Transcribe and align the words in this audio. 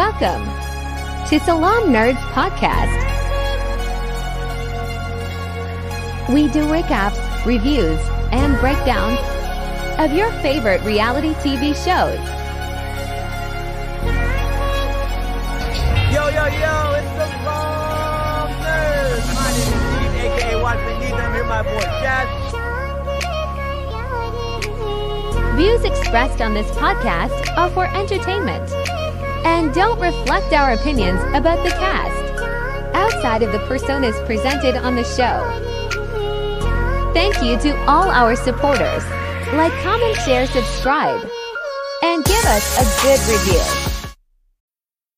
Welcome 0.00 0.44
to 1.28 1.38
Salaam 1.40 1.92
Nerds 1.92 2.16
Podcast. 2.32 2.88
We 6.32 6.48
do 6.48 6.64
recaps, 6.72 7.20
reviews, 7.44 8.00
and 8.32 8.58
breakdowns 8.60 9.20
of 10.00 10.16
your 10.16 10.32
favorite 10.40 10.82
reality 10.84 11.34
TV 11.44 11.74
shows. 11.74 12.18
Yo, 16.14 16.28
yo, 16.28 16.46
yo, 16.46 16.94
it's 16.96 17.12
the 17.20 17.28
Long 17.44 18.48
Nerds. 18.64 19.26
My 19.34 19.52
name 19.52 19.74
is 19.76 19.82
Steve, 19.84 20.16
aka 20.32 20.62
Watson 20.62 20.96
here 21.02 21.30
with 21.36 21.46
my 21.46 21.62
boy 21.62 21.86
Jazz. 22.00 22.28
Views 25.58 25.84
expressed 25.84 26.40
on 26.40 26.54
this 26.54 26.70
podcast 26.70 27.54
are 27.58 27.68
for 27.68 27.84
entertainment 27.94 28.79
and 29.44 29.72
don't 29.74 30.00
reflect 30.00 30.52
our 30.52 30.72
opinions 30.72 31.20
about 31.34 31.62
the 31.64 31.70
cast 31.70 32.30
outside 32.94 33.42
of 33.42 33.52
the 33.52 33.58
personas 33.60 34.14
presented 34.26 34.76
on 34.76 34.94
the 34.94 35.04
show. 35.04 35.40
Thank 37.12 37.42
you 37.42 37.58
to 37.58 37.76
all 37.86 38.08
our 38.10 38.36
supporters. 38.36 39.04
Like, 39.52 39.72
comment, 39.82 40.16
share, 40.18 40.46
subscribe, 40.46 41.20
and 42.02 42.24
give 42.24 42.44
us 42.44 42.78
a 42.78 43.02
good 43.02 43.20
review. 43.32 43.89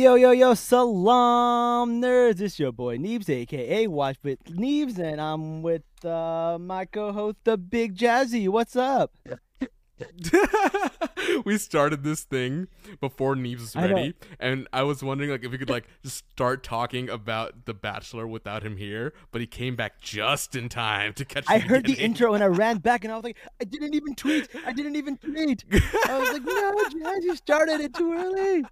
Yo, 0.00 0.14
yo, 0.14 0.30
yo, 0.30 0.54
salaam 0.54 2.00
nerds. 2.00 2.40
It's 2.40 2.58
your 2.58 2.72
boy 2.72 2.96
Neebs, 2.96 3.28
aka 3.28 3.86
Watch 3.86 4.16
with 4.22 4.42
Neebs, 4.44 4.98
and 4.98 5.20
I'm 5.20 5.60
with 5.60 5.82
uh, 6.06 6.56
my 6.58 6.86
co-host, 6.86 7.36
the 7.44 7.58
Big 7.58 7.98
Jazzy. 7.98 8.48
What's 8.48 8.76
up? 8.76 9.12
we 11.44 11.58
started 11.58 12.02
this 12.02 12.22
thing 12.22 12.68
before 13.02 13.36
Neebs 13.36 13.60
was 13.60 13.76
I 13.76 13.88
ready, 13.88 14.14
and 14.38 14.66
I 14.72 14.84
was 14.84 15.02
wondering 15.02 15.28
like 15.28 15.44
if 15.44 15.50
we 15.50 15.58
could 15.58 15.68
like 15.68 15.86
just 16.02 16.24
start 16.30 16.62
talking 16.62 17.10
about 17.10 17.66
The 17.66 17.74
Bachelor 17.74 18.26
without 18.26 18.62
him 18.62 18.78
here, 18.78 19.12
but 19.32 19.42
he 19.42 19.46
came 19.46 19.76
back 19.76 20.00
just 20.00 20.56
in 20.56 20.70
time 20.70 21.12
to 21.12 21.26
catch. 21.26 21.44
I 21.46 21.58
heard 21.58 21.84
the 21.84 21.92
intro 21.92 22.32
and 22.32 22.42
I 22.42 22.46
ran 22.46 22.78
back 22.78 23.04
and 23.04 23.12
I 23.12 23.16
was 23.16 23.24
like, 23.24 23.36
I 23.60 23.64
didn't 23.64 23.92
even 23.92 24.14
tweet. 24.14 24.48
I 24.64 24.72
didn't 24.72 24.96
even 24.96 25.18
tweet. 25.18 25.62
I 26.08 26.18
was 26.18 26.30
like, 26.30 26.42
no, 26.42 26.72
Jazz, 26.88 27.22
you 27.22 27.36
started 27.36 27.82
it 27.82 27.92
too 27.92 28.14
early. 28.14 28.64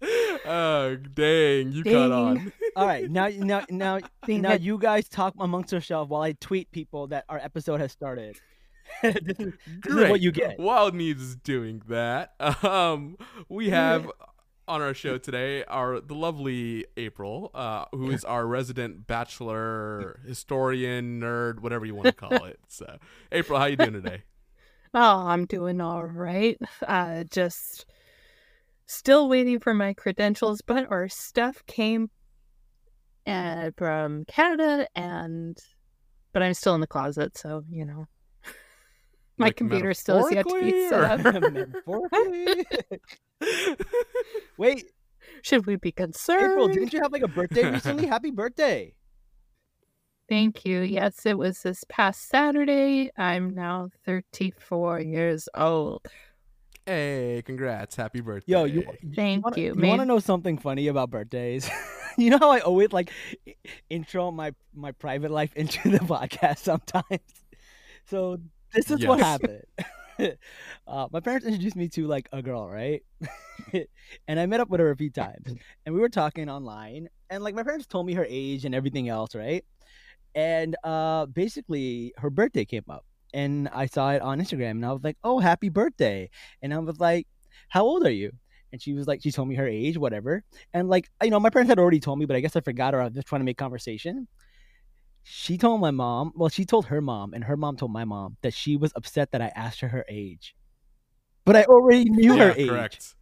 Oh 0.46 0.96
dang, 0.96 1.72
you 1.72 1.84
caught 1.84 2.12
on. 2.12 2.52
All 2.76 2.86
right, 2.86 3.10
now, 3.10 3.28
now, 3.28 3.64
now, 3.68 3.98
Being 4.24 4.42
now, 4.42 4.50
that- 4.50 4.62
you 4.62 4.78
guys 4.78 5.08
talk 5.08 5.34
amongst 5.38 5.72
yourselves 5.72 6.08
while 6.10 6.22
I 6.22 6.32
tweet 6.32 6.70
people 6.70 7.08
that 7.08 7.24
our 7.28 7.38
episode 7.38 7.80
has 7.80 7.92
started. 7.92 8.38
this 9.02 9.14
is, 9.38 9.52
this 9.84 9.94
is 9.94 10.10
what 10.10 10.20
you 10.20 10.32
get. 10.32 10.58
While 10.58 10.90
Neebs 10.92 11.20
is 11.20 11.36
doing 11.36 11.82
that, 11.88 12.32
um, 12.64 13.18
we 13.48 13.68
have 13.70 14.10
on 14.66 14.80
our 14.82 14.94
show 14.94 15.18
today 15.18 15.64
our 15.64 16.00
the 16.00 16.14
lovely 16.14 16.86
April, 16.96 17.50
uh, 17.54 17.84
who 17.92 18.10
is 18.10 18.24
our 18.24 18.46
resident 18.46 19.06
bachelor 19.06 20.20
historian, 20.26 21.20
nerd, 21.20 21.60
whatever 21.60 21.84
you 21.84 21.94
want 21.94 22.06
to 22.06 22.12
call 22.12 22.44
it. 22.44 22.58
So, 22.68 22.98
April, 23.32 23.58
how 23.58 23.66
you 23.66 23.76
doing 23.76 23.94
today? 23.94 24.22
Oh, 24.94 25.26
I'm 25.26 25.44
doing 25.44 25.80
all 25.82 26.04
right. 26.04 26.58
Uh, 26.86 27.24
just 27.24 27.84
still 28.88 29.28
waiting 29.28 29.60
for 29.60 29.72
my 29.74 29.92
credentials, 29.92 30.60
but 30.62 30.90
our 30.90 31.08
stuff 31.08 31.62
came 31.66 32.10
uh, 33.26 33.70
from 33.76 34.24
Canada, 34.24 34.88
and 34.96 35.56
but 36.32 36.42
I'm 36.42 36.54
still 36.54 36.74
in 36.74 36.80
the 36.80 36.86
closet, 36.86 37.36
so 37.36 37.62
you 37.70 37.84
know, 37.84 38.06
my 39.36 39.46
Like 39.46 39.56
computer 39.56 39.94
still 39.94 40.24
has 40.24 40.32
yet 40.32 40.48
to 40.48 40.60
be 40.60 40.88
set 40.88 41.04
up. 41.04 41.20
Wait, 44.56 44.86
Should 45.42 45.66
we 45.66 45.76
be 45.76 45.92
concerned? 45.92 46.52
April, 46.52 46.68
didn't 46.68 46.92
you 46.92 47.00
have 47.02 47.12
like 47.12 47.22
a 47.22 47.28
birthday 47.28 47.64
recently? 47.70 48.06
Happy 48.06 48.30
birthday. 48.30 48.94
Thank 50.28 50.64
you. 50.66 50.80
Yes, 50.80 51.24
it 51.24 51.38
was 51.38 51.62
this 51.62 51.84
past 51.88 52.28
Saturday. 52.28 53.10
I'm 53.16 53.54
now 53.54 53.88
34 54.04 55.00
years 55.00 55.48
old. 55.54 56.06
Hey, 56.88 57.42
congrats, 57.44 57.96
happy 57.96 58.22
birthday! 58.22 58.50
Yo, 58.50 58.64
you, 58.64 58.82
Thank 59.14 59.44
wanna, 59.44 59.58
you. 59.58 59.74
You 59.76 59.86
want 59.88 60.00
to 60.00 60.06
know 60.06 60.20
something 60.20 60.56
funny 60.56 60.86
about 60.88 61.10
birthdays? 61.10 61.68
you 62.16 62.30
know 62.30 62.38
how 62.38 62.50
I 62.50 62.60
always 62.60 62.92
like 62.92 63.10
intro 63.90 64.30
my 64.30 64.54
my 64.74 64.92
private 64.92 65.30
life 65.30 65.52
into 65.56 65.90
the 65.90 65.98
podcast 65.98 66.60
sometimes. 66.60 67.20
So 68.06 68.38
this 68.72 68.90
is 68.90 69.04
what 69.04 69.18
happened. 69.20 69.64
uh, 70.86 71.08
my 71.12 71.20
parents 71.20 71.44
introduced 71.46 71.76
me 71.76 71.90
to 71.90 72.06
like 72.06 72.26
a 72.32 72.40
girl, 72.40 72.66
right? 72.66 73.02
and 74.26 74.40
I 74.40 74.46
met 74.46 74.60
up 74.60 74.70
with 74.70 74.80
her 74.80 74.90
a 74.90 74.96
few 74.96 75.10
times, 75.10 75.56
and 75.84 75.94
we 75.94 76.00
were 76.00 76.08
talking 76.08 76.48
online, 76.48 77.10
and 77.28 77.44
like 77.44 77.54
my 77.54 77.64
parents 77.64 77.86
told 77.86 78.06
me 78.06 78.14
her 78.14 78.26
age 78.26 78.64
and 78.64 78.74
everything 78.74 79.10
else, 79.10 79.34
right? 79.34 79.62
And 80.34 80.74
uh, 80.84 81.26
basically, 81.26 82.14
her 82.16 82.30
birthday 82.30 82.64
came 82.64 82.84
up, 82.88 83.04
and 83.32 83.68
I 83.68 83.86
saw 83.86 84.10
it 84.10 84.22
on 84.22 84.40
Instagram, 84.40 84.72
and 84.72 84.86
I 84.86 84.92
was 84.92 85.04
like, 85.04 85.16
"Oh, 85.24 85.38
happy 85.38 85.68
birthday!" 85.68 86.30
And 86.62 86.72
I 86.72 86.78
was 86.78 86.98
like, 87.00 87.26
"How 87.68 87.84
old 87.84 88.06
are 88.06 88.10
you?" 88.10 88.32
And 88.72 88.82
she 88.82 88.92
was 88.92 89.06
like, 89.06 89.22
she 89.22 89.32
told 89.32 89.48
me 89.48 89.54
her 89.54 89.66
age, 89.66 89.96
whatever. 89.96 90.44
And 90.74 90.88
like, 90.88 91.08
you 91.22 91.30
know, 91.30 91.40
my 91.40 91.50
parents 91.50 91.70
had 91.70 91.78
already 91.78 92.00
told 92.00 92.18
me, 92.18 92.26
but 92.26 92.36
I 92.36 92.40
guess 92.40 92.54
I 92.54 92.60
forgot 92.60 92.94
or 92.94 93.00
I 93.00 93.04
was 93.04 93.14
just 93.14 93.26
trying 93.26 93.40
to 93.40 93.44
make 93.44 93.56
conversation. 93.56 94.28
She 95.22 95.58
told 95.58 95.80
my 95.80 95.90
mom, 95.90 96.32
well, 96.34 96.48
she 96.48 96.64
told 96.64 96.86
her 96.86 97.00
mom, 97.00 97.34
and 97.34 97.44
her 97.44 97.56
mom 97.56 97.76
told 97.76 97.92
my 97.92 98.04
mom 98.04 98.36
that 98.42 98.54
she 98.54 98.76
was 98.76 98.92
upset 98.96 99.32
that 99.32 99.42
I 99.42 99.52
asked 99.54 99.80
her 99.80 99.88
her 99.88 100.04
age. 100.08 100.54
But 101.44 101.56
I 101.56 101.64
already 101.64 102.04
knew 102.04 102.34
yeah, 102.34 102.48
her 102.48 102.54
age. 102.56 102.68
correct. 102.68 103.14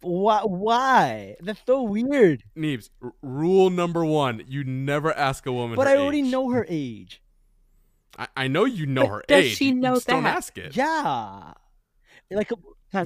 Why? 0.00 0.40
Why? 0.44 1.36
That's 1.40 1.60
so 1.66 1.82
weird. 1.82 2.44
Neebs, 2.56 2.90
r- 3.02 3.12
rule 3.20 3.68
number 3.68 4.04
one: 4.04 4.42
you 4.46 4.64
never 4.64 5.12
ask 5.12 5.44
a 5.46 5.52
woman. 5.52 5.76
But 5.76 5.88
I 5.88 5.96
already 5.96 6.20
age. 6.20 6.30
know 6.30 6.50
her 6.50 6.64
age. 6.68 7.20
I, 8.16 8.28
I 8.36 8.48
know 8.48 8.64
you 8.64 8.86
know 8.86 9.02
But 9.02 9.08
her 9.10 9.22
does 9.28 9.44
age. 9.44 9.56
she 9.56 9.66
you 9.66 9.74
know 9.74 9.94
just 9.94 10.06
Don't 10.06 10.22
that? 10.24 10.36
ask 10.36 10.56
it. 10.58 10.76
Yeah. 10.76 11.52
Like, 12.30 12.50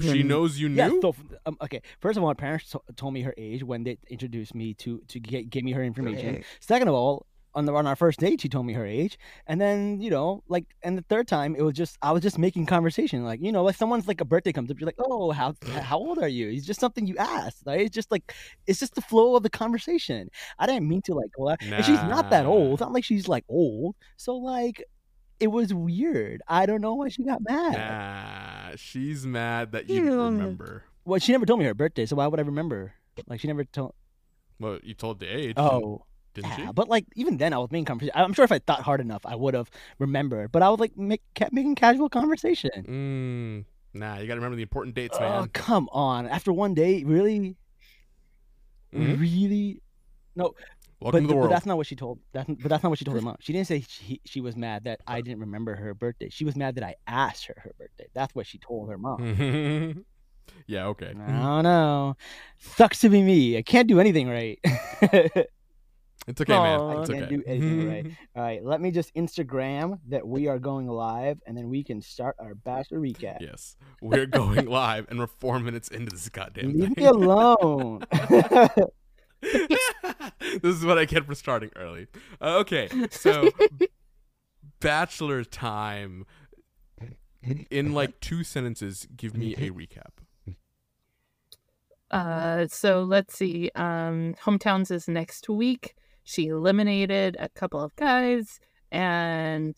She 0.01 0.23
knows 0.23 0.59
you 0.61 0.69
yeah. 0.69 0.89
knew. 0.89 1.01
So, 1.01 1.15
um, 1.47 1.57
okay. 1.63 1.81
First 2.01 2.17
of 2.17 2.23
all, 2.23 2.29
my 2.31 2.35
parents 2.35 2.71
to- 2.71 2.83
told 2.97 3.15
me 3.15 3.23
her 3.23 3.35
age 3.37 3.63
when 3.65 3.85
they 3.85 3.99
introduced 4.09 4.55
me 4.55 4.75
to 4.75 5.01
to 5.09 5.19
get 5.21 5.51
give 5.51 5.65
me 5.65 5.73
her 5.73 5.83
information. 5.83 6.45
Second 6.61 6.89
of 6.89 6.95
all, 6.95 7.27
on 7.55 7.67
the 7.67 7.73
on 7.75 7.87
our 7.87 7.97
first 7.97 8.19
date, 8.21 8.41
she 8.41 8.49
told 8.49 8.65
me 8.65 8.73
her 8.75 8.87
age, 8.87 9.19
and 9.47 9.61
then 9.61 10.01
you 10.01 10.09
know, 10.09 10.43
like, 10.49 10.65
and 10.83 10.97
the 10.97 11.05
third 11.09 11.29
time, 11.29 11.55
it 11.55 11.63
was 11.63 11.75
just 11.75 11.99
I 12.01 12.11
was 12.13 12.23
just 12.23 12.39
making 12.39 12.67
conversation, 12.67 13.25
like 13.25 13.41
you 13.43 13.53
know, 13.53 13.63
like 13.63 13.77
someone's 13.77 14.09
like 14.09 14.21
a 14.21 14.25
birthday 14.25 14.53
comes 14.53 14.71
up, 14.71 14.81
you're 14.81 14.87
like, 14.87 14.97
oh, 14.99 15.31
how 15.33 15.55
how 15.83 15.99
old 15.99 16.19
are 16.19 16.29
you? 16.29 16.49
It's 16.49 16.65
just 16.67 16.81
something 16.81 17.07
you 17.07 17.17
ask. 17.19 17.59
right? 17.67 17.81
It's 17.83 17.95
just 17.95 18.11
like 18.11 18.33
it's 18.67 18.79
just 18.81 18.95
the 18.95 19.03
flow 19.03 19.37
of 19.37 19.43
the 19.43 19.51
conversation. 19.51 20.31
I 20.59 20.67
didn't 20.67 20.89
mean 20.89 21.03
to 21.03 21.15
like, 21.15 21.31
well, 21.37 21.57
and 21.61 21.85
she's 21.85 22.03
not 22.05 22.31
that 22.31 22.47
old. 22.47 22.75
It's 22.75 22.81
not 22.81 22.93
like 22.93 23.05
she's 23.05 23.29
like 23.29 23.45
old, 23.49 23.97
so 24.17 24.37
like. 24.37 24.83
It 25.43 25.49
was 25.49 25.75
weird. 25.75 26.41
I 26.47 26.67
don't 26.67 26.81
know 26.81 26.95
why 26.95 27.09
she 27.09 27.25
got 27.25 27.43
mad. 27.43 27.73
Nah, 28.71 28.77
she's 28.77 29.27
mad 29.27 29.73
that 29.73 29.91
you 29.91 30.05
You- 30.05 30.23
remember. 30.23 30.85
Well, 31.05 31.19
she 31.19 31.33
never 31.33 31.45
told 31.45 31.59
me 31.59 31.67
her 31.67 31.75
birthday, 31.75 32.07
so 32.07 32.15
why 32.15 32.29
would 32.29 32.39
I 32.39 32.45
remember? 32.45 32.93
Like 33.27 33.41
she 33.41 33.49
never 33.49 33.65
told. 33.65 33.93
Well, 34.61 34.79
you 34.85 34.95
told 34.95 35.19
the 35.19 35.27
age. 35.27 35.55
Oh, 35.57 36.05
didn't 36.35 36.51
yeah. 36.59 36.67
you? 36.67 36.73
But 36.73 36.89
like 36.89 37.07
even 37.17 37.39
then, 37.39 37.53
I 37.53 37.59
was 37.59 37.73
making 37.73 37.87
conversation. 37.87 38.13
I'm 38.15 38.33
sure 38.35 38.45
if 38.45 38.53
I 38.53 38.61
thought 38.61 38.83
hard 38.83 39.01
enough, 39.01 39.23
I 39.27 39.35
would 39.35 39.55
have 39.55 39.69
remembered. 39.99 40.53
But 40.53 40.63
I 40.63 40.71
was 40.71 40.79
like 40.79 40.97
make, 40.97 41.23
kept 41.35 41.53
making 41.53 41.75
casual 41.75 42.09
conversation. 42.09 42.71
Mm, 43.95 43.99
nah, 43.99 44.19
you 44.19 44.29
got 44.29 44.35
to 44.35 44.41
remember 44.41 44.55
the 44.57 44.63
important 44.63 44.95
dates, 44.95 45.19
man. 45.19 45.43
Oh 45.43 45.47
come 45.53 45.89
on! 45.91 46.29
After 46.29 46.53
one 46.53 46.73
day, 46.75 47.03
really, 47.03 47.57
Mhm. 48.95 49.19
really. 49.21 49.83
No, 50.37 50.55
Welcome 51.03 51.27
but, 51.27 51.33
to 51.33 51.35
the 51.35 51.41
but 51.41 51.51
that's 51.51 51.67
not 51.67 51.77
what 51.77 51.87
she 51.87 51.97
told. 51.97 52.21
That's, 52.33 52.49
but 52.49 52.69
that's 52.69 52.83
not 52.83 52.91
what 52.91 52.99
she 52.99 53.05
told 53.05 53.17
her 53.17 53.23
mom. 53.23 53.37
She 53.41 53.53
didn't 53.53 53.67
say 53.67 53.85
she, 53.89 54.21
she 54.25 54.41
was 54.41 54.57
mad 54.57 54.85
that 54.85 55.01
I 55.07 55.21
didn't 55.21 55.41
remember 55.41 55.75
her 55.75 55.95
birthday. 55.95 56.29
She 56.31 56.45
was 56.45 56.57
mad 56.57 56.77
that 56.77 56.85
I 56.85 56.95
asked 57.07 57.47
her 57.47 57.57
her 57.59 57.73
birthday. 57.79 58.07
That's 58.15 58.35
what 58.35 58.47
she 58.47 58.59
told 58.59 58.89
her 58.91 58.99
mom. 58.99 60.05
yeah, 60.67 60.87
okay. 60.87 61.13
I 61.19 61.31
don't 61.31 61.65
know. 61.65 62.17
Sucks 62.59 63.01
to 63.01 63.09
be 63.09 63.23
me. 63.23 63.57
I 63.57 63.63
can't 63.63 63.89
do 63.89 64.01
anything 64.01 64.29
right. 64.29 64.59
It's 66.29 66.41
okay, 66.41 66.53
man. 66.53 66.79
Aw. 66.79 67.01
It's 67.01 67.11
Can't 67.11 67.25
okay. 67.25 67.37
do 67.37 67.43
anything 67.47 67.89
right. 67.89 68.07
All 68.37 68.43
right, 68.43 68.65
let 68.65 68.81
me 68.81 68.91
just 68.91 69.15
Instagram 69.15 69.99
that 70.09 70.27
we 70.27 70.47
are 70.47 70.59
going 70.59 70.87
live, 70.87 71.41
and 71.47 71.57
then 71.57 71.69
we 71.69 71.83
can 71.83 72.01
start 72.01 72.37
our 72.39 72.55
bachelor 72.55 73.01
recap. 73.01 73.39
yes, 73.41 73.77
we're 74.01 74.27
going 74.27 74.67
live, 74.67 75.07
and 75.09 75.19
we're 75.19 75.27
four 75.27 75.59
minutes 75.59 75.89
into 75.89 76.13
this 76.13 76.29
goddamn 76.29 76.75
Leave 76.75 76.95
thing. 76.95 76.95
me 76.97 77.05
alone. 77.07 78.05
this 80.63 80.77
is 80.77 80.85
what 80.85 80.99
I 80.99 81.05
get 81.05 81.27
for 81.27 81.35
starting 81.35 81.71
early. 81.77 82.07
Uh, 82.41 82.59
okay, 82.59 82.89
so 83.11 83.51
bachelor 84.81 85.45
time. 85.45 86.25
In 87.73 87.93
like 87.93 88.21
two 88.21 88.45
sentences, 88.45 89.09
give 89.17 89.37
me 89.37 89.55
a 89.55 89.71
recap. 89.71 90.13
Uh, 92.13 92.69
so 92.69 93.03
let's 93.03 93.37
see. 93.37 93.71
Um, 93.75 94.37
hometowns 94.45 94.93
is 94.93 95.09
next 95.09 95.49
week. 95.49 95.97
She 96.23 96.47
eliminated 96.47 97.37
a 97.41 97.49
couple 97.49 97.81
of 97.81 97.97
guys, 97.97 98.61
and 98.93 99.75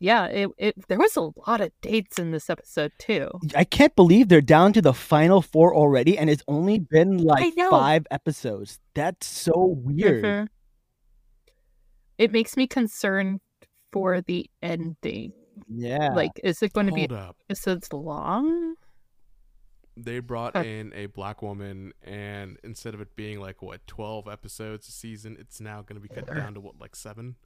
yeah, 0.00 0.26
it, 0.26 0.48
it 0.58 0.74
there 0.88 0.98
was 0.98 1.16
a 1.16 1.30
lot 1.46 1.60
of 1.60 1.70
dates 1.82 2.18
in 2.18 2.32
this 2.32 2.50
episode 2.50 2.90
too. 2.98 3.28
I 3.54 3.64
can't 3.64 3.94
believe 3.94 4.28
they're 4.28 4.40
down 4.40 4.72
to 4.72 4.82
the 4.82 4.94
final 4.94 5.42
four 5.42 5.74
already, 5.74 6.18
and 6.18 6.28
it's 6.30 6.42
only 6.48 6.78
been 6.80 7.18
like 7.18 7.54
five 7.70 8.06
episodes. 8.10 8.80
That's 8.94 9.26
so 9.26 9.52
weird. 9.84 10.24
Mhm. 10.24 10.48
It 12.18 12.32
makes 12.32 12.56
me 12.56 12.66
concerned 12.66 13.40
for 13.92 14.20
the 14.20 14.48
ending. 14.62 15.32
Yeah. 15.68 16.08
Like, 16.14 16.32
is 16.44 16.62
it 16.62 16.72
going 16.72 16.86
to 16.86 16.92
be 16.92 17.00
Hold 17.02 17.12
up. 17.12 17.36
episodes 17.48 17.92
long? 17.92 18.74
They 19.96 20.20
brought 20.20 20.56
Uh, 20.56 20.60
in 20.60 20.92
a 20.94 21.06
black 21.06 21.42
woman, 21.42 21.92
and 22.02 22.58
instead 22.64 22.94
of 22.94 23.00
it 23.00 23.16
being 23.16 23.40
like 23.40 23.60
what 23.60 23.86
twelve 23.86 24.28
episodes 24.28 24.88
a 24.88 24.92
season, 24.92 25.36
it's 25.38 25.60
now 25.60 25.82
going 25.82 26.00
to 26.00 26.06
be 26.06 26.08
cut 26.08 26.26
down 26.26 26.54
to 26.54 26.60
what 26.60 26.80
like 26.80 26.96
seven. 26.96 27.36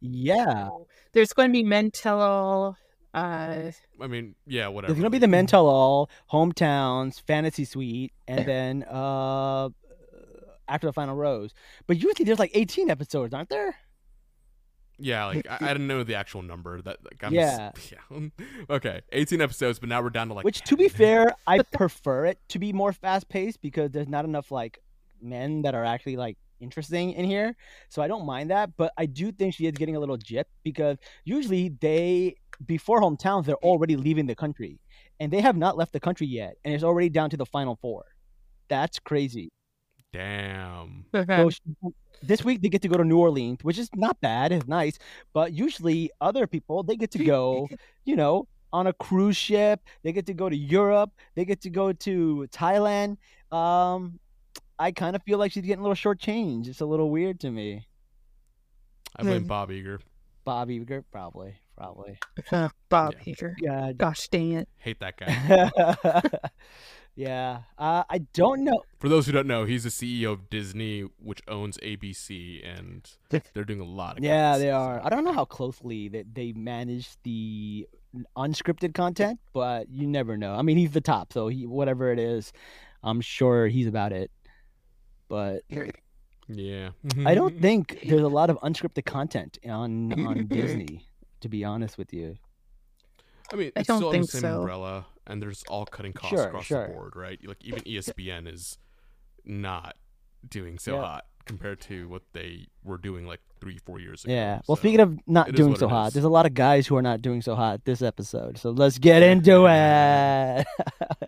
Yeah. 0.00 0.68
There's 1.12 1.32
going 1.32 1.48
to 1.48 1.52
be 1.52 1.62
mental. 1.64 2.76
Uh, 3.14 3.70
I 4.00 4.06
mean, 4.06 4.34
yeah, 4.46 4.68
whatever. 4.68 4.92
There's 4.92 5.00
gonna 5.02 5.10
be 5.10 5.18
the 5.18 5.26
mental 5.26 5.66
All, 5.66 6.10
Hometowns, 6.30 7.20
Fantasy 7.22 7.64
Suite, 7.64 8.12
and 8.28 8.46
then 8.46 8.84
uh 8.84 9.70
after 10.68 10.86
the 10.86 10.92
final 10.92 11.16
rose. 11.16 11.54
But 11.86 11.96
usually 11.96 12.26
there's 12.26 12.38
like 12.38 12.50
18 12.52 12.90
episodes, 12.90 13.32
aren't 13.32 13.48
there? 13.48 13.74
Yeah, 14.98 15.24
like 15.24 15.46
I, 15.50 15.56
I 15.62 15.68
didn't 15.68 15.86
know 15.86 16.04
the 16.04 16.16
actual 16.16 16.42
number. 16.42 16.82
That 16.82 16.98
like, 17.02 17.24
I'm 17.24 17.32
Yeah. 17.32 17.70
s- 17.76 17.92
yeah. 18.12 18.28
okay, 18.68 19.00
18 19.12 19.40
episodes, 19.40 19.78
but 19.78 19.88
now 19.88 20.02
we're 20.02 20.10
down 20.10 20.28
to 20.28 20.34
like. 20.34 20.44
Which, 20.44 20.60
to 20.62 20.76
be 20.76 20.88
fair, 20.88 21.34
I 21.46 21.62
prefer 21.62 22.26
it 22.26 22.38
to 22.48 22.58
be 22.58 22.72
more 22.74 22.92
fast 22.92 23.28
paced 23.30 23.62
because 23.62 23.90
there's 23.90 24.08
not 24.08 24.26
enough 24.26 24.50
like 24.52 24.80
men 25.22 25.62
that 25.62 25.74
are 25.74 25.84
actually 25.84 26.16
like 26.18 26.36
interesting 26.60 27.12
in 27.12 27.24
here. 27.24 27.56
So 27.88 28.02
I 28.02 28.08
don't 28.08 28.26
mind 28.26 28.50
that. 28.50 28.76
But 28.76 28.92
I 28.98 29.06
do 29.06 29.32
think 29.32 29.54
she 29.54 29.66
is 29.66 29.72
getting 29.72 29.96
a 29.96 30.00
little 30.00 30.18
gypped 30.18 30.44
because 30.62 30.96
usually 31.24 31.70
they, 31.80 32.36
before 32.66 33.00
hometowns, 33.00 33.44
they're 33.46 33.56
already 33.56 33.96
leaving 33.96 34.26
the 34.26 34.34
country. 34.34 34.80
And 35.20 35.32
they 35.32 35.40
have 35.40 35.56
not 35.56 35.76
left 35.76 35.92
the 35.92 36.00
country 36.00 36.26
yet. 36.26 36.56
And 36.64 36.74
it's 36.74 36.84
already 36.84 37.08
down 37.08 37.30
to 37.30 37.36
the 37.36 37.46
final 37.46 37.76
four. 37.80 38.04
That's 38.68 38.98
crazy. 38.98 39.50
Damn. 40.12 41.04
So 41.38 41.50
sh- 41.50 41.60
this 42.22 42.44
week 42.44 42.62
they 42.62 42.68
get 42.68 42.82
to 42.82 42.88
go 42.88 42.96
to 42.96 43.04
New 43.04 43.18
Orleans, 43.18 43.58
which 43.62 43.78
is 43.78 43.90
not 43.94 44.20
bad. 44.20 44.52
It's 44.52 44.66
nice, 44.66 44.98
but 45.32 45.52
usually 45.52 46.10
other 46.20 46.46
people 46.46 46.82
they 46.82 46.96
get 46.96 47.10
to 47.12 47.18
go, 47.24 47.68
you 48.04 48.16
know, 48.16 48.48
on 48.72 48.86
a 48.86 48.92
cruise 48.92 49.36
ship. 49.36 49.80
They 50.02 50.12
get 50.12 50.26
to 50.26 50.34
go 50.34 50.48
to 50.48 50.56
Europe. 50.56 51.10
They 51.34 51.44
get 51.44 51.60
to 51.62 51.70
go 51.70 51.92
to 51.92 52.46
Thailand. 52.50 53.16
Um, 53.52 54.18
I 54.78 54.92
kind 54.92 55.16
of 55.16 55.22
feel 55.22 55.38
like 55.38 55.52
she's 55.52 55.64
getting 55.64 55.80
a 55.84 55.88
little 55.88 55.94
shortchanged. 55.94 56.68
It's 56.68 56.80
a 56.80 56.86
little 56.86 57.10
weird 57.10 57.40
to 57.40 57.50
me. 57.50 57.86
I 59.16 59.22
blame 59.22 59.42
Hmm. 59.42 59.48
Bob 59.48 59.70
Iger. 59.70 60.00
Bob 60.44 60.68
Iger, 60.68 61.04
probably, 61.10 61.56
probably. 61.76 62.18
Uh, 62.52 62.68
Bob 62.88 63.14
Yeah. 63.14 63.18
Hager. 63.24 63.56
God. 63.64 63.98
Gosh 63.98 64.28
dang 64.28 64.52
it. 64.52 64.68
Hate 64.78 65.00
that 65.00 65.16
guy. 65.18 65.70
yeah, 67.16 67.62
uh, 67.76 68.04
I 68.08 68.18
don't 68.32 68.64
know. 68.64 68.82
For 69.00 69.08
those 69.08 69.26
who 69.26 69.32
don't 69.32 69.46
know, 69.48 69.64
he's 69.64 69.84
the 69.84 69.90
CEO 69.90 70.32
of 70.32 70.48
Disney, 70.48 71.02
which 71.18 71.42
owns 71.48 71.76
ABC, 71.78 72.60
and 72.64 73.10
they're 73.54 73.64
doing 73.64 73.80
a 73.80 73.84
lot 73.84 74.18
of. 74.18 74.24
Yeah, 74.24 74.56
they 74.58 74.70
are. 74.70 75.00
I 75.04 75.08
don't 75.08 75.24
know 75.24 75.32
how 75.32 75.44
closely 75.44 76.08
that 76.10 76.34
they 76.34 76.52
manage 76.52 77.10
the 77.24 77.86
unscripted 78.36 78.94
content, 78.94 79.40
but 79.52 79.88
you 79.90 80.06
never 80.06 80.36
know. 80.36 80.54
I 80.54 80.62
mean, 80.62 80.76
he's 80.78 80.92
the 80.92 81.00
top, 81.00 81.32
so 81.32 81.48
he 81.48 81.66
whatever 81.66 82.12
it 82.12 82.18
is, 82.18 82.52
I'm 83.02 83.20
sure 83.20 83.66
he's 83.66 83.86
about 83.86 84.12
it. 84.12 84.30
But 85.28 85.62
Yeah. 85.70 85.88
Mm-hmm. 86.48 87.26
I 87.26 87.34
don't 87.34 87.60
think 87.60 88.00
there's 88.06 88.22
a 88.22 88.28
lot 88.28 88.50
of 88.50 88.58
unscripted 88.60 89.04
content 89.04 89.58
on 89.68 90.26
on 90.26 90.46
Disney, 90.48 91.06
to 91.40 91.48
be 91.48 91.64
honest 91.64 91.98
with 91.98 92.12
you. 92.12 92.36
I 93.52 93.56
mean, 93.56 93.72
I 93.76 93.80
it's 93.80 93.86
don't 93.86 93.98
still 93.98 94.12
think 94.12 94.26
the 94.26 94.32
same 94.32 94.40
so. 94.42 94.58
umbrella, 94.60 95.06
and 95.26 95.40
there's 95.42 95.62
all 95.68 95.86
cutting 95.86 96.12
costs 96.12 96.36
Sure, 96.36 96.46
across 96.48 96.64
sure. 96.66 96.86
the 96.88 96.92
board, 96.94 97.16
right? 97.16 97.38
Like 97.46 97.62
even 97.64 97.80
ESPN 97.80 98.52
is 98.52 98.78
not 99.44 99.96
doing 100.48 100.78
so 100.78 100.94
Yeah. 100.96 101.00
hot 101.02 101.26
compared 101.46 101.80
to 101.82 102.08
what 102.08 102.22
they 102.34 102.66
were 102.84 102.98
doing 102.98 103.26
like 103.26 103.40
three, 103.60 103.78
four 103.84 104.00
years 104.00 104.24
ago. 104.24 104.32
Yeah. 104.32 104.60
Well, 104.66 104.76
so- 104.76 104.80
speaking 104.80 105.00
of 105.00 105.18
not 105.26 105.52
doing 105.52 105.76
so 105.76 105.88
hot, 105.88 106.08
is. 106.08 106.12
there's 106.14 106.24
a 106.24 106.28
lot 106.28 106.46
of 106.46 106.54
guys 106.54 106.86
who 106.86 106.96
are 106.96 107.02
not 107.02 107.22
doing 107.22 107.42
so 107.42 107.54
hot 107.54 107.84
this 107.84 108.02
episode. 108.02 108.58
So 108.58 108.70
let's 108.70 108.98
get 108.98 109.22
into 109.22 109.66
it. 109.68 110.66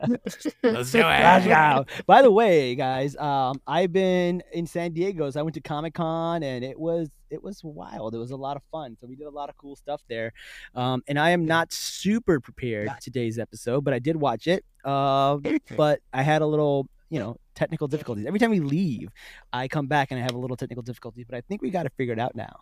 Let's 0.08 0.42
do 0.44 0.50
Let's 0.62 0.94
it. 0.94 1.48
go. 1.48 1.84
By 2.06 2.22
the 2.22 2.30
way, 2.30 2.74
guys, 2.74 3.16
um, 3.16 3.60
I've 3.66 3.92
been 3.92 4.42
in 4.52 4.66
San 4.66 4.92
Diego. 4.92 5.30
So 5.30 5.40
I 5.40 5.42
went 5.42 5.54
to 5.54 5.60
Comic 5.60 5.94
Con, 5.94 6.42
and 6.42 6.64
it 6.64 6.78
was 6.78 7.08
it 7.30 7.42
was 7.42 7.62
wild. 7.62 8.14
It 8.14 8.18
was 8.18 8.32
a 8.32 8.36
lot 8.36 8.56
of 8.56 8.62
fun. 8.72 8.96
So 9.00 9.06
we 9.06 9.14
did 9.16 9.26
a 9.26 9.30
lot 9.30 9.48
of 9.48 9.56
cool 9.56 9.76
stuff 9.76 10.02
there. 10.08 10.32
Um, 10.74 11.02
and 11.06 11.18
I 11.18 11.30
am 11.30 11.44
not 11.44 11.72
super 11.72 12.40
prepared 12.40 12.90
today's 13.00 13.38
episode, 13.38 13.84
but 13.84 13.94
I 13.94 13.98
did 14.00 14.16
watch 14.16 14.46
it. 14.48 14.64
Uh, 14.84 15.38
but 15.76 16.00
I 16.12 16.22
had 16.22 16.42
a 16.42 16.46
little, 16.46 16.88
you 17.10 17.18
know, 17.18 17.36
technical 17.54 17.86
difficulties. 17.88 18.24
Every 18.26 18.38
time 18.38 18.50
we 18.50 18.60
leave, 18.60 19.10
I 19.52 19.68
come 19.68 19.86
back 19.86 20.10
and 20.10 20.18
I 20.18 20.22
have 20.22 20.34
a 20.34 20.38
little 20.38 20.56
technical 20.56 20.82
difficulties. 20.82 21.26
But 21.28 21.36
I 21.36 21.40
think 21.42 21.60
we 21.60 21.70
got 21.70 21.82
to 21.82 21.90
figure 21.90 22.14
it 22.14 22.18
figured 22.18 22.18
out 22.20 22.34
now. 22.34 22.60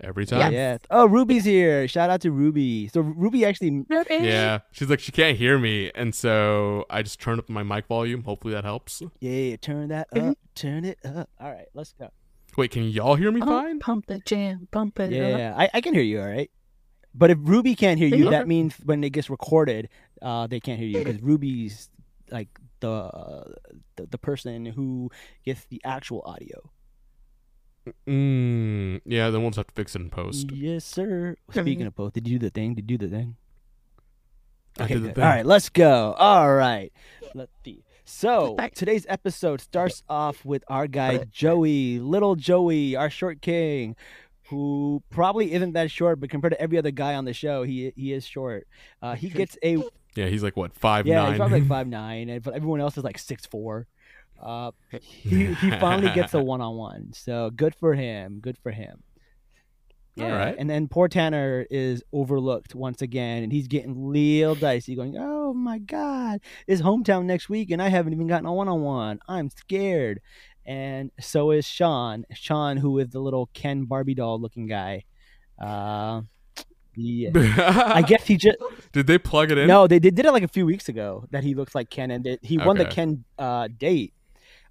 Every 0.00 0.26
time. 0.26 0.52
yeah. 0.52 0.78
Oh, 0.90 1.06
Ruby's 1.06 1.44
here. 1.44 1.86
Shout 1.86 2.10
out 2.10 2.20
to 2.22 2.30
Ruby. 2.32 2.88
So 2.88 3.00
Ruby 3.00 3.44
actually 3.44 3.84
Yeah. 4.10 4.58
She's 4.72 4.90
like, 4.90 4.98
she 5.00 5.12
can't 5.12 5.38
hear 5.38 5.56
me. 5.58 5.92
And 5.94 6.14
so 6.14 6.84
I 6.90 7.02
just 7.02 7.20
turned 7.20 7.38
up 7.38 7.48
my 7.48 7.62
mic 7.62 7.86
volume. 7.86 8.24
Hopefully 8.24 8.52
that 8.54 8.64
helps. 8.64 9.02
Yeah, 9.20 9.56
turn 9.56 9.88
that 9.88 10.10
Mhm. 10.10 10.32
up. 10.32 10.38
Turn 10.56 10.84
it 10.84 10.98
up. 11.04 11.30
All 11.40 11.50
right, 11.50 11.68
let's 11.74 11.92
go. 11.92 12.10
Wait, 12.56 12.72
can 12.72 12.84
y'all 12.84 13.14
hear 13.14 13.30
me 13.32 13.40
Pump, 13.40 13.50
fine? 13.50 13.78
pump 13.78 14.06
the 14.06 14.18
jam, 14.20 14.68
Pump 14.70 14.98
it 15.00 15.04
up. 15.06 15.10
Yeah, 15.38 15.54
I, 15.56 15.70
I 15.74 15.80
can 15.80 15.94
hear 15.94 16.02
you. 16.02 16.20
All 16.20 16.28
right. 16.28 16.50
But 17.14 17.30
if 17.30 17.38
Ruby 17.40 17.76
can't 17.76 17.98
hear 17.98 18.08
you, 18.08 18.26
Okay. 18.26 18.30
that 18.36 18.48
means 18.48 18.74
when 18.84 19.02
it 19.04 19.10
gets 19.10 19.30
recorded, 19.30 19.88
uh, 20.20 20.48
they 20.48 20.58
can't 20.58 20.78
hear 20.80 20.88
you 20.88 20.98
because 21.04 21.22
Ruby's 21.22 21.88
like 22.30 22.48
the, 22.80 23.56
the 23.96 24.06
the 24.06 24.18
person 24.18 24.66
who 24.66 25.10
gets 25.44 25.64
the 25.66 25.80
actual 25.84 26.22
audio. 26.24 26.70
Mm, 28.08 29.00
yeah, 29.04 29.30
then 29.30 29.42
we'll 29.42 29.50
just 29.50 29.58
have 29.58 29.66
to 29.66 29.74
fix 29.74 29.94
it 29.94 30.00
in 30.00 30.10
post. 30.10 30.50
Yes, 30.52 30.84
sir. 30.84 31.36
Speaking 31.50 31.86
of 31.86 31.94
post, 31.94 32.14
did 32.14 32.26
you 32.26 32.38
do 32.38 32.46
the 32.46 32.50
thing? 32.50 32.74
Did 32.74 32.90
you 32.90 32.98
do 32.98 33.06
the 33.06 33.14
thing? 33.16 33.36
I 34.78 34.84
Okay, 34.84 34.94
did 34.94 35.02
the 35.04 35.12
thing. 35.12 35.24
All 35.24 35.30
right, 35.30 35.46
let's 35.46 35.68
go. 35.68 36.14
All 36.14 36.52
right, 36.54 36.92
let's 37.34 37.52
see. 37.64 37.84
So 38.06 38.56
today's 38.74 39.06
episode 39.08 39.60
starts 39.60 40.02
off 40.08 40.44
with 40.44 40.62
our 40.68 40.86
guy 40.86 41.24
Joey, 41.30 41.98
little 41.98 42.36
Joey, 42.36 42.96
our 42.96 43.08
short 43.08 43.40
king, 43.40 43.96
who 44.48 45.02
probably 45.10 45.52
isn't 45.52 45.72
that 45.72 45.90
short, 45.90 46.20
but 46.20 46.28
compared 46.28 46.52
to 46.52 46.60
every 46.60 46.76
other 46.76 46.90
guy 46.90 47.14
on 47.14 47.24
the 47.24 47.32
show, 47.32 47.62
he 47.62 47.92
he 47.96 48.12
is 48.12 48.26
short. 48.26 48.66
Uh, 49.00 49.14
he 49.14 49.28
gets 49.30 49.56
a 49.62 49.82
Yeah, 50.14 50.26
he's 50.26 50.42
like 50.42 50.56
what 50.56 50.74
five 50.74 51.06
yeah, 51.06 51.16
nine. 51.16 51.32
he's 51.32 51.38
probably 51.38 51.60
like 51.60 51.68
five 51.76 51.86
nine, 51.86 52.28
and 52.28 52.42
but 52.42 52.54
everyone 52.54 52.80
else 52.80 52.96
is 52.96 53.04
like 53.04 53.18
six 53.18 53.46
four. 53.46 53.86
Uh, 54.40 54.72
he 55.00 55.54
he 55.54 55.70
finally 55.72 56.12
gets 56.12 56.34
a 56.34 56.42
one 56.42 56.60
on 56.60 56.76
one, 56.76 57.12
so 57.12 57.50
good 57.50 57.74
for 57.74 57.94
him. 57.94 58.40
Good 58.40 58.58
for 58.58 58.72
him. 58.72 59.02
All 60.20 60.30
right. 60.30 60.54
And 60.56 60.70
then 60.70 60.86
poor 60.86 61.08
Tanner 61.08 61.66
is 61.70 62.04
overlooked 62.12 62.74
once 62.74 63.02
again, 63.02 63.42
and 63.42 63.52
he's 63.52 63.66
getting 63.66 64.06
real 64.06 64.54
dicey, 64.54 64.94
going, 64.94 65.16
"Oh 65.18 65.52
my 65.52 65.78
God, 65.78 66.40
it's 66.66 66.82
hometown 66.82 67.24
next 67.24 67.48
week, 67.48 67.70
and 67.70 67.82
I 67.82 67.88
haven't 67.88 68.12
even 68.12 68.28
gotten 68.28 68.46
a 68.46 68.52
one 68.52 68.68
on 68.68 68.82
one. 68.82 69.18
I'm 69.26 69.50
scared." 69.50 70.20
And 70.66 71.10
so 71.20 71.50
is 71.50 71.66
Sean. 71.66 72.24
Sean, 72.32 72.76
who 72.76 72.98
is 72.98 73.08
the 73.10 73.20
little 73.20 73.50
Ken 73.52 73.84
Barbie 73.84 74.14
doll 74.14 74.40
looking 74.40 74.66
guy. 74.66 75.04
Uh, 75.60 76.22
yeah. 76.96 77.30
I 77.94 78.02
guess 78.02 78.26
he 78.26 78.36
just 78.36 78.56
Did 78.92 79.06
they 79.06 79.18
plug 79.18 79.50
it 79.50 79.58
in? 79.58 79.66
no, 79.66 79.86
they, 79.86 79.98
they 79.98 80.10
did 80.10 80.26
it 80.26 80.32
like 80.32 80.42
a 80.42 80.48
few 80.48 80.66
weeks 80.66 80.88
ago 80.88 81.26
that 81.30 81.44
he 81.44 81.54
looks 81.54 81.74
like 81.74 81.90
Ken, 81.90 82.10
and 82.10 82.24
they, 82.24 82.38
he 82.42 82.58
won 82.58 82.76
the 82.76 82.84
Ken 82.86 83.24
uh, 83.38 83.68
date. 83.68 84.12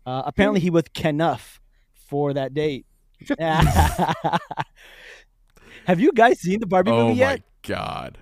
Uh, 0.06 0.24
apparently, 0.26 0.60
he 0.60 0.70
was 0.70 0.84
Kenough 0.94 1.62
for 1.94 2.34
that 2.34 2.54
date. 2.54 2.86
Have 5.86 6.00
you 6.00 6.12
guys 6.14 6.40
seen 6.40 6.60
the 6.60 6.66
Barbie 6.66 6.92
Oh 6.92 7.08
movie 7.08 7.20
yet? 7.20 7.42
Oh 7.42 7.44
my 7.72 7.76
god. 7.76 8.18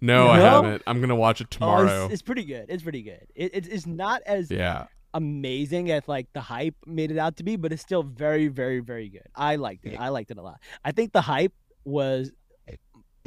No, 0.00 0.28
I 0.28 0.38
haven't. 0.38 0.82
I'm 0.86 1.00
gonna 1.00 1.16
watch 1.16 1.40
it 1.40 1.48
Oh, 1.50 1.58
tomorrow. 1.58 2.04
it's, 2.04 2.14
it's 2.14 2.22
pretty 2.22 2.44
good. 2.44 2.66
It's 2.68 2.82
pretty 2.82 3.02
good. 3.02 3.26
It, 3.34 3.54
it, 3.54 3.68
it's 3.72 3.86
not 3.86 4.22
as 4.26 4.50
yeah. 4.50 4.86
amazing 5.14 5.90
as 5.90 6.06
like 6.06 6.32
the 6.34 6.40
hype 6.40 6.76
made 6.86 7.10
it 7.10 7.18
out 7.18 7.36
to 7.38 7.42
be, 7.42 7.56
but 7.56 7.72
it's 7.72 7.82
still 7.82 8.02
very, 8.02 8.48
very, 8.48 8.80
very 8.80 9.08
good. 9.08 9.26
I 9.34 9.56
liked 9.56 9.84
it. 9.86 9.96
I 9.98 10.10
liked 10.10 10.30
it 10.30 10.38
a 10.38 10.42
lot. 10.42 10.60
I 10.84 10.92
think 10.92 11.12
the 11.12 11.20
hype 11.20 11.52
was 11.84 12.30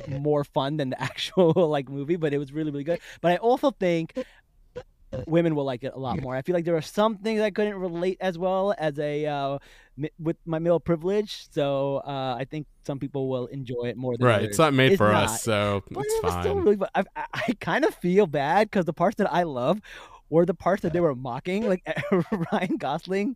more 0.22 0.44
fun 0.44 0.78
than 0.78 0.90
the 0.92 1.02
actual 1.02 1.54
like 1.70 1.90
movie, 1.90 2.16
but 2.16 2.34
it 2.34 2.38
was 2.38 2.52
really, 2.52 2.72
really 2.72 2.84
good. 2.84 3.00
But 3.22 3.32
I 3.34 3.38
also 3.38 3.72
think 3.72 4.14
women 5.28 5.56
will 5.56 5.66
like 5.66 5.84
it 5.84 5.92
a 5.94 6.00
lot 6.00 6.22
more. 6.22 6.36
I 6.36 6.42
feel 6.42 6.54
like 6.54 6.64
there 6.66 6.76
are 6.78 6.82
some 6.82 7.18
things 7.18 7.42
I 7.42 7.52
couldn't 7.52 7.76
relate 7.76 8.18
as 8.22 8.38
well 8.38 8.74
as 8.78 8.98
a 8.98 9.26
uh, 9.26 9.60
mi- 9.98 10.10
with 10.18 10.38
my 10.46 10.58
male 10.60 10.80
privilege. 10.80 11.48
So 11.52 11.98
uh, 11.98 12.36
I 12.40 12.46
think 12.50 12.66
some 12.86 12.98
people 12.98 13.28
will 13.30 13.48
enjoy 13.48 13.86
it 13.86 13.98
more 13.98 14.16
than 14.18 14.26
Right. 14.28 14.36
others. 14.38 14.50
It's 14.52 14.60
not 14.60 14.74
made 14.74 14.94
It's 14.94 14.98
for 14.98 15.12
not. 15.12 15.24
us, 15.26 15.44
so 15.44 15.84
But 15.92 16.06
it's 16.06 16.16
it 16.16 16.24
was 16.24 16.34
still 16.34 16.56
fine. 16.56 16.64
really. 16.64 16.78
I, 16.96 17.04
I, 17.16 17.26
I 17.34 17.54
kind 17.60 17.84
of 17.84 17.94
feel 17.96 18.26
bad 18.26 18.70
because 18.72 18.86
the 18.86 18.94
parts 18.94 19.18
that 19.18 19.32
I 19.32 19.44
love 19.44 19.82
were 20.30 20.46
the 20.46 20.54
parts 20.54 20.82
that 20.84 20.94
they 20.94 21.00
were 21.08 21.14
mocking. 21.16 21.68
Like 21.68 21.84
Ryan 22.54 22.78
Gosling, 22.78 23.36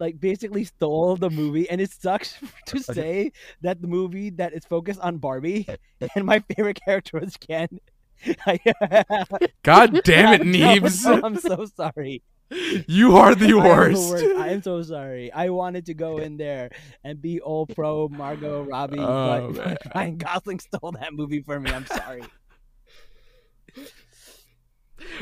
like 0.00 0.18
basically 0.18 0.64
stole 0.64 1.16
the 1.16 1.30
movie, 1.30 1.68
and 1.70 1.80
it 1.80 1.92
sucks 1.92 2.36
to 2.66 2.82
say 2.82 3.32
that 3.60 3.80
the 3.80 3.86
movie 3.88 4.30
that 4.30 4.52
is 4.54 4.64
focused 4.64 5.00
on 5.00 5.18
Barbie 5.18 5.68
and 6.14 6.24
my 6.24 6.40
favorite 6.40 6.80
character 6.84 7.20
was 7.20 7.36
Ken. 7.36 7.68
God 9.62 10.00
damn 10.04 10.34
it, 10.34 10.40
I'm 10.64 10.88
so- 10.88 11.16
Neebs. 11.16 11.24
I'm 11.24 11.36
so 11.38 11.66
sorry. 11.66 12.22
You 12.88 13.16
are 13.16 13.36
the 13.36 13.46
I 13.46 13.48
am 13.50 13.56
worst. 13.58 14.12
I 14.38 14.48
am 14.48 14.60
so 14.60 14.82
sorry. 14.82 15.30
I 15.32 15.50
wanted 15.50 15.86
to 15.86 15.94
go 15.94 16.18
in 16.18 16.36
there 16.36 16.70
and 17.04 17.22
be 17.22 17.40
all 17.40 17.64
pro 17.64 18.08
Margot 18.08 18.64
Robbie, 18.64 18.98
Oh, 18.98 19.52
but 19.52 19.64
man. 19.64 19.76
Ryan 19.94 20.16
Gosling 20.16 20.58
stole 20.58 20.90
that 21.00 21.14
movie 21.14 21.42
for 21.42 21.60
me. 21.60 21.70
I'm 21.70 21.86
sorry. 21.86 22.22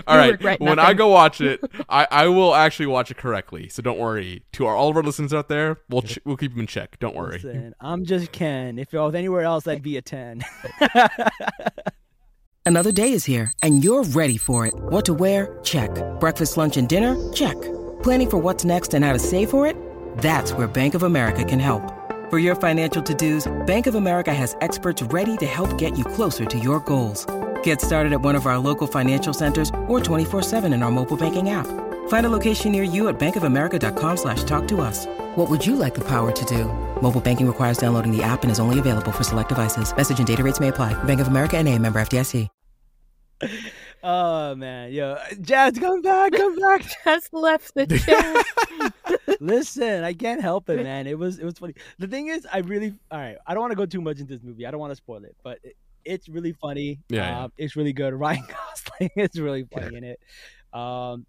All 0.06 0.16
right. 0.16 0.32
regret 0.32 0.60
When 0.60 0.78
I 0.78 0.94
go 0.94 1.08
watch 1.08 1.40
it, 1.40 1.60
I, 1.88 2.06
I 2.10 2.28
will 2.28 2.54
actually 2.54 2.86
watch 2.86 3.10
it 3.10 3.16
correctly. 3.16 3.68
So 3.68 3.82
don't 3.82 3.98
worry. 3.98 4.42
To 4.52 4.66
our, 4.66 4.74
all 4.74 4.88
of 4.88 4.96
our 4.96 5.02
listeners 5.02 5.32
out 5.34 5.48
there, 5.48 5.78
we'll 5.88 6.02
ch- 6.02 6.18
we'll 6.24 6.36
keep 6.36 6.52
them 6.52 6.60
in 6.60 6.66
check. 6.66 6.98
Don't 6.98 7.14
worry. 7.16 7.40
Listen, 7.42 7.74
I'm 7.80 8.04
just 8.04 8.32
Ken. 8.32 8.78
If 8.78 8.94
I 8.94 8.98
was 8.98 9.14
anywhere 9.14 9.42
else, 9.42 9.66
I'd 9.66 9.82
be 9.82 9.96
a 9.96 10.02
10. 10.02 10.42
Another 12.66 12.92
day 12.92 13.12
is 13.12 13.24
here, 13.24 13.50
and 13.62 13.82
you're 13.82 14.04
ready 14.04 14.36
for 14.36 14.66
it. 14.66 14.74
What 14.76 15.06
to 15.06 15.14
wear? 15.14 15.58
Check. 15.62 15.90
Breakfast, 16.20 16.58
lunch, 16.58 16.76
and 16.76 16.86
dinner? 16.86 17.16
Check. 17.32 17.58
Planning 18.02 18.28
for 18.30 18.36
what's 18.36 18.62
next 18.64 18.92
and 18.92 19.02
how 19.04 19.14
to 19.14 19.18
save 19.18 19.48
for 19.48 19.66
it? 19.66 19.74
That's 20.18 20.52
where 20.52 20.66
Bank 20.68 20.92
of 20.94 21.02
America 21.02 21.44
can 21.44 21.58
help. 21.60 21.82
For 22.28 22.38
your 22.38 22.54
financial 22.54 23.02
to-dos, 23.02 23.50
Bank 23.66 23.86
of 23.86 23.94
America 23.94 24.34
has 24.34 24.54
experts 24.60 25.02
ready 25.04 25.38
to 25.38 25.46
help 25.46 25.78
get 25.78 25.96
you 25.96 26.04
closer 26.04 26.44
to 26.44 26.58
your 26.58 26.80
goals. 26.80 27.26
Get 27.62 27.80
started 27.80 28.12
at 28.12 28.20
one 28.20 28.36
of 28.36 28.44
our 28.44 28.58
local 28.58 28.86
financial 28.86 29.32
centers 29.32 29.70
or 29.86 30.00
24-7 30.00 30.74
in 30.74 30.82
our 30.82 30.90
mobile 30.90 31.16
banking 31.16 31.48
app. 31.48 31.66
Find 32.08 32.26
a 32.26 32.30
location 32.30 32.72
near 32.72 32.82
you 32.82 33.08
at 33.08 33.18
bankofamerica.com 33.18 34.16
slash 34.18 34.44
talk 34.44 34.68
to 34.68 34.82
us. 34.82 35.06
What 35.36 35.48
would 35.48 35.64
you 35.64 35.76
like 35.76 35.94
the 35.94 36.06
power 36.06 36.30
to 36.32 36.44
do? 36.44 36.64
Mobile 37.00 37.22
banking 37.22 37.46
requires 37.46 37.78
downloading 37.78 38.14
the 38.14 38.22
app 38.22 38.42
and 38.42 38.50
is 38.50 38.60
only 38.60 38.78
available 38.78 39.12
for 39.12 39.24
select 39.24 39.48
devices. 39.48 39.96
Message 39.96 40.18
and 40.18 40.26
data 40.26 40.42
rates 40.42 40.60
may 40.60 40.68
apply. 40.68 40.92
Bank 41.04 41.20
of 41.20 41.28
America 41.28 41.56
and 41.56 41.66
a 41.66 41.78
member 41.78 41.98
FDIC. 41.98 42.48
oh, 44.02 44.54
man. 44.54 44.92
Yo, 44.92 45.16
Jazz, 45.40 45.78
come 45.78 46.02
back. 46.02 46.32
Come 46.32 46.58
back. 46.58 46.82
Just 47.04 47.32
left 47.32 47.74
the 47.74 47.86
chat. 49.26 49.40
Listen, 49.40 50.04
I 50.04 50.12
can't 50.12 50.40
help 50.40 50.68
it, 50.70 50.82
man. 50.82 51.06
It 51.06 51.18
was 51.18 51.38
it 51.38 51.44
was 51.44 51.58
funny. 51.58 51.74
The 51.98 52.08
thing 52.08 52.28
is, 52.28 52.46
I 52.52 52.58
really 52.58 52.94
all 53.10 53.18
right. 53.18 53.36
I 53.46 53.54
don't 53.54 53.60
want 53.60 53.70
to 53.72 53.76
go 53.76 53.86
too 53.86 54.00
much 54.00 54.18
into 54.18 54.34
this 54.34 54.42
movie. 54.42 54.66
I 54.66 54.70
don't 54.70 54.80
want 54.80 54.90
to 54.90 54.96
spoil 54.96 55.24
it, 55.24 55.36
but 55.42 55.58
it, 55.62 55.76
it's 56.08 56.28
really 56.28 56.52
funny. 56.52 57.00
Yeah, 57.08 57.28
yeah. 57.28 57.44
Um, 57.44 57.52
it's 57.56 57.76
really 57.76 57.92
good. 57.92 58.14
Ryan 58.24 58.44
Gosling 58.48 59.10
is 59.16 59.40
really 59.40 59.64
funny 59.72 59.96
in 59.96 60.04
it. 60.04 60.20
Um, 60.72 61.26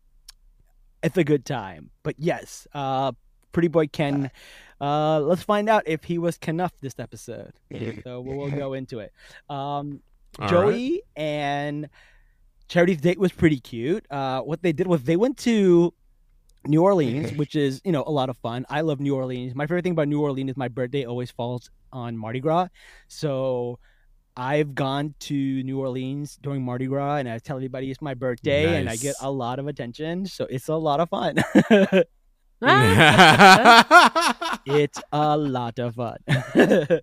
it's 1.03 1.17
a 1.17 1.23
good 1.23 1.45
time. 1.45 1.91
But 2.03 2.15
yes, 2.17 2.67
uh, 2.73 3.11
Pretty 3.51 3.67
Boy 3.67 3.87
Ken. 3.87 4.31
Uh, 4.81 5.19
let's 5.19 5.43
find 5.43 5.69
out 5.69 5.83
if 5.85 6.03
he 6.03 6.17
was 6.17 6.37
Kenough 6.37 6.73
this 6.81 6.95
episode. 6.99 7.53
So 8.03 8.21
we'll, 8.21 8.37
we'll 8.37 8.51
go 8.51 8.73
into 8.73 8.99
it. 8.99 9.11
Um, 9.49 10.01
All 10.39 10.41
right. 10.41 10.49
Joey 10.49 11.01
and 11.15 11.89
Charity's 12.67 13.01
date 13.01 13.19
was 13.19 13.31
pretty 13.31 13.59
cute. 13.59 14.05
Uh, 14.09 14.41
what 14.41 14.61
they 14.61 14.71
did 14.71 14.87
was 14.87 15.03
they 15.03 15.15
went 15.15 15.37
to 15.39 15.93
New 16.65 16.81
Orleans, 16.81 17.31
which 17.37 17.55
is 17.55 17.81
you 17.83 17.91
know 17.91 18.03
a 18.05 18.11
lot 18.11 18.29
of 18.29 18.37
fun. 18.37 18.65
I 18.69 18.81
love 18.81 18.99
New 18.99 19.15
Orleans. 19.15 19.55
My 19.55 19.65
favorite 19.65 19.83
thing 19.83 19.93
about 19.93 20.07
New 20.07 20.21
Orleans 20.21 20.51
is 20.51 20.57
my 20.57 20.67
birthday 20.67 21.05
always 21.05 21.31
falls 21.31 21.69
on 21.91 22.17
Mardi 22.17 22.39
Gras, 22.39 22.67
so 23.07 23.79
I've 24.39 24.73
gone 24.73 25.15
to 25.19 25.63
New 25.63 25.81
Orleans 25.81 26.39
during 26.41 26.63
Mardi 26.63 26.85
Gras, 26.85 27.17
and 27.17 27.27
I 27.27 27.39
tell 27.39 27.57
everybody 27.57 27.91
it's 27.91 28.01
my 28.01 28.13
birthday, 28.13 28.79
and 28.79 28.89
I 28.89 28.95
get 28.95 29.17
a 29.19 29.29
lot 29.29 29.59
of 29.59 29.67
attention. 29.67 30.27
So 30.27 30.45
it's 30.45 30.69
a 30.69 30.75
lot 30.75 31.01
of 31.01 31.09
fun. 31.09 31.35
it's 34.65 35.01
a 35.11 35.37
lot 35.37 35.77
of 35.79 35.95
fun. 35.95 36.17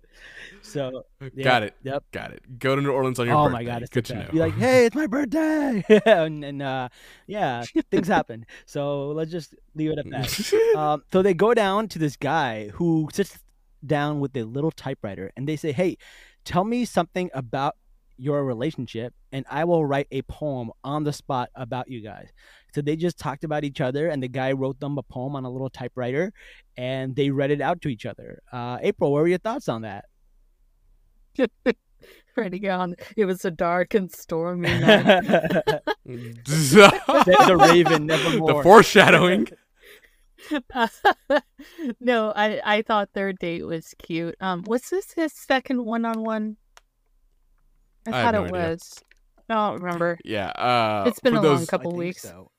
so 0.63 1.03
Got 1.39 1.61
it. 1.61 1.75
Yep. 1.83 2.05
Got 2.11 2.31
it. 2.31 2.57
Go 2.57 2.75
to 2.75 2.81
New 2.81 2.89
Orleans 2.89 3.19
on 3.19 3.27
your 3.27 3.35
oh 3.35 3.43
birthday. 3.43 3.53
my 3.53 3.63
god, 3.63 3.83
it's 3.83 3.91
good 3.91 4.05
to 4.05 4.15
know. 4.15 4.29
Be 4.31 4.39
like, 4.39 4.55
hey, 4.55 4.87
it's 4.87 4.95
my 4.95 5.05
birthday, 5.05 5.83
and, 6.07 6.43
and 6.43 6.63
uh, 6.63 6.89
yeah, 7.27 7.63
things 7.91 8.07
happen. 8.07 8.47
So 8.65 9.09
let's 9.09 9.29
just 9.29 9.53
leave 9.75 9.91
it 9.91 9.99
at 9.99 10.09
that. 10.09 10.75
um, 10.75 11.03
so 11.11 11.21
they 11.21 11.35
go 11.35 11.53
down 11.53 11.87
to 11.89 11.99
this 11.99 12.15
guy 12.15 12.69
who 12.69 13.09
sits 13.13 13.37
down 13.85 14.19
with 14.19 14.35
a 14.35 14.43
little 14.43 14.71
typewriter, 14.71 15.31
and 15.37 15.47
they 15.47 15.55
say, 15.55 15.71
"Hey, 15.71 15.97
tell 16.47 16.63
me 16.63 16.85
something 16.85 17.29
about 17.33 17.75
your 18.17 18.43
relationship, 18.43 19.13
and 19.31 19.45
I 19.49 19.65
will 19.65 19.85
write 19.85 20.07
a 20.11 20.21
poem 20.23 20.71
on 20.83 21.03
the 21.03 21.13
spot 21.13 21.49
about 21.55 21.89
you 21.89 22.01
guys." 22.01 22.29
So 22.73 22.81
they 22.81 22.95
just 22.95 23.17
talked 23.17 23.43
about 23.43 23.63
each 23.63 23.81
other, 23.81 24.07
and 24.07 24.21
the 24.23 24.27
guy 24.27 24.51
wrote 24.53 24.79
them 24.79 24.97
a 24.97 25.03
poem 25.03 25.35
on 25.35 25.45
a 25.45 25.49
little 25.49 25.69
typewriter, 25.69 26.31
and 26.77 27.15
they 27.15 27.29
read 27.29 27.51
it 27.51 27.61
out 27.61 27.81
to 27.81 27.89
each 27.89 28.05
other. 28.05 28.41
Uh, 28.51 28.77
April, 28.81 29.11
what 29.11 29.21
were 29.21 29.27
your 29.27 29.37
thoughts 29.39 29.67
on 29.67 29.81
that? 29.81 30.05
Pretty 32.33 32.69
on. 32.69 32.95
It 33.15 33.25
was 33.25 33.43
a 33.45 33.51
dark 33.51 33.93
and 33.95 34.11
stormy 34.11 34.69
night. 34.79 35.05
the, 35.05 35.81
the, 36.45 37.43
the 37.47 37.57
Raven, 37.57 38.05
nevermore. 38.05 38.53
the 38.53 38.63
foreshadowing. 38.63 39.47
no, 41.99 42.31
I 42.35 42.61
I 42.63 42.81
thought 42.81 43.09
their 43.13 43.33
date 43.33 43.65
was 43.65 43.93
cute. 43.97 44.35
Um, 44.39 44.63
was 44.67 44.89
this 44.89 45.11
his 45.13 45.33
second 45.33 45.85
one-on-one? 45.85 46.57
I 48.05 48.09
I 48.09 48.11
thought 48.23 48.33
have 48.35 48.45
it 48.45 48.53
idea. 48.53 48.69
was. 48.69 48.93
I 49.49 49.53
don't 49.53 49.81
remember. 49.81 50.17
Yeah. 50.25 50.47
Uh, 50.49 51.05
It's 51.07 51.19
been 51.19 51.35
a 51.37 51.41
those, 51.41 51.59
long 51.59 51.65
couple 51.67 51.93
weeks. 51.95 52.21
so. 52.23 52.51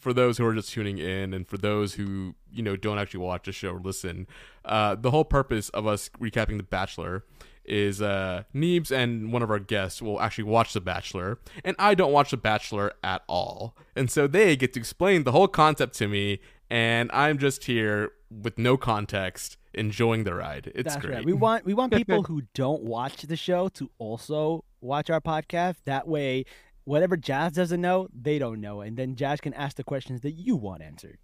for 0.00 0.12
those 0.12 0.36
who 0.38 0.44
are 0.44 0.54
just 0.54 0.72
tuning 0.72 0.98
in 0.98 1.32
and 1.32 1.46
for 1.46 1.56
those 1.56 1.94
who 1.94 2.34
you 2.50 2.62
know 2.62 2.74
don't 2.76 2.98
actually 2.98 3.20
watch 3.20 3.44
the 3.44 3.52
show 3.52 3.70
or 3.70 3.80
listen 3.80 4.26
uh, 4.64 4.96
the 4.96 5.10
whole 5.12 5.24
purpose 5.24 5.68
of 5.70 5.86
us 5.86 6.10
recapping 6.20 6.56
the 6.56 6.64
bachelor 6.64 7.24
is 7.64 8.02
uh 8.02 8.42
Neebs 8.52 8.90
and 8.90 9.32
one 9.32 9.40
of 9.44 9.50
our 9.52 9.60
guests 9.60 10.02
will 10.02 10.20
actually 10.20 10.42
watch 10.42 10.72
the 10.72 10.80
bachelor 10.80 11.38
and 11.64 11.76
i 11.78 11.94
don't 11.94 12.10
watch 12.10 12.32
the 12.32 12.36
bachelor 12.36 12.92
at 13.04 13.22
all 13.28 13.76
and 13.94 14.10
so 14.10 14.26
they 14.26 14.56
get 14.56 14.72
to 14.72 14.80
explain 14.80 15.22
the 15.22 15.30
whole 15.30 15.46
concept 15.46 15.94
to 15.98 16.08
me 16.08 16.40
and 16.72 17.10
i'm 17.12 17.38
just 17.38 17.64
here 17.64 18.12
with 18.30 18.58
no 18.58 18.76
context 18.76 19.58
enjoying 19.74 20.24
the 20.24 20.34
ride 20.34 20.72
it's 20.74 20.94
That's 20.94 21.04
great 21.04 21.14
right. 21.16 21.24
We 21.24 21.32
want 21.32 21.64
we 21.64 21.74
want 21.74 21.92
people 21.96 22.22
who 22.22 22.42
don't 22.54 22.82
watch 22.82 23.22
the 23.22 23.36
show 23.36 23.68
to 23.70 23.90
also 23.98 24.64
watch 24.80 25.08
our 25.10 25.20
podcast. 25.20 25.76
That 25.84 26.06
way, 26.06 26.44
whatever 26.84 27.16
Jazz 27.16 27.52
doesn't 27.52 27.80
know, 27.80 28.08
they 28.12 28.38
don't 28.38 28.60
know, 28.60 28.80
and 28.80 28.96
then 28.96 29.16
Jazz 29.16 29.40
can 29.40 29.54
ask 29.54 29.76
the 29.76 29.84
questions 29.84 30.20
that 30.22 30.32
you 30.32 30.56
want 30.56 30.82
answered. 30.82 31.18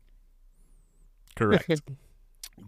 correct 1.34 1.68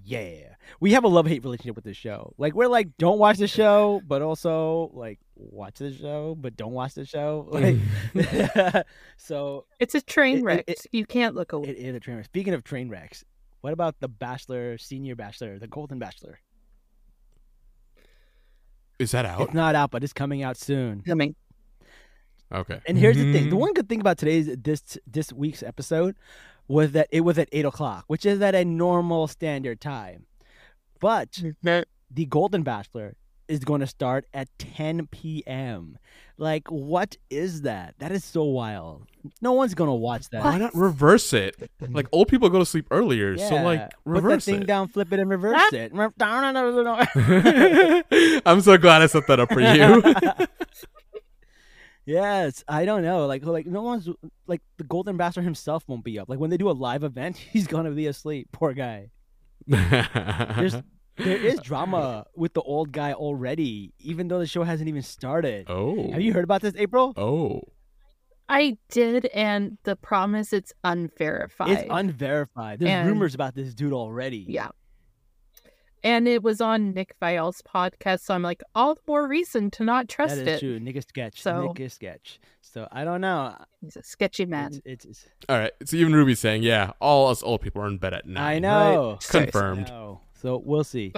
Yeah, 0.05 0.55
we 0.81 0.93
have 0.93 1.05
a 1.05 1.09
love 1.09 1.27
hate 1.27 1.43
relationship 1.45 1.75
with 1.77 1.85
this 1.85 1.97
show. 1.97 2.33
Like 2.39 2.55
we're 2.55 2.69
like, 2.69 2.97
don't 2.99 3.19
watch 3.19 3.39
the 3.39 3.47
show, 3.49 4.01
but 4.07 4.23
also 4.23 4.91
like 4.95 5.19
watch 5.37 5.79
the 5.79 5.93
show, 5.93 6.35
but 6.39 6.57
don't 6.57 6.73
watch 6.73 6.95
the 6.95 7.05
show. 7.05 7.49
Like, 8.15 8.87
so 9.17 9.67
It's 9.79 9.95
a 9.95 10.01
train 10.01 10.37
It- 10.37 10.41
it- 10.41 10.45
wreck. 10.45 10.65
it- 10.69 10.87
you 10.93 11.07
can't 11.07 11.35
look 11.35 11.53
away. 11.53 11.69
it 11.71 11.77
is 11.79 11.95
a 11.95 12.01
train 12.01 12.17
wreck. 12.17 12.27
Speaking 12.27 12.55
of 12.55 12.65
train 12.65 12.89
wrecks, 12.89 13.25
what 13.61 13.73
about 13.73 14.01
the 14.01 14.09
Bachelor, 14.09 14.79
Senior 14.79 15.17
Bachelor, 15.17 15.59
the 15.59 15.69
Golden 15.69 15.99
Bachelor? 15.99 16.41
is 18.99 19.13
that 19.13 19.25
out 19.25 19.41
It's 19.41 19.55
not 19.55 19.75
out, 19.75 19.91
but 19.91 20.05
it's 20.05 20.13
coming 20.13 20.43
out 20.43 20.57
soon. 20.57 21.01
Coming. 21.03 21.35
okay 22.53 22.81
And 22.87 22.99
here's 22.99 23.17
the 23.17 23.33
thing: 23.33 23.49
the 23.49 23.57
Mhm. 23.57 23.61
one 23.61 23.73
good 23.75 23.89
thing 23.89 24.01
about 24.01 24.19
today's 24.19 24.55
this 24.59 24.99
this 25.07 25.33
week's 25.33 25.63
episode 25.63 26.17
was 26.71 26.93
that 26.93 27.09
it 27.11 27.23
was 27.23 27.37
at 27.37 27.49
eight 27.51 27.65
o'clock, 27.65 28.05
which 28.07 28.25
is 28.25 28.41
at 28.41 28.55
a 28.55 28.65
normal 28.65 29.27
standard 29.27 29.81
time. 29.81 30.27
But 31.01 31.43
the 31.63 32.27
Golden 32.27 32.63
Bachelor 32.63 33.17
is 33.49 33.65
going 33.65 33.81
to 33.81 33.89
start 33.89 34.27
at 34.33 34.47
10 34.59 35.09
p.m. 35.09 35.99
Like, 36.39 36.69
what 36.69 37.17
is 37.29 37.63
that? 37.63 37.97
That 37.99 38.13
is 38.13 38.23
so 38.23 38.45
wild. 38.45 39.09
No 39.43 39.53
one's 39.53 39.75
going 39.75 39.89
to 39.89 39.95
watch 39.95 40.31
that. 40.31 40.45
why 40.45 40.59
not 40.59 40.73
reverse 40.73 41.33
it 41.33 41.57
like 41.91 42.07
old 42.13 42.29
people 42.29 42.49
go 42.49 42.61
to 42.61 42.65
sleep 42.65 42.87
earlier 42.93 43.37
so 43.37 43.55
Yeah. 43.55 43.65
like 43.65 43.81
put 43.81 43.91
that 43.91 43.97
reverse 44.05 44.45
thing 44.45 44.63
it 44.63 44.67
down, 44.67 44.87
flip 44.87 45.13
it, 45.13 45.19
and 45.19 45.29
reverse 45.29 45.59
ah. 45.59 45.71
it. 45.73 45.91
I'm 48.47 48.61
so 48.61 48.79
glad 48.79 49.03
I 49.03 49.07
set 49.07 49.27
that 49.27 49.41
up 49.41 49.53
for 49.53 49.61
you. 49.61 50.47
Yes, 52.07 52.65
I 52.67 52.85
don't 52.85 53.03
know. 53.03 53.27
Like, 53.27 53.45
like 53.45 53.67
no 53.67 53.83
one's 53.83 54.09
like 54.47 54.63
the 54.79 54.85
Golden 54.85 55.17
Bastard 55.17 55.45
himself 55.45 55.85
won't 55.87 56.05
be 56.05 56.19
up. 56.19 56.29
Like 56.29 56.39
when 56.39 56.51
they 56.51 56.57
do 56.57 56.71
a 56.71 56.73
live 56.73 57.05
event, 57.05 57.37
he's 57.53 57.67
gonna 57.67 57.91
be 57.91 58.07
asleep. 58.07 58.49
Poor 58.53 58.73
guy. 58.73 59.11
There's 59.67 60.77
there 61.17 61.37
is 61.37 61.61
drama 61.61 62.25
with 62.35 62.55
the 62.55 62.63
old 62.63 62.93
guy 62.93 63.13
already, 63.13 63.93
even 63.99 64.29
though 64.29 64.39
the 64.39 64.47
show 64.47 64.63
hasn't 64.65 64.89
even 64.89 65.03
started. 65.03 65.67
oh. 65.69 66.11
Have 66.13 66.21
you 66.23 66.33
heard 66.33 66.45
about 66.45 66.63
this, 66.63 66.75
April? 66.77 67.13
Oh. 67.17 67.61
I 68.49 68.79
did, 68.91 69.27
and 69.27 69.79
the 69.85 69.95
problem 69.95 70.35
is 70.35 70.53
it's 70.53 70.73
unverified. 70.83 71.71
It's 71.71 71.87
unverified. 71.89 72.81
There's 72.81 72.91
And- 72.91 73.09
rumors 73.09 73.35
about 73.35 73.55
this 73.55 73.75
dude 73.75 73.93
already. 73.93 74.45
Yeah. 74.49 74.71
And 76.03 76.27
it 76.27 76.43
was 76.43 76.61
on 76.61 76.93
Nick 76.95 77.15
Viall's 77.21 77.63
podcast, 77.63 78.21
so 78.21 78.35
I'm 78.35 78.43
like, 78.43 78.63
all 78.75 78.95
the 78.95 79.01
more 79.07 79.29
reason 79.29 79.71
to 79.73 79.85
not 79.85 80.09
that 80.09 80.15
trust 80.15 80.37
is 80.37 80.47
it. 80.49 80.61
true. 80.61 80.81
Nick 80.81 80.97
is 80.97 81.05
sketch. 81.09 81.43
So- 81.43 81.67
Nick 81.67 81.81
is 81.81 81.93
sketch. 81.93 82.41
So 82.63 82.87
I 82.93 83.05
don't 83.05 83.21
know. 83.21 83.57
He's 83.81 83.97
a 83.97 84.03
sketchy 84.03 84.47
man. 84.47 84.69
It's, 84.69 84.81
it's, 84.85 85.05
it's 85.05 85.29
All 85.49 85.59
right. 85.59 85.73
So 85.85 85.97
even 85.97 86.15
Ruby's 86.15 86.39
saying, 86.39 86.63
yeah, 86.63 86.93
all 87.01 87.29
us 87.29 87.43
old 87.43 87.63
people 87.63 87.83
are 87.83 87.89
in 87.89 87.99
bed 87.99 88.15
at 88.15 88.27
night. 88.27 88.41
I 88.55 88.59
know. 88.61 89.19
Confirmed. 89.29 89.89
No. 89.89 90.21
So 90.41 90.63
we'll 90.65 90.85
see. 90.85 91.13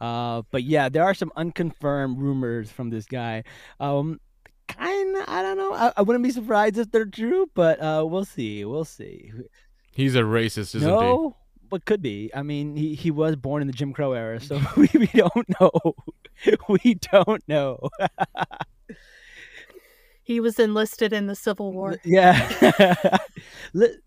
Uh, 0.00 0.42
but 0.50 0.64
yeah, 0.64 0.88
there 0.88 1.04
are 1.04 1.14
some 1.14 1.30
unconfirmed 1.36 2.18
rumors 2.18 2.70
from 2.70 2.90
this 2.90 3.06
guy. 3.06 3.44
Um, 3.80 4.18
kind 4.66 5.16
of, 5.16 5.24
I 5.28 5.42
don't 5.42 5.56
know. 5.58 5.74
I, 5.74 5.92
I 5.96 6.02
wouldn't 6.02 6.24
be 6.24 6.30
surprised 6.30 6.78
if 6.78 6.90
they're 6.90 7.04
true, 7.04 7.50
but 7.54 7.80
uh, 7.80 8.04
we'll 8.06 8.24
see. 8.24 8.64
We'll 8.64 8.84
see. 8.84 9.30
He's 9.92 10.14
a 10.16 10.22
racist, 10.22 10.74
isn't 10.74 10.82
no, 10.82 11.36
but 11.68 11.84
could 11.84 12.02
be. 12.02 12.30
I 12.34 12.42
mean, 12.42 12.76
he, 12.76 12.94
he 12.94 13.10
was 13.10 13.36
born 13.36 13.62
in 13.62 13.66
the 13.66 13.72
Jim 13.72 13.92
Crow 13.92 14.12
era, 14.12 14.40
so 14.40 14.60
we, 14.76 14.88
we 14.94 15.06
don't 15.06 15.60
know. 15.60 15.70
we 16.68 16.94
don't 16.94 17.48
know. 17.48 17.78
He 20.26 20.40
was 20.40 20.58
enlisted 20.58 21.12
in 21.12 21.26
the 21.26 21.34
Civil 21.34 21.70
War. 21.70 21.96
yeah. 22.02 22.48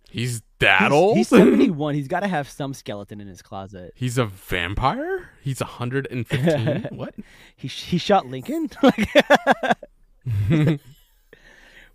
He's 0.09 0.41
that 0.57 0.81
he's, 0.81 0.91
old? 0.91 1.17
He's 1.17 1.27
71. 1.27 1.93
He's 1.93 2.07
got 2.07 2.21
to 2.21 2.27
have 2.27 2.49
some 2.49 2.73
skeleton 2.73 3.21
in 3.21 3.27
his 3.27 3.43
closet. 3.43 3.93
He's 3.95 4.17
a 4.17 4.25
vampire? 4.25 5.29
He's 5.43 5.59
115? 5.59 6.87
what? 6.89 7.13
He 7.55 7.67
he 7.67 7.99
shot 7.99 8.25
Lincoln. 8.25 8.71
Like 8.81 9.13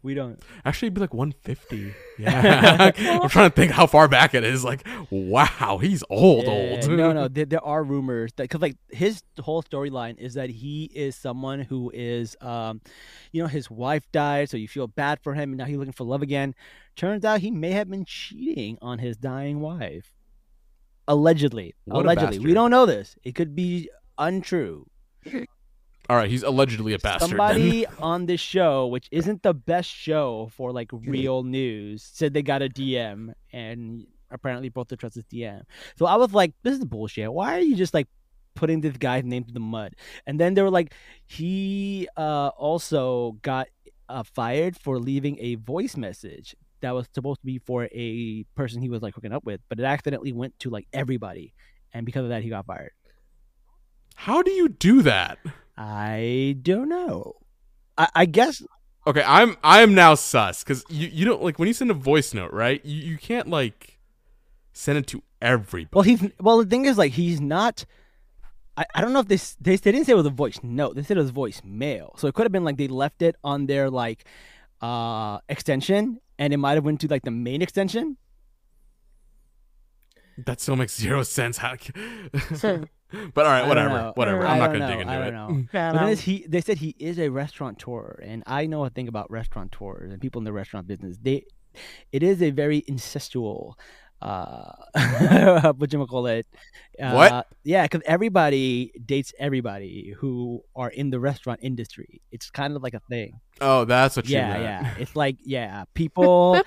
we 0.02 0.14
don't. 0.14 0.42
Actually, 0.64 0.87
it'd 0.88 0.94
be 0.94 1.00
like 1.00 1.14
150. 1.14 1.94
Yeah. 2.18 2.92
I'm 2.97 3.28
trying 3.28 3.50
to 3.50 3.56
think 3.56 3.73
how 3.73 3.87
far 3.87 4.06
back 4.06 4.35
it 4.35 4.44
is. 4.44 4.62
Like, 4.62 4.87
wow, 5.11 5.78
he's 5.82 6.04
old, 6.11 6.44
Yeah, 6.44 6.50
old. 6.50 6.88
no, 6.90 7.12
no. 7.12 7.26
There, 7.32 7.47
there 7.47 7.64
are 7.64 7.82
rumors 7.82 8.32
that 8.37 8.44
because 8.44 8.61
like 8.61 8.76
his 8.90 9.23
whole 9.40 9.62
storyline 9.62 10.18
is 10.18 10.35
that 10.35 10.50
he 10.50 10.85
is 10.94 11.16
someone 11.16 11.61
who 11.61 11.90
is, 11.94 12.37
um, 12.40 12.80
you 13.32 13.42
know, 13.42 13.49
his 13.49 13.71
wife 13.71 14.04
died, 14.12 14.50
so 14.50 14.56
you 14.56 14.68
feel 14.68 14.87
bad 14.87 15.21
for 15.23 15.35
him, 15.35 15.50
and 15.50 15.56
now 15.59 15.64
he's 15.64 15.78
looking 15.78 15.92
for 15.92 16.04
love 16.04 16.23
again. 16.23 16.54
Turns 16.94 17.25
out 17.25 17.40
he 17.40 17.50
may 17.50 17.71
have 17.71 17.88
been 17.90 18.04
cheating 18.04 18.78
on 18.82 18.99
his 18.99 19.16
dying 19.16 19.61
wife. 19.61 20.12
Allegedly, 21.09 21.75
What 21.87 22.04
allegedly, 22.04 22.38
we 22.38 22.54
don't 22.54 22.71
know 22.71 22.87
this. 22.87 23.16
It 23.25 23.35
could 23.35 23.56
be 23.56 23.88
untrue. 24.18 24.87
All 26.11 26.16
right, 26.16 26.28
he's 26.28 26.42
allegedly 26.42 26.94
a 26.94 26.99
bastard. 26.99 27.30
Somebody 27.30 27.87
on 27.99 28.26
this 28.26 28.40
show, 28.40 28.87
which 28.88 29.09
isn't 29.11 29.42
the 29.42 29.54
best 29.54 29.88
show 29.88 30.50
for 30.56 30.73
like 30.73 30.90
real 30.92 31.42
news, 31.42 32.02
said 32.02 32.35
they 32.35 32.42
got 32.42 32.61
a 32.61 32.68
DM 32.68 33.32
and 33.52 34.06
apparently 34.30 34.68
both 34.68 34.88
the 34.88 34.97
trust 34.97 35.14
his 35.14 35.25
DM. 35.25 35.62
So 35.97 36.06
I 36.06 36.16
was 36.16 36.32
like, 36.32 36.54
this 36.62 36.78
is 36.78 36.85
bullshit. 36.85 37.32
Why 37.32 37.56
are 37.56 37.61
you 37.61 37.76
just 37.76 37.94
like 37.94 38.09
putting 38.54 38.80
this 38.80 38.97
guy's 38.97 39.25
name 39.25 39.44
to 39.44 39.52
the 39.52 39.61
mud? 39.61 39.94
And 40.26 40.40
then 40.40 40.54
they 40.54 40.62
were 40.62 40.71
like, 40.71 40.92
he 41.26 42.09
uh, 42.16 42.49
also 42.49 43.32
got 43.42 43.68
uh, 44.09 44.23
fired 44.23 44.76
for 44.76 44.99
leaving 44.99 45.38
a 45.38 45.54
voice 45.56 45.97
message 45.97 46.56
that 46.80 46.92
was 46.94 47.06
supposed 47.12 47.40
to 47.40 47.47
be 47.47 47.59
for 47.59 47.88
a 47.92 48.44
person 48.56 48.82
he 48.82 48.88
was 48.88 49.02
like 49.02 49.14
hooking 49.14 49.32
up 49.32 49.44
with, 49.44 49.61
but 49.68 49.78
it 49.78 49.85
accidentally 49.85 50.32
went 50.32 50.59
to 50.59 50.71
like 50.71 50.88
everybody. 50.92 51.54
And 51.92 52.04
because 52.04 52.25
of 52.25 52.30
that, 52.30 52.42
he 52.42 52.49
got 52.49 52.66
fired. 52.66 52.92
How 54.14 54.42
do 54.42 54.50
you 54.50 54.68
do 54.68 55.02
that? 55.02 55.38
I 55.76 56.57
don't 56.62 56.88
know. 56.88 57.35
I, 57.99 58.09
I 58.14 58.25
guess 58.26 58.62
Okay, 59.05 59.25
I'm 59.26 59.57
I'm 59.64 59.95
now 59.95 60.14
sus 60.14 60.62
because 60.62 60.85
you, 60.88 61.09
you 61.09 61.25
don't 61.25 61.43
like 61.43 61.59
when 61.59 61.67
you 61.67 61.75
send 61.75 61.91
a 61.91 61.95
voice 61.95 62.33
note, 62.33 62.52
right? 62.52 62.85
You 62.85 63.02
you 63.11 63.19
can't 63.19 63.49
like 63.49 63.99
send 64.73 64.97
it 64.99 65.06
to 65.08 65.23
everybody. 65.41 65.89
Well, 65.93 66.02
he's 66.02 66.23
well. 66.39 66.58
The 66.58 66.67
thing 66.67 66.85
is, 66.85 66.99
like, 66.99 67.13
he's 67.13 67.41
not. 67.41 67.85
I, 68.76 68.85
I 68.95 69.00
don't 69.00 69.13
know 69.13 69.19
if 69.19 69.26
this 69.28 69.56
they, 69.61 69.75
they 69.75 69.91
didn't 69.91 70.06
say 70.06 70.13
it 70.13 70.17
was 70.17 70.26
a 70.26 70.30
voice 70.30 70.61
note. 70.63 70.95
They 70.95 71.02
said 71.02 71.17
it 71.17 71.21
was 71.21 71.30
voice 71.30 71.61
mail. 71.65 72.15
So 72.17 72.28
it 72.28 72.35
could 72.35 72.45
have 72.45 72.52
been 72.52 72.65
like 72.65 72.76
they 72.76 72.87
left 72.87 73.23
it 73.23 73.35
on 73.43 73.67
their 73.67 73.91
like 73.91 74.25
uh 74.80 75.39
extension, 75.49 76.21
and 76.39 76.52
it 76.52 76.58
might 76.58 76.75
have 76.75 76.85
went 76.85 77.00
to 77.00 77.08
like 77.08 77.23
the 77.25 77.32
main 77.32 77.61
extension. 77.61 78.17
That 80.39 80.61
still 80.61 80.76
makes 80.76 80.97
zero 80.97 81.25
sense. 81.25 81.58
How? 81.58 81.75
So- 82.56 82.85
but 83.34 83.46
all 83.46 83.52
I 83.52 83.54
right, 83.54 83.60
don't 83.60 83.68
whatever, 83.68 84.12
whatever. 84.14 84.46
I 84.46 84.52
I'm 84.52 84.58
not 84.58 84.66
gonna 84.72 84.78
know. 84.80 84.86
dig 84.88 85.00
into 85.00 85.12
I 85.12 85.26
it. 85.26 85.30
don't 85.30 85.48
know. 85.58 85.66
But 85.72 85.92
then 86.06 86.16
he 86.16 86.46
they 86.48 86.60
said 86.60 86.78
he 86.78 86.94
is 86.98 87.18
a 87.18 87.28
restaurateur, 87.28 88.20
and 88.22 88.42
I 88.46 88.66
know 88.66 88.84
a 88.84 88.90
thing 88.90 89.08
about 89.08 89.30
restaurateurs 89.30 90.10
and 90.12 90.20
people 90.20 90.40
in 90.40 90.44
the 90.44 90.52
restaurant 90.52 90.86
business. 90.86 91.18
They, 91.22 91.44
it 92.12 92.22
is 92.22 92.42
a 92.42 92.50
very 92.50 92.82
incestual. 92.82 93.75
Uh, 94.20 94.70
what 95.76 95.92
you 95.92 96.06
call 96.06 96.26
it? 96.28 96.46
Uh, 97.00 97.12
What? 97.12 97.46
Yeah, 97.64 97.82
because 97.82 98.02
everybody 98.06 98.92
dates 99.04 99.34
everybody 99.38 100.14
who 100.18 100.62
are 100.76 100.90
in 100.90 101.10
the 101.10 101.18
restaurant 101.18 101.58
industry. 101.62 102.20
It's 102.30 102.48
kind 102.48 102.76
of 102.76 102.82
like 102.84 102.94
a 102.94 103.00
thing. 103.08 103.40
Oh, 103.60 103.84
that's 103.84 104.14
what 104.16 104.28
you 104.28 104.36
yeah, 104.36 104.48
meant. 104.48 104.62
yeah. 104.62 104.94
It's 104.98 105.16
like 105.16 105.38
yeah, 105.44 105.84
people 105.94 106.62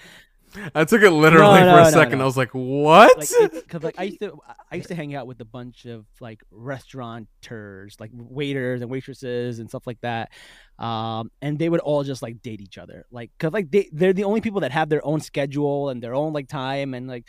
I 0.74 0.86
took 0.86 1.02
it 1.02 1.12
literally 1.12 1.60
No, 1.62 1.74
for 1.76 1.80
a 1.82 1.84
no, 1.86 1.90
second. 1.90 2.18
no. 2.20 2.24
I 2.24 2.28
was 2.28 2.38
like, 2.38 2.52
what? 2.52 3.18
like 3.18 3.52
because 3.54 3.84
like 3.84 3.96
I 3.98 4.04
used 4.04 4.20
to 4.20 4.40
I 4.72 4.76
used 4.76 4.88
to 4.90 4.96
hang 4.96 5.16
out 5.16 5.28
with 5.28 5.40
a 5.42 5.46
bunch 5.46 5.86
of 5.86 6.06
like 6.20 6.42
restaurateurs, 6.52 7.98
like 8.00 8.12
waiters 8.14 8.82
and 8.82 8.90
waitresses 8.90 9.60
and 9.60 9.70
stuff 9.70 9.86
like 9.88 10.00
that. 10.02 10.32
Um, 10.80 11.32
and 11.42 11.58
they 11.60 11.70
would 11.70 11.80
all 11.82 12.04
just 12.04 12.22
like 12.22 12.42
date 12.42 12.62
each 12.62 12.78
other, 12.78 13.06
like 13.12 13.32
because 13.38 13.54
like 13.54 13.72
they 13.72 13.90
they're 13.92 14.14
the 14.14 14.24
only 14.26 14.42
people 14.42 14.62
that 14.62 14.72
have 14.72 14.90
their 14.90 15.06
own 15.06 15.20
schedule 15.22 15.90
and 15.90 16.02
their 16.02 16.14
own 16.16 16.34
like 16.34 16.48
time 16.48 16.94
and 16.94 17.08
like 17.08 17.28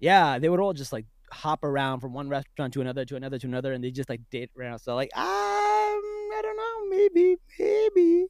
yeah, 0.00 0.38
they 0.38 0.48
would 0.48 0.60
all 0.60 0.72
just 0.72 0.92
like 0.92 1.06
hop 1.32 1.64
around 1.64 2.00
from 2.00 2.12
one 2.12 2.28
restaurant 2.28 2.72
to 2.74 2.80
another 2.80 3.04
to 3.04 3.16
another 3.16 3.38
to 3.38 3.46
another, 3.46 3.72
and 3.72 3.82
they 3.82 3.90
just 3.90 4.08
like 4.08 4.20
date 4.30 4.50
around. 4.58 4.78
So 4.80 4.94
like 4.94 5.10
um, 5.16 5.24
I 5.24 6.40
don't 6.42 6.56
know, 6.56 6.96
maybe 6.96 7.36
maybe. 7.58 8.26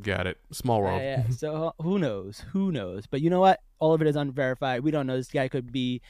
Got 0.00 0.26
it. 0.26 0.38
Small 0.52 0.80
world. 0.80 1.00
Yeah, 1.02 1.24
yeah. 1.28 1.30
So 1.36 1.66
uh, 1.78 1.82
who 1.82 1.98
knows? 1.98 2.44
Who 2.52 2.72
knows? 2.72 3.06
But 3.06 3.20
you 3.20 3.30
know 3.30 3.40
what? 3.40 3.60
All 3.78 3.92
of 3.94 4.00
it 4.00 4.08
is 4.08 4.16
unverified. 4.16 4.82
We 4.82 4.90
don't 4.90 5.06
know. 5.06 5.16
This 5.16 5.28
guy 5.30 5.48
could 5.48 5.70
be 5.72 6.00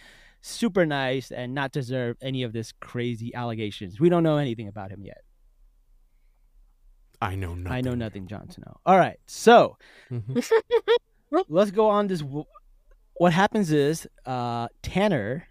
super 0.41 0.85
nice 0.87 1.31
and 1.31 1.55
not 1.55 1.73
deserve 1.73 2.17
any 2.21 2.43
of 2.43 2.53
this 2.53 2.73
crazy 2.81 3.35
allegations. 3.35 3.99
We 4.01 4.09
don't 4.09 4.23
know 4.23 4.37
anything 4.37 4.69
about 4.69 4.91
him 4.91 5.05
yet. 5.05 5.23
I 7.21 7.37
know 7.37 7.55
nothing. 7.55 7.73
I 7.73 7.81
know 7.81 7.95
nothing, 7.95 8.27
Jon 8.27 8.51
Snow. 8.51 8.79
All 8.85 8.99
right, 8.99 9.19
so 9.27 9.77
Mhm. 10.11 10.43
let's 11.49 11.71
go 11.71 11.89
on 11.89 12.09
this. 12.09 12.23
What 13.15 13.33
happens 13.33 13.71
is 13.71 14.09
uh, 14.27 14.67
Tanner, 14.83 15.47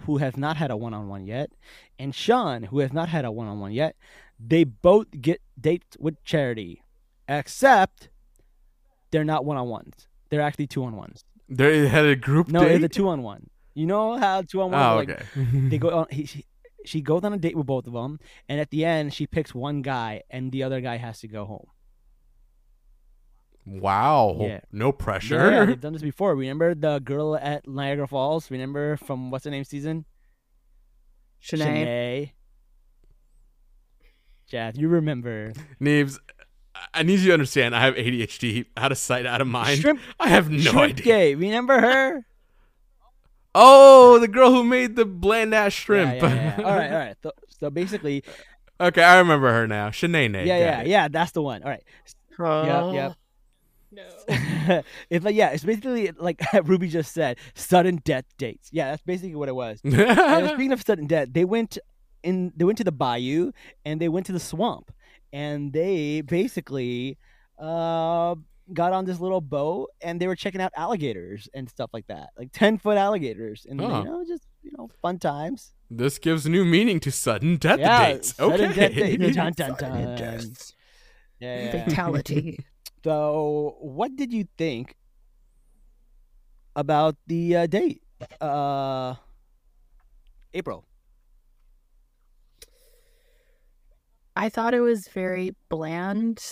who 0.00 0.18
has 0.18 0.36
not 0.36 0.56
had 0.56 0.70
a 0.70 0.76
one-on-one 0.76 1.26
yet, 1.26 1.50
and 1.98 2.14
Sean, 2.14 2.62
who 2.64 2.78
has 2.78 2.92
not 2.92 3.08
had 3.08 3.24
a 3.24 3.32
one-on-one 3.32 3.72
yet, 3.72 3.96
they 4.38 4.62
both 4.64 5.08
get 5.20 5.40
dates 5.60 5.96
with 5.98 6.22
Charity, 6.22 6.82
except 7.28 8.08
they're 9.10 9.24
not 9.24 9.44
one-on-ones. 9.44 10.08
They're 10.30 10.40
actually 10.42 10.66
two-on-ones. 10.66 11.24
They 11.48 11.86
had 11.88 12.04
a 12.06 12.16
group 12.16 12.48
No, 12.48 12.60
date. 12.60 12.76
it's 12.76 12.84
a 12.84 12.88
two-on-one. 12.88 13.48
You 13.74 13.86
know 13.86 14.16
how 14.18 14.42
two-on-one? 14.42 14.78
Oh, 14.80 14.82
ah, 14.82 14.94
like, 14.94 15.10
okay. 15.10 15.24
They 15.68 15.78
go 15.78 15.90
on. 16.00 16.06
He, 16.10 16.26
she, 16.26 16.44
she 16.84 17.00
goes 17.00 17.24
on 17.24 17.32
a 17.32 17.38
date 17.38 17.56
with 17.56 17.66
both 17.66 17.86
of 17.86 17.92
them, 17.92 18.18
and 18.48 18.60
at 18.60 18.70
the 18.70 18.84
end, 18.84 19.12
she 19.14 19.26
picks 19.26 19.54
one 19.54 19.82
guy, 19.82 20.22
and 20.30 20.50
the 20.52 20.62
other 20.62 20.80
guy 20.80 20.96
has 20.96 21.20
to 21.20 21.28
go 21.28 21.44
home. 21.44 21.66
wow. 23.66 24.36
Yeah. 24.40 24.60
No 24.72 24.86
Yeah, 24.86 24.92
pressure. 24.92 25.66
they've 25.66 25.80
done 25.86 25.92
this 25.92 26.02
before. 26.02 26.34
Remember 26.34 26.74
the 26.74 26.98
girl 27.00 27.36
at 27.36 27.66
Niagara 27.68 28.06
Falls? 28.06 28.50
Remember 28.50 28.96
from 28.96 29.30
what's 29.30 29.44
the 29.44 29.50
name 29.50 29.64
season? 29.64 30.04
Shanae. 31.42 31.62
Shanae. 31.66 32.30
Jeff, 34.46 34.76
you 34.78 34.88
remember? 34.88 35.52
Neebs, 35.80 36.18
I 36.94 37.02
need 37.02 37.20
you 37.20 37.26
to 37.28 37.32
understand. 37.32 37.74
I 37.74 37.80
have 37.80 37.94
ADHD. 37.94 38.66
Out 38.76 38.92
of 38.92 38.98
sight, 38.98 39.26
out 39.26 39.40
of 39.40 39.46
mind. 39.46 39.80
Shrimp- 39.80 40.00
I 40.18 40.28
have 40.28 40.50
no 40.50 40.58
Shrimp 40.58 40.78
idea. 40.78 41.04
Gay. 41.04 41.34
Remember 41.34 41.80
her? 41.80 42.26
Oh, 43.58 44.18
the 44.18 44.28
girl 44.28 44.50
who 44.50 44.62
made 44.62 44.96
the 44.96 45.06
bland 45.06 45.54
ass 45.54 45.72
shrimp. 45.72 46.16
Yeah, 46.16 46.28
yeah, 46.28 46.54
yeah. 46.58 46.62
All 46.66 46.76
right, 46.76 46.92
all 46.92 46.98
right. 46.98 47.16
So, 47.22 47.32
so 47.58 47.70
basically, 47.70 48.22
okay, 48.78 49.02
I 49.02 49.16
remember 49.16 49.50
her 49.50 49.66
now. 49.66 49.88
Shanae. 49.88 50.30
yeah, 50.34 50.40
got 50.40 50.46
yeah, 50.46 50.80
it. 50.82 50.86
yeah. 50.88 51.08
That's 51.08 51.32
the 51.32 51.40
one. 51.40 51.62
All 51.62 51.70
right. 51.70 51.82
Oh, 52.38 52.92
yep. 52.92 53.14
No. 53.90 54.02
it's 55.08 55.24
like 55.24 55.34
yeah, 55.34 55.50
it's 55.50 55.64
basically 55.64 56.10
like 56.18 56.42
Ruby 56.64 56.88
just 56.88 57.14
said, 57.14 57.38
sudden 57.54 57.96
death 58.04 58.26
dates. 58.36 58.68
Yeah, 58.72 58.90
that's 58.90 59.02
basically 59.02 59.36
what 59.36 59.48
it 59.48 59.54
was. 59.54 59.80
and 59.84 60.48
speaking 60.48 60.72
of 60.72 60.82
sudden 60.82 61.06
death, 61.06 61.28
they 61.30 61.46
went 61.46 61.78
in. 62.22 62.52
They 62.54 62.64
went 62.64 62.76
to 62.78 62.84
the 62.84 62.92
bayou 62.92 63.52
and 63.86 64.00
they 64.00 64.10
went 64.10 64.26
to 64.26 64.32
the 64.32 64.40
swamp, 64.40 64.92
and 65.32 65.72
they 65.72 66.20
basically 66.22 67.18
uh, 67.58 68.34
got 68.72 68.92
on 68.92 69.04
this 69.04 69.20
little 69.20 69.40
boat 69.40 69.90
and 70.00 70.20
they 70.20 70.26
were 70.26 70.36
checking 70.36 70.60
out 70.60 70.72
alligators 70.76 71.48
and 71.54 71.68
stuff 71.68 71.90
like 71.92 72.06
that, 72.08 72.30
like 72.38 72.50
ten 72.52 72.78
foot 72.78 72.96
alligators, 72.98 73.66
and 73.68 73.80
Oh. 73.80 73.98
you 73.98 74.04
know, 74.04 74.24
just 74.26 74.44
you 74.62 74.72
know, 74.76 74.88
fun 75.02 75.18
times. 75.18 75.72
This 75.90 76.18
gives 76.18 76.46
new 76.46 76.64
meaning 76.64 76.98
to 77.00 77.12
sudden 77.12 77.56
death 77.56 77.78
yeah, 77.78 78.12
dates. 78.12 78.34
sudden 78.34 78.70
Okay. 78.70 78.88
death 78.88 78.94
date. 78.94 79.20
Dun, 79.20 79.52
dun, 79.56 79.76
Sudden 79.78 80.04
dun. 80.04 80.16
death. 80.16 80.72
Yeah, 81.38 81.64
yeah. 81.64 81.84
Fatality. 81.84 82.58
So, 83.04 83.76
what 83.78 84.16
did 84.16 84.32
you 84.32 84.48
think 84.58 84.96
about 86.74 87.14
the 87.28 87.54
uh, 87.56 87.66
date? 87.66 88.02
Uh, 88.40 89.14
April. 90.54 90.84
I 94.36 94.48
thought 94.50 94.74
it 94.74 94.80
was 94.80 95.08
very 95.08 95.54
bland. 95.68 96.42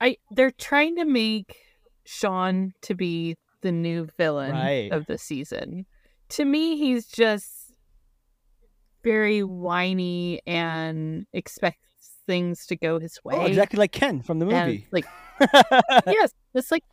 I 0.00 0.16
they're 0.30 0.50
trying 0.52 0.96
to 0.96 1.04
make 1.04 1.56
Sean 2.04 2.72
to 2.82 2.94
be 2.94 3.36
the 3.60 3.72
new 3.72 4.08
villain 4.16 4.52
Right. 4.52 4.90
of 4.92 5.06
the 5.06 5.18
season. 5.18 5.86
To 6.30 6.44
me, 6.44 6.76
he's 6.76 7.06
just 7.06 7.72
very 9.04 9.42
whiny 9.42 10.40
and 10.46 11.26
expects 11.32 11.78
things 12.26 12.66
to 12.66 12.76
go 12.76 12.98
his 13.00 13.18
way. 13.24 13.34
Oh, 13.36 13.44
exactly 13.46 13.78
like 13.78 13.92
Ken 13.92 14.22
from 14.22 14.38
the 14.38 14.46
And, 14.48 14.66
movie. 14.70 14.86
like 14.92 15.04
yes, 16.06 16.32
just 16.54 16.70
like 16.70 16.84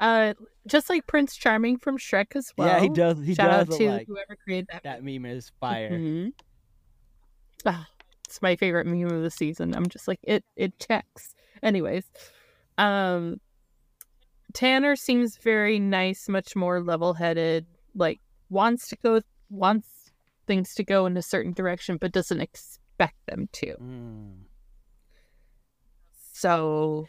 uh, 0.00 0.34
just 0.66 0.88
like 0.88 1.06
Prince 1.06 1.36
Charming 1.36 1.76
from 1.78 1.98
Shrek 1.98 2.34
as 2.34 2.50
well. 2.56 2.66
yeah, 2.68 2.80
he 2.80 2.88
does. 2.88 3.18
He 3.24 3.34
Shout 3.34 3.50
does 3.68 3.74
out 3.74 3.78
to 3.78 3.90
like 3.90 4.06
whoever 4.06 4.36
created 4.42 4.68
that. 4.72 4.82
that 4.84 5.04
meme 5.04 5.26
is 5.26 5.52
fire. 5.60 5.90
Mhm. 5.92 6.32
Ah, 7.66 7.86
it's 8.32 8.40
my 8.40 8.56
favorite 8.56 8.86
meme 8.86 9.10
of 9.10 9.22
the 9.22 9.30
season. 9.30 9.74
I'm 9.74 9.88
just 9.88 10.08
like 10.08 10.20
it. 10.22 10.42
It 10.56 10.78
checks. 10.78 11.34
Anyways, 11.62 12.10
um, 12.78 13.40
Tanner 14.54 14.96
seems 14.96 15.36
very 15.36 15.78
nice, 15.78 16.30
much 16.30 16.56
more 16.56 16.80
level-headed. 16.80 17.66
Like 17.94 18.20
wants 18.48 18.88
to 18.88 18.96
go, 18.96 19.20
wants 19.50 20.12
things 20.46 20.74
to 20.76 20.82
go 20.82 21.04
in 21.04 21.14
a 21.18 21.22
certain 21.22 21.52
direction, 21.52 21.98
but 21.98 22.12
doesn't 22.12 22.40
expect 22.40 23.16
them 23.26 23.50
to. 23.52 23.74
Mm. 23.76 24.32
So 26.32 27.06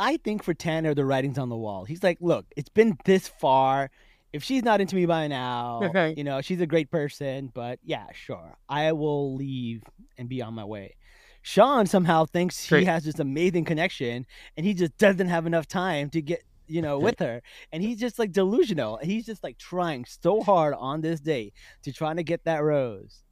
I 0.00 0.16
think 0.16 0.42
for 0.42 0.52
Tanner, 0.52 0.94
the 0.94 1.04
writing's 1.04 1.38
on 1.38 1.48
the 1.48 1.56
wall. 1.56 1.84
He's 1.84 2.02
like, 2.02 2.18
look, 2.20 2.44
it's 2.56 2.70
been 2.70 2.98
this 3.04 3.28
far. 3.28 3.88
If 4.32 4.42
she's 4.42 4.64
not 4.64 4.80
into 4.80 4.96
me 4.96 5.06
by 5.06 5.28
now, 5.28 5.80
Okay. 5.84 6.14
you 6.16 6.24
know, 6.24 6.40
she's 6.40 6.60
a 6.60 6.66
great 6.66 6.90
person, 6.90 7.52
but 7.54 7.78
yeah, 7.84 8.06
sure. 8.12 8.58
I 8.68 8.90
will 8.92 9.36
leave 9.36 9.84
and 10.18 10.28
be 10.28 10.42
on 10.42 10.54
my 10.54 10.64
way. 10.64 10.96
Sean 11.42 11.86
somehow 11.86 12.24
thinks 12.24 12.68
he 12.68 12.84
has 12.84 13.04
this 13.04 13.20
amazing 13.20 13.64
connection 13.64 14.26
and 14.56 14.66
he 14.66 14.74
just 14.74 14.96
doesn't 14.98 15.28
have 15.28 15.46
enough 15.46 15.68
time 15.68 16.10
to 16.10 16.20
get, 16.20 16.42
you 16.66 16.82
know, 16.82 16.98
with 16.98 17.20
her. 17.20 17.40
And 17.70 17.82
he's 17.82 18.00
just 18.00 18.18
like 18.18 18.32
delusional. 18.32 18.98
He's 19.00 19.24
just 19.26 19.44
like 19.44 19.56
trying 19.56 20.04
so 20.06 20.42
hard 20.42 20.74
on 20.74 21.02
this 21.02 21.20
date 21.20 21.54
to 21.82 21.92
try 21.92 22.14
to 22.14 22.24
get 22.24 22.44
that 22.44 22.64
rose. 22.64 23.22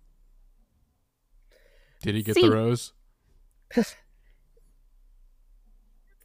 Did 2.03 2.14
he 2.14 2.23
get 2.23 2.35
See- 2.37 2.42
the 2.42 2.53
rose? 2.53 2.92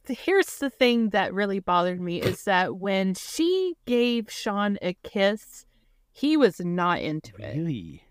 here's 0.08 0.56
the 0.56 0.70
thing 0.70 1.10
that 1.10 1.34
really 1.34 1.58
bothered 1.58 2.00
me 2.00 2.20
is 2.20 2.44
that 2.44 2.76
when 2.76 3.14
she 3.14 3.74
gave 3.86 4.30
Sean 4.30 4.78
a 4.82 4.94
kiss, 5.04 5.66
he 6.12 6.36
was 6.36 6.60
not 6.60 7.00
into 7.00 7.34
it. 7.36 7.56
Really? 7.56 8.04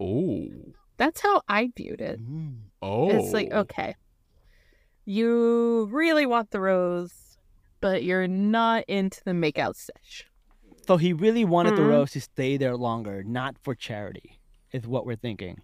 Oh. 0.00 0.48
That's 0.96 1.20
how 1.20 1.42
I 1.48 1.70
viewed 1.76 2.00
it. 2.00 2.20
Mm. 2.20 2.56
Oh. 2.82 3.10
It's 3.10 3.32
like, 3.32 3.52
okay, 3.52 3.96
you 5.04 5.88
really 5.90 6.26
want 6.26 6.50
the 6.50 6.60
rose, 6.60 7.38
but 7.80 8.02
you're 8.02 8.26
not 8.28 8.84
into 8.88 9.22
the 9.24 9.32
makeout 9.32 9.76
sesh. 9.76 10.26
So 10.86 10.96
he 10.96 11.12
really 11.12 11.44
wanted 11.44 11.76
the 11.76 11.82
Mhm. 11.82 11.88
rose 11.88 12.12
to 12.12 12.20
stay 12.20 12.56
there 12.56 12.76
longer, 12.76 13.22
not 13.24 13.56
for 13.58 13.74
charity, 13.74 14.38
is 14.72 14.86
what 14.86 15.04
we're 15.04 15.16
thinking. 15.16 15.60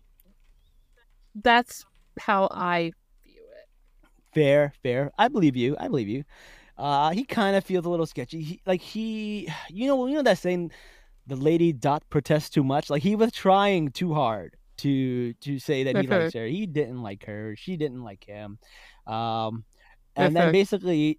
That's 1.34 1.84
how 2.18 2.48
I 2.50 2.92
view 3.24 3.40
it. 3.56 3.68
Fair, 4.34 4.72
fair. 4.82 5.12
I 5.18 5.28
believe 5.28 5.56
you. 5.56 5.76
I 5.78 5.88
believe 5.88 6.08
you. 6.08 6.24
Uh, 6.76 7.10
he 7.10 7.24
kind 7.24 7.54
of 7.56 7.64
feels 7.64 7.84
a 7.86 7.88
little 7.90 8.06
sketchy. 8.06 8.42
He, 8.42 8.60
like 8.66 8.80
he, 8.80 9.48
you 9.68 9.86
know, 9.86 10.06
you 10.06 10.14
know 10.14 10.22
that 10.22 10.38
saying, 10.38 10.72
the 11.26 11.36
lady 11.36 11.72
dot 11.72 12.02
protest 12.10 12.52
too 12.52 12.64
much. 12.64 12.90
Like 12.90 13.02
he 13.02 13.14
was 13.14 13.30
trying 13.32 13.90
too 13.92 14.12
hard 14.14 14.56
to 14.82 15.34
to 15.34 15.58
say 15.58 15.84
that 15.84 15.96
he 15.96 16.06
likes 16.06 16.34
her. 16.34 16.46
He 16.46 16.66
didn't 16.66 17.02
like 17.02 17.26
her. 17.26 17.54
She 17.56 17.76
didn't 17.76 18.02
like 18.04 18.24
him. 18.24 18.58
Um, 19.06 19.64
and 20.16 20.36
then 20.36 20.48
Okay. 20.48 20.52
basically, 20.52 21.18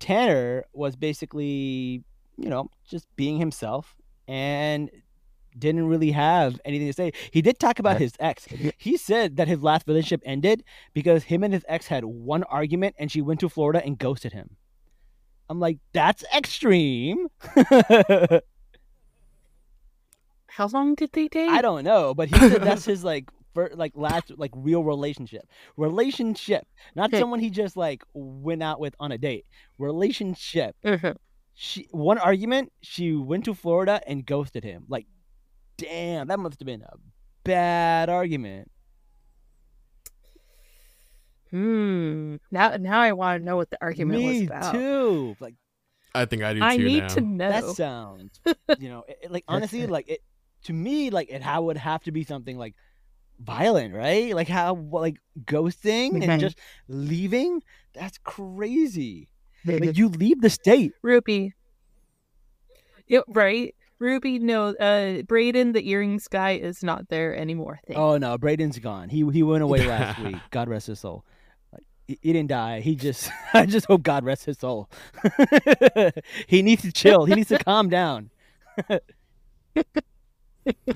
Tanner 0.00 0.64
was 0.72 0.96
basically, 0.96 2.04
you 2.36 2.48
know, 2.48 2.70
just 2.88 3.06
being 3.16 3.38
himself 3.38 3.94
and 4.28 4.90
didn't 5.56 5.86
really 5.86 6.10
have 6.12 6.60
anything 6.64 6.88
to 6.88 6.92
say. 6.92 7.12
He 7.30 7.40
did 7.42 7.58
talk 7.58 7.78
about 7.78 7.98
his 7.98 8.12
ex. 8.18 8.46
He 8.76 8.96
said 8.96 9.36
that 9.36 9.48
his 9.48 9.62
last 9.62 9.86
relationship 9.86 10.22
ended 10.24 10.64
because 10.94 11.24
him 11.24 11.44
and 11.44 11.54
his 11.54 11.64
ex 11.68 11.86
had 11.86 12.04
one 12.04 12.42
argument 12.44 12.96
and 12.98 13.10
she 13.10 13.22
went 13.22 13.40
to 13.40 13.48
Florida 13.48 13.82
and 13.84 13.98
ghosted 13.98 14.32
him. 14.32 14.56
I'm 15.48 15.60
like, 15.60 15.78
that's 15.92 16.24
extreme. 16.34 17.28
How 20.56 20.68
long 20.68 20.94
did 20.94 21.10
they 21.12 21.26
date? 21.28 21.48
I 21.48 21.60
don't 21.62 21.82
know, 21.84 22.14
but 22.14 22.28
he 22.28 22.38
said 22.38 22.62
that's 22.62 22.84
his 22.84 23.02
like 23.02 23.28
fir- 23.54 23.72
like 23.74 23.92
last 23.96 24.30
like 24.36 24.52
real 24.54 24.84
relationship. 24.84 25.42
Relationship, 25.76 26.64
not 26.94 27.10
Okay. 27.10 27.18
someone 27.18 27.40
he 27.40 27.50
just 27.50 27.76
like 27.76 28.04
went 28.14 28.62
out 28.62 28.78
with 28.78 28.94
on 29.00 29.10
a 29.10 29.18
date. 29.18 29.46
Relationship. 29.78 30.76
Mhm. 30.84 31.16
She 31.54 31.88
one 31.90 32.18
argument, 32.18 32.72
she 32.82 33.14
went 33.14 33.44
to 33.46 33.54
Florida 33.54 34.00
and 34.06 34.24
ghosted 34.24 34.62
him. 34.62 34.84
Like, 34.88 35.06
damn, 35.76 36.28
that 36.28 36.38
must 36.38 36.60
have 36.60 36.66
been 36.66 36.82
a 36.82 36.94
bad 37.42 38.08
argument. 38.08 38.70
Hmm. 41.50 42.36
Now, 42.50 42.76
now 42.76 43.00
I 43.00 43.12
want 43.12 43.40
to 43.40 43.44
know 43.44 43.56
what 43.56 43.70
the 43.70 43.78
argument 43.80 44.22
was 44.24 44.32
Me 44.40 44.46
about. 44.46 44.72
too. 44.72 45.36
Like 45.40 45.54
I 46.14 46.24
think 46.26 46.42
I 46.42 46.54
do 46.54 46.60
I 46.62 46.76
need 46.76 47.00
now. 47.02 47.08
to 47.08 47.20
know. 47.20 47.48
that 47.50 47.64
sounds, 47.76 48.40
you 48.78 48.88
know, 48.88 49.04
it, 49.08 49.18
it- 49.24 49.30
like 49.32 49.44
honestly, 49.48 49.86
like 49.86 50.08
it 50.08 50.20
to 50.64 50.72
me, 50.72 51.10
like 51.10 51.30
it 51.30 51.42
how 51.42 51.62
would 51.62 51.76
have 51.76 52.02
to 52.04 52.12
be 52.12 52.24
something 52.24 52.58
like 52.58 52.74
violent, 53.38 53.94
right? 53.94 54.34
Like 54.34 54.48
how 54.48 54.74
like 54.74 55.16
ghosting 55.44 56.26
and 56.26 56.40
just 56.40 56.58
leaving. 56.88 57.62
That's 57.94 58.18
crazy. 58.18 59.28
Like 59.64 59.96
you 59.96 60.08
leave 60.08 60.40
the 60.40 60.50
state. 60.50 60.92
Ruby. 61.02 61.54
Yep, 63.06 63.24
right. 63.28 63.74
Ruby, 63.98 64.38
no, 64.38 64.68
uh, 64.68 65.22
Brayden, 65.22 65.72
the 65.72 65.88
earrings 65.88 66.28
guy, 66.28 66.52
is 66.52 66.82
not 66.82 67.08
there 67.08 67.34
anymore. 67.34 67.80
Thank 67.86 67.98
Oh 67.98 68.18
no, 68.18 68.36
Brayden's 68.36 68.78
gone. 68.78 69.08
He 69.08 69.24
he 69.30 69.42
went 69.42 69.62
away 69.62 69.86
last 69.86 70.18
week. 70.24 70.36
God 70.50 70.68
rest 70.68 70.88
his 70.88 71.00
soul. 71.00 71.24
He, 72.06 72.18
he 72.20 72.32
didn't 72.32 72.48
die. 72.48 72.80
He 72.80 72.96
just 72.96 73.30
I 73.54 73.66
just 73.66 73.86
hope 73.86 74.02
God 74.02 74.24
rest 74.24 74.44
his 74.44 74.58
soul. 74.58 74.90
he 76.46 76.62
needs 76.62 76.82
to 76.82 76.92
chill. 76.92 77.24
He 77.24 77.34
needs 77.34 77.48
to 77.48 77.58
calm 77.58 77.88
down. 77.88 78.30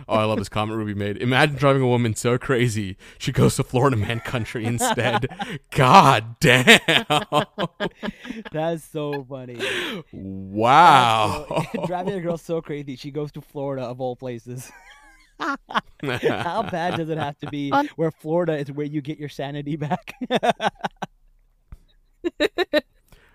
Oh, 0.08 0.14
I 0.14 0.24
love 0.24 0.38
this 0.38 0.48
comment 0.48 0.78
Ruby 0.78 0.94
made. 0.94 1.18
Imagine 1.18 1.56
driving 1.56 1.82
a 1.82 1.86
woman 1.86 2.14
so 2.14 2.38
crazy 2.38 2.96
she 3.18 3.32
goes 3.32 3.56
to 3.56 3.62
Florida 3.62 3.96
man 3.96 4.20
country 4.20 4.64
instead. 4.64 5.26
God 5.70 6.36
damn. 6.40 6.78
That's 8.52 8.84
so 8.84 9.24
funny. 9.28 9.60
Wow. 10.12 11.64
So, 11.72 11.82
driving 11.86 12.14
a 12.14 12.20
girl 12.20 12.38
so 12.38 12.62
crazy, 12.62 12.96
she 12.96 13.10
goes 13.10 13.32
to 13.32 13.40
Florida 13.40 13.82
of 13.82 14.00
all 14.00 14.16
places. 14.16 14.70
How 15.38 16.62
bad 16.62 16.96
does 16.96 17.10
it 17.10 17.18
have 17.18 17.38
to 17.38 17.46
be 17.48 17.70
um, 17.70 17.88
where 17.96 18.10
Florida 18.10 18.56
is 18.56 18.72
where 18.72 18.86
you 18.86 19.00
get 19.00 19.18
your 19.18 19.28
sanity 19.28 19.76
back? 19.76 20.14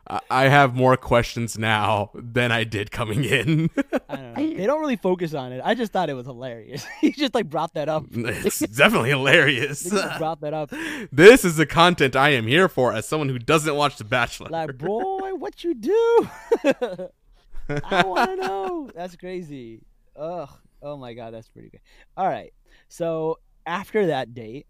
I- 0.07 0.43
have 0.49 0.75
more 0.75 0.97
questions 0.97 1.57
now 1.57 2.11
than 2.13 2.51
I 2.51 2.63
did 2.63 2.91
coming 2.91 3.23
in. 3.23 3.69
I 4.09 4.15
don't. 4.15 4.57
They 4.57 4.65
don't 4.65 4.81
really 4.81 4.97
focus 4.97 5.33
on 5.33 5.51
it. 5.53 5.61
I 5.63 5.73
just 5.73 5.91
thought 5.91 6.09
it 6.09 6.13
was 6.13 6.25
hilarious. 6.25 6.85
he 7.01 7.11
just 7.11 7.33
like 7.33 7.49
brought 7.49 7.73
that 7.73 7.89
up. 7.89 8.05
it's 8.11 8.59
definitely 8.59 9.09
hilarious. 9.09 9.83
He 9.83 9.89
just 9.89 10.17
brought 10.17 10.41
that 10.41 10.53
up. 10.53 10.71
This 11.11 11.45
is 11.45 11.57
the 11.57 11.65
content 11.65 12.15
I 12.15 12.29
am 12.29 12.47
here 12.47 12.67
for 12.67 12.93
as 12.93 13.07
someone 13.07 13.29
who 13.29 13.39
doesn't 13.39 13.75
watch 13.75 13.97
The 13.97 14.03
Bachelor. 14.03 14.49
Like, 14.49 14.77
boy, 14.77 15.33
what 15.35 15.63
you 15.63 15.73
do? 15.73 16.29
I 16.63 18.03
want 18.05 18.31
to 18.31 18.35
know. 18.35 18.89
That's 18.93 19.15
crazy. 19.15 19.81
Ugh. 20.15 20.49
Oh 20.81 20.97
my 20.97 21.13
god, 21.13 21.33
that's 21.33 21.47
pretty 21.47 21.69
good. 21.69 21.79
All 22.17 22.27
right. 22.27 22.53
So 22.89 23.39
after 23.65 24.07
that 24.07 24.33
date, 24.33 24.67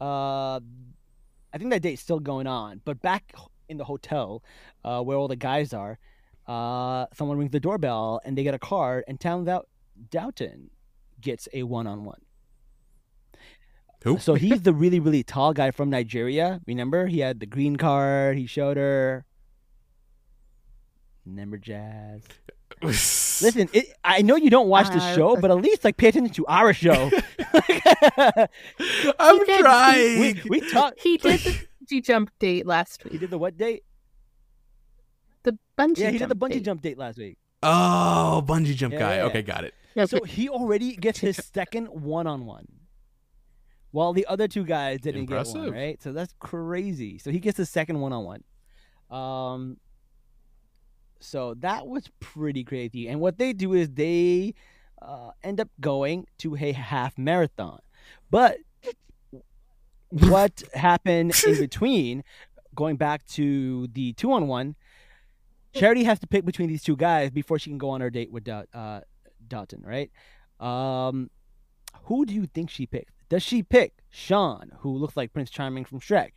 uh, 0.00 0.60
I 1.52 1.58
think 1.58 1.70
that 1.70 1.82
date's 1.82 2.02
still 2.02 2.20
going 2.20 2.46
on. 2.46 2.80
But 2.84 3.02
back 3.02 3.32
in 3.68 3.76
the 3.78 3.84
hotel, 3.84 4.42
uh, 4.84 5.00
where 5.02 5.16
all 5.16 5.28
the 5.28 5.36
guys 5.36 5.72
are, 5.72 5.98
uh, 6.46 7.06
someone 7.14 7.36
rings 7.38 7.50
the 7.52 7.60
doorbell 7.60 8.20
and 8.24 8.36
they 8.36 8.42
get 8.42 8.54
a 8.54 8.58
card, 8.58 9.04
and 9.08 9.20
turns 9.20 9.48
out 9.48 9.68
Dalton 10.10 10.70
gets 11.20 11.48
a 11.52 11.62
one-on-one. 11.64 12.20
Who? 14.04 14.18
So 14.18 14.34
he's 14.34 14.62
the 14.62 14.72
really, 14.72 15.00
really 15.00 15.24
tall 15.24 15.52
guy 15.52 15.72
from 15.72 15.90
Nigeria. 15.90 16.60
Remember? 16.66 17.06
He 17.08 17.18
had 17.18 17.40
the 17.40 17.46
green 17.46 17.76
card. 17.76 18.38
He 18.38 18.46
showed 18.46 18.76
her. 18.76 19.24
Remember 21.26 21.58
Jazz? 21.58 22.22
Listen, 22.82 23.68
it, 23.72 23.86
I 24.04 24.22
know 24.22 24.36
you 24.36 24.50
don't 24.50 24.68
watch 24.68 24.88
the 24.88 24.98
Uh, 25.02 25.14
show, 25.14 25.36
but 25.36 25.50
at 25.50 25.56
least 25.56 25.84
like 25.84 25.96
pay 25.96 26.08
attention 26.08 26.32
to 26.34 26.46
our 26.46 26.72
show. 26.72 27.10
I'm 29.18 29.44
did- 29.44 29.60
trying. 29.60 30.20
we 30.20 30.42
we 30.48 30.60
talked. 30.70 31.00
He 31.00 31.16
did 31.16 31.40
the 31.40 31.66
bungee 31.90 32.02
jump 32.04 32.30
date 32.38 32.66
last 32.66 33.04
week. 33.04 33.12
He 33.12 33.18
did 33.18 33.30
the 33.30 33.38
what 33.38 33.56
date? 33.56 33.84
The 35.42 35.52
bungee 35.78 35.98
Yeah, 35.98 36.10
he 36.10 36.18
did 36.18 36.28
the 36.28 36.34
jump 36.34 36.40
bungee 36.40 36.50
date. 36.54 36.62
jump 36.64 36.82
date 36.82 36.98
last 36.98 37.18
week. 37.18 37.38
oh, 37.62 38.42
bungee 38.46 38.74
jump 38.74 38.92
Yeah, 38.94 38.98
guy. 39.00 39.16
yeah, 39.16 39.24
Okay, 39.24 39.42
got 39.42 39.64
it. 39.64 39.74
So 40.06 40.22
he 40.22 40.48
already 40.48 40.94
gets 40.96 41.18
his 41.18 41.36
second 41.54 41.86
one-on-one, 41.86 42.66
while 43.90 44.12
the 44.12 44.26
other 44.26 44.46
two 44.46 44.64
guys 44.64 45.00
didn't 45.00 45.26
get 45.26 45.34
Impressive. 45.38 45.60
one. 45.62 45.72
Right? 45.72 46.00
So 46.02 46.12
that's 46.12 46.32
crazy. 46.38 47.18
So 47.18 47.30
he 47.32 47.40
gets 47.40 47.56
his 47.58 47.68
second 47.70 48.00
one-on-one. 48.00 48.44
Um. 49.10 49.78
So 51.20 51.54
that 51.54 51.88
was 51.88 52.08
pretty 52.20 52.62
crazy. 52.62 53.08
And 53.08 53.18
what 53.20 53.38
they 53.38 53.52
do 53.52 53.72
is 53.72 53.90
they 53.90 54.54
uh, 55.02 55.30
end 55.42 55.58
up 55.58 55.68
going 55.80 56.26
to 56.38 56.54
a 56.54 56.70
half 56.70 57.18
marathon, 57.18 57.80
but 58.30 58.58
what 60.10 60.62
happened 60.74 61.34
in 61.46 61.58
between, 61.58 62.24
going 62.74 62.96
back 62.96 63.24
to 63.26 63.88
the 63.88 64.12
two-on-one, 64.14 64.76
Charity 65.74 66.04
has 66.04 66.18
to 66.20 66.26
pick 66.26 66.44
between 66.44 66.68
these 66.68 66.82
two 66.82 66.96
guys 66.96 67.30
before 67.30 67.58
she 67.58 67.70
can 67.70 67.78
go 67.78 67.90
on 67.90 68.00
her 68.00 68.10
date 68.10 68.32
with 68.32 68.44
Dal- 68.44 68.64
uh, 68.74 69.00
Dalton, 69.46 69.82
right? 69.84 70.10
Um, 70.60 71.30
who 72.04 72.24
do 72.24 72.34
you 72.34 72.46
think 72.46 72.70
she 72.70 72.86
picked? 72.86 73.12
Does 73.28 73.42
she 73.42 73.62
pick 73.62 73.92
Sean, 74.08 74.72
who 74.78 74.96
looks 74.96 75.16
like 75.16 75.32
Prince 75.32 75.50
Charming 75.50 75.84
from 75.84 76.00
Shrek, 76.00 76.30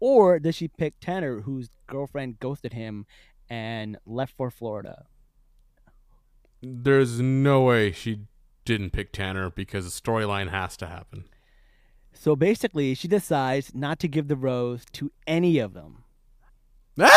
or 0.00 0.40
does 0.40 0.56
she 0.56 0.68
pick 0.68 0.94
Tanner, 1.00 1.42
whose 1.42 1.70
girlfriend 1.86 2.40
ghosted 2.40 2.72
him 2.72 3.06
and 3.48 3.96
left 4.04 4.36
for 4.36 4.50
Florida? 4.50 5.06
There's 6.60 7.20
no 7.20 7.62
way 7.62 7.92
she 7.92 8.22
didn't 8.64 8.90
pick 8.90 9.12
Tanner 9.12 9.50
because 9.50 9.84
the 9.84 10.02
storyline 10.02 10.50
has 10.50 10.76
to 10.78 10.86
happen. 10.86 11.24
So 12.12 12.36
basically, 12.36 12.94
she 12.94 13.08
decides 13.08 13.74
not 13.74 13.98
to 14.00 14.08
give 14.08 14.28
the 14.28 14.36
rose 14.36 14.84
to 14.92 15.10
any 15.26 15.58
of 15.58 15.74
them. 15.74 16.04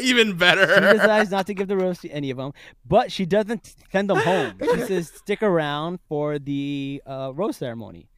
Even 0.00 0.36
better. 0.36 0.66
She 0.74 0.98
decides 0.98 1.30
not 1.30 1.46
to 1.46 1.54
give 1.54 1.66
the 1.68 1.76
rose 1.76 1.98
to 2.00 2.08
any 2.10 2.30
of 2.30 2.36
them, 2.36 2.52
but 2.86 3.10
she 3.10 3.26
doesn't 3.26 3.74
send 3.90 4.10
them 4.10 4.18
home. 4.18 4.54
She 4.62 4.80
says 4.86 5.08
stick 5.08 5.42
around 5.42 5.98
for 6.08 6.38
the 6.38 7.02
uh, 7.06 7.32
rose 7.34 7.56
ceremony. 7.56 8.08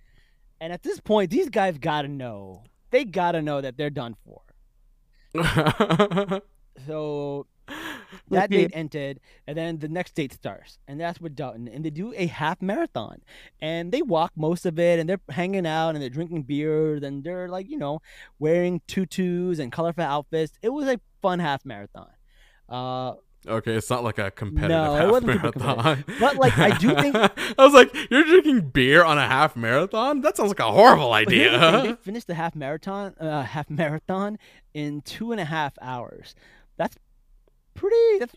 And 0.61 0.73
at 0.73 0.83
this 0.83 1.01
point, 1.01 1.31
these 1.31 1.49
guys 1.49 1.79
gotta 1.79 2.09
know. 2.09 2.65
They 2.91 3.05
gotta 3.05 3.41
know 3.41 3.61
that 3.63 3.79
they're 3.79 3.89
done 3.89 4.17
for. 4.25 4.43
So 6.87 7.47
that 8.31 8.51
date 8.51 8.71
ended, 8.75 9.21
and 9.47 9.57
then 9.57 9.79
the 9.79 9.89
next 9.89 10.15
date 10.15 10.33
starts, 10.33 10.79
and 10.89 11.01
that's 11.01 11.21
with 11.21 11.35
Dalton, 11.37 11.69
and 11.69 11.85
they 11.85 11.91
do 11.91 12.13
a 12.17 12.27
half 12.27 12.61
marathon, 12.63 13.21
and 13.61 13.93
they 13.93 14.03
walk 14.03 14.33
most 14.37 14.67
of 14.67 14.79
it, 14.79 14.99
and 14.99 15.09
they're 15.09 15.21
hanging 15.31 15.67
out, 15.67 15.91
and 15.91 16.03
they're 16.03 16.09
drinking 16.11 16.43
beer, 16.45 16.95
and 16.97 17.25
they're 17.25 17.49
like, 17.49 17.69
you 17.69 17.79
know, 17.79 18.01
wearing 18.39 18.81
tutus 18.87 19.59
and 19.59 19.73
colorful 19.73 20.05
outfits. 20.05 20.53
It 20.63 20.71
was 20.71 20.87
a 20.89 21.01
fun 21.23 21.39
half 21.39 21.65
marathon. 21.65 22.11
Uh, 22.69 23.15
okay, 23.47 23.75
it's 23.75 23.91
not 23.91 24.05
like 24.05 24.19
a 24.19 24.31
competitive 24.31 24.71
No, 24.71 24.95
it 24.97 25.01
half 25.01 25.11
wasn't 25.11 25.33
super 25.43 25.59
marathon. 25.59 26.05
But, 26.21 26.37
like, 26.37 26.57
I 26.59 26.77
do 26.79 26.95
think- 26.95 27.17
I 27.59 27.65
was 27.65 27.75
like, 27.75 27.93
you're 28.11 28.25
drinking 28.25 28.71
beer 28.71 29.03
on 29.05 29.19
a 29.19 29.27
half 29.27 29.57
marathon? 29.57 30.21
That 30.21 30.37
sounds 30.37 30.51
like 30.51 30.61
a 30.61 30.71
horrible 30.71 31.13
idea. 31.13 31.83
they 31.83 31.95
finished 31.95 32.27
the 32.29 32.35
half 32.35 32.55
marathon, 32.55 33.15
uh, 33.19 33.43
half 33.43 33.69
marathon 33.71 34.39
in 34.75 35.01
two 35.03 35.33
and 35.33 35.41
a 35.41 35.45
half 35.45 35.75
hours. 35.83 36.35
That's 36.77 36.97
pretty. 37.75 38.19
That's 38.19 38.35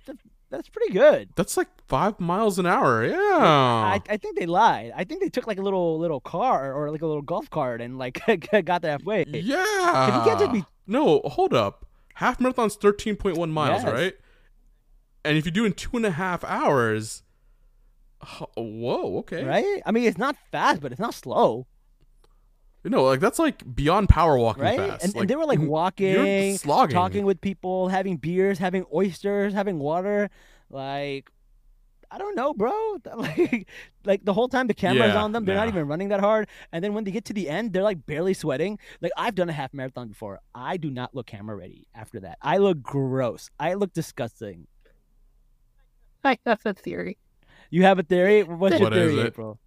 that's 0.49 0.69
pretty 0.69 0.93
good. 0.93 1.29
That's 1.35 1.57
like 1.57 1.67
five 1.87 2.19
miles 2.19 2.59
an 2.59 2.65
hour. 2.67 3.05
Yeah. 3.05 3.17
I, 3.17 3.99
I 4.07 4.17
think 4.17 4.37
they 4.37 4.45
lied. 4.45 4.91
I 4.95 5.03
think 5.03 5.21
they 5.21 5.29
took 5.29 5.47
like 5.47 5.57
a 5.57 5.61
little 5.63 5.97
little 5.99 6.19
car 6.19 6.73
or 6.73 6.91
like 6.91 7.01
a 7.01 7.07
little 7.07 7.21
golf 7.23 7.49
cart 7.49 7.81
and 7.81 7.97
like 7.97 8.21
got 8.65 8.81
there 8.83 8.91
halfway. 8.91 9.25
yeah. 9.27 10.17
you 10.19 10.23
can't 10.25 10.39
just 10.39 10.51
be- 10.51 10.65
No, 10.85 11.21
hold 11.25 11.53
up. 11.53 11.85
Half 12.15 12.39
marathon's 12.39 12.77
13.1 12.77 13.49
miles, 13.49 13.83
Yes. 13.83 13.91
right? 13.91 14.13
And 15.25 15.37
if 15.37 15.45
you 15.47 15.51
do 15.51 15.63
it 15.63 15.67
in 15.67 15.73
two 15.73 15.89
and 15.97 16.05
a 16.05 16.11
half 16.11 16.43
hours, 16.43 17.23
whoa, 18.55 19.17
okay. 19.19 19.43
Right? 19.43 19.81
I 19.85 19.91
mean, 19.91 20.03
it's 20.03 20.17
not 20.17 20.35
fast, 20.51 20.81
but 20.81 20.91
it's 20.91 21.01
not 21.01 21.13
slow, 21.13 21.65
No, 22.85 23.03
like 23.05 23.19
that's 23.21 23.39
like 23.39 23.63
beyond 23.75 24.09
power 24.09 24.37
walking 24.37 24.63
right? 24.63 24.77
fast. 24.77 25.05
And, 25.05 25.15
and 25.15 25.29
they 25.29 25.35
were 25.35 25.45
like 25.45 25.59
walking, 25.59 26.57
slogging. 26.57 26.93
talking 26.93 27.25
with 27.25 27.39
people, 27.41 27.87
having 27.87 28.17
beers, 28.17 28.59
having 28.59 28.85
oysters, 28.93 29.53
having 29.53 29.79
water. 29.79 30.29
Like, 30.69 31.29
I 32.11 32.17
don't 32.17 32.35
know, 32.35 32.53
bro. 32.53 32.71
Like, 33.15 33.67
like 34.05 34.25
the 34.25 34.33
whole 34.33 34.49
time 34.49 34.67
the 34.67 34.73
camera's 34.73 35.13
Yeah, 35.13 35.21
on 35.23 35.31
them, 35.31 35.45
they're 35.45 35.55
not 35.55 35.67
even 35.69 35.87
running 35.87 36.09
that 36.09 36.19
hard. 36.19 36.47
And 36.71 36.83
then 36.83 36.93
when 36.93 37.05
they 37.05 37.11
get 37.11 37.25
to 37.25 37.33
the 37.33 37.49
end, 37.49 37.73
they're 37.73 37.83
like 37.83 38.05
barely 38.05 38.33
sweating. 38.33 38.79
Like 39.01 39.13
I've 39.17 39.35
done 39.35 39.49
a 39.49 39.53
half 39.53 39.73
marathon 39.73 40.09
before. 40.09 40.39
I 40.53 40.77
do 40.77 40.91
not 40.91 41.15
look 41.15 41.27
camera 41.27 41.55
ready 41.55 41.87
after 41.95 42.19
that. 42.21 42.37
I 42.41 42.57
look 42.57 42.81
gross. 42.81 43.49
I 43.59 43.75
look 43.75 43.93
disgusting. 43.93 44.67
I 46.23 46.37
have 46.45 46.61
a 46.65 46.73
theory 46.73 47.17
You 47.69 47.83
have 47.83 47.99
a 47.99 48.03
theory? 48.03 48.43
What's 48.43 48.79
your 48.79 48.89
What 48.89 48.93
is 48.93 49.13
theory, 49.13 49.19
it? 49.19 49.27
April? 49.27 49.59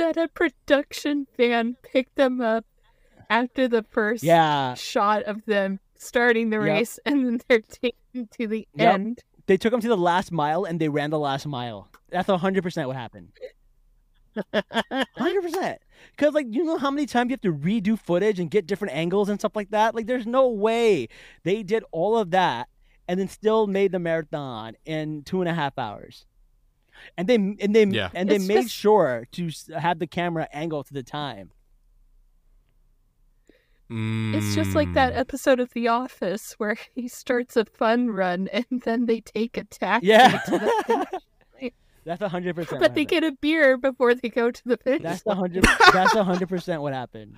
That 0.00 0.16
a 0.16 0.28
production 0.28 1.26
van 1.36 1.76
picked 1.82 2.16
them 2.16 2.40
up 2.40 2.64
after 3.28 3.68
the 3.68 3.82
first 3.82 4.24
Yeah, 4.24 4.74
shot 4.74 5.22
of 5.24 5.44
them 5.46 5.78
starting 5.96 6.50
the 6.50 6.56
Yep. 6.58 6.66
race, 6.66 6.98
and 7.04 7.24
then 7.26 7.40
they're 7.48 7.60
taken 7.60 8.28
to 8.38 8.46
the 8.46 8.66
Yep. 8.74 8.94
end. 8.94 9.18
they 9.46 9.56
took 9.56 9.72
them 9.72 9.80
to 9.80 9.88
the 9.88 9.96
last 9.96 10.30
mile 10.32 10.64
and 10.64 10.80
they 10.80 10.88
ran 10.88 11.10
the 11.10 11.18
last 11.18 11.46
mile. 11.46 11.88
That's 12.10 12.28
hundred 12.28 12.62
percent 12.62 12.86
what 12.88 12.96
happened. 12.96 13.32
Hundred 15.16 15.42
percent. 15.42 15.78
Because 16.16 16.34
like 16.34 16.46
you 16.50 16.64
know 16.64 16.78
how 16.78 16.90
many 16.90 17.06
times 17.06 17.30
you 17.30 17.34
have 17.34 17.40
to 17.42 17.52
redo 17.52 17.98
footage 17.98 18.38
and 18.38 18.50
get 18.50 18.66
different 18.66 18.94
angles 18.94 19.28
and 19.28 19.40
stuff 19.40 19.56
like 19.56 19.70
that. 19.70 19.94
Like 19.94 20.06
there's 20.06 20.26
no 20.26 20.48
way 20.48 21.08
they 21.44 21.62
did 21.62 21.84
all 21.90 22.16
of 22.16 22.30
that 22.30 22.68
and 23.08 23.18
then 23.18 23.28
still 23.28 23.66
made 23.66 23.90
the 23.92 23.98
marathon 23.98 24.76
in 24.84 25.22
two 25.24 25.40
and 25.40 25.48
a 25.48 25.54
half 25.54 25.76
hours. 25.78 26.26
And 27.16 27.28
they 27.28 27.34
and 27.36 27.74
they 27.74 27.84
Yeah. 27.86 28.10
and 28.14 28.28
they 28.30 28.36
It's 28.36 28.46
made 28.48 28.62
just- 28.62 28.74
sure 28.74 29.26
to 29.32 29.50
have 29.78 29.98
the 29.98 30.06
camera 30.06 30.48
angle 30.52 30.82
to 30.84 30.92
the 30.94 31.02
time. 31.02 31.50
It's 33.92 34.54
just 34.54 34.76
like 34.76 34.92
that 34.92 35.14
Mm. 35.14 35.18
episode 35.18 35.58
of 35.58 35.72
The 35.72 35.88
Office 35.88 36.52
where 36.58 36.76
he 36.94 37.08
starts 37.08 37.56
a 37.56 37.64
fun 37.64 38.10
run 38.10 38.48
and 38.52 38.64
then 38.84 39.06
they 39.06 39.20
take 39.20 39.56
a 39.56 39.64
taxi 39.64 40.06
Yeah, 40.08 40.38
to 40.46 40.50
the 41.58 41.70
that's 42.04 42.22
hundred 42.22 42.54
percent. 42.54 42.80
but 42.80 42.94
they 42.94 43.04
get 43.04 43.24
a 43.24 43.32
beer 43.32 43.76
before 43.76 44.14
they 44.14 44.28
go 44.28 44.50
to 44.52 44.62
the 44.64 44.76
finish. 44.76 45.02
That's 45.02 45.26
line. 45.26 45.36
the 45.36 45.40
hundred. 45.40 45.64
That's 45.92 46.12
hundred 46.12 46.48
percent 46.48 46.82
what 46.82 46.92
happened. 46.92 47.36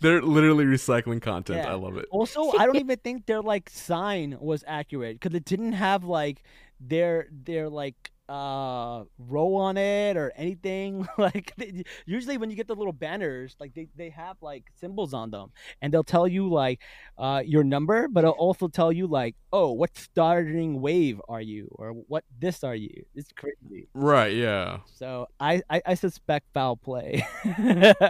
They're 0.00 0.20
literally 0.20 0.64
recycling 0.64 1.22
content. 1.22 1.60
Yeah. 1.64 1.70
I 1.72 1.74
love 1.74 1.96
it. 1.96 2.06
Also, 2.10 2.50
I 2.58 2.66
don't 2.66 2.76
even 2.76 2.98
think 2.98 3.24
their 3.26 3.40
like 3.40 3.70
sign 3.70 4.36
was 4.40 4.62
accurate 4.66 5.18
because 5.20 5.34
it 5.34 5.44
didn't 5.44 5.72
have 5.72 6.04
like 6.04 6.42
their 6.80 7.28
their 7.30 7.68
like 7.68 8.10
uh 8.28 9.04
row 9.18 9.54
on 9.54 9.76
it 9.76 10.16
or 10.16 10.32
anything. 10.36 11.06
Like 11.18 11.52
they, 11.56 11.84
usually 12.06 12.38
when 12.38 12.50
you 12.50 12.56
get 12.56 12.66
the 12.66 12.74
little 12.74 12.92
banners 12.92 13.56
like 13.60 13.74
they, 13.74 13.88
they 13.96 14.10
have 14.10 14.36
like 14.42 14.64
symbols 14.74 15.14
on 15.14 15.30
them. 15.30 15.50
And 15.80 15.92
they'll 15.92 16.04
tell 16.04 16.26
you 16.26 16.48
like 16.50 16.80
uh 17.18 17.42
your 17.46 17.64
number 17.64 18.08
but 18.08 18.24
it'll 18.24 18.32
also 18.34 18.68
tell 18.68 18.92
you 18.92 19.06
like 19.06 19.36
oh 19.52 19.72
what 19.72 19.96
starting 19.96 20.80
wave 20.80 21.20
are 21.28 21.40
you? 21.40 21.68
Or 21.72 21.90
what 21.92 22.24
this 22.38 22.64
are 22.64 22.74
you? 22.74 23.04
It's 23.14 23.32
crazy. 23.32 23.88
Right, 23.94 24.34
yeah. 24.34 24.78
so 24.86 25.28
i 25.40 25.62
i, 25.70 25.82
I 25.86 25.94
suspect 25.94 26.46
foul 26.52 26.76
play 26.76 27.26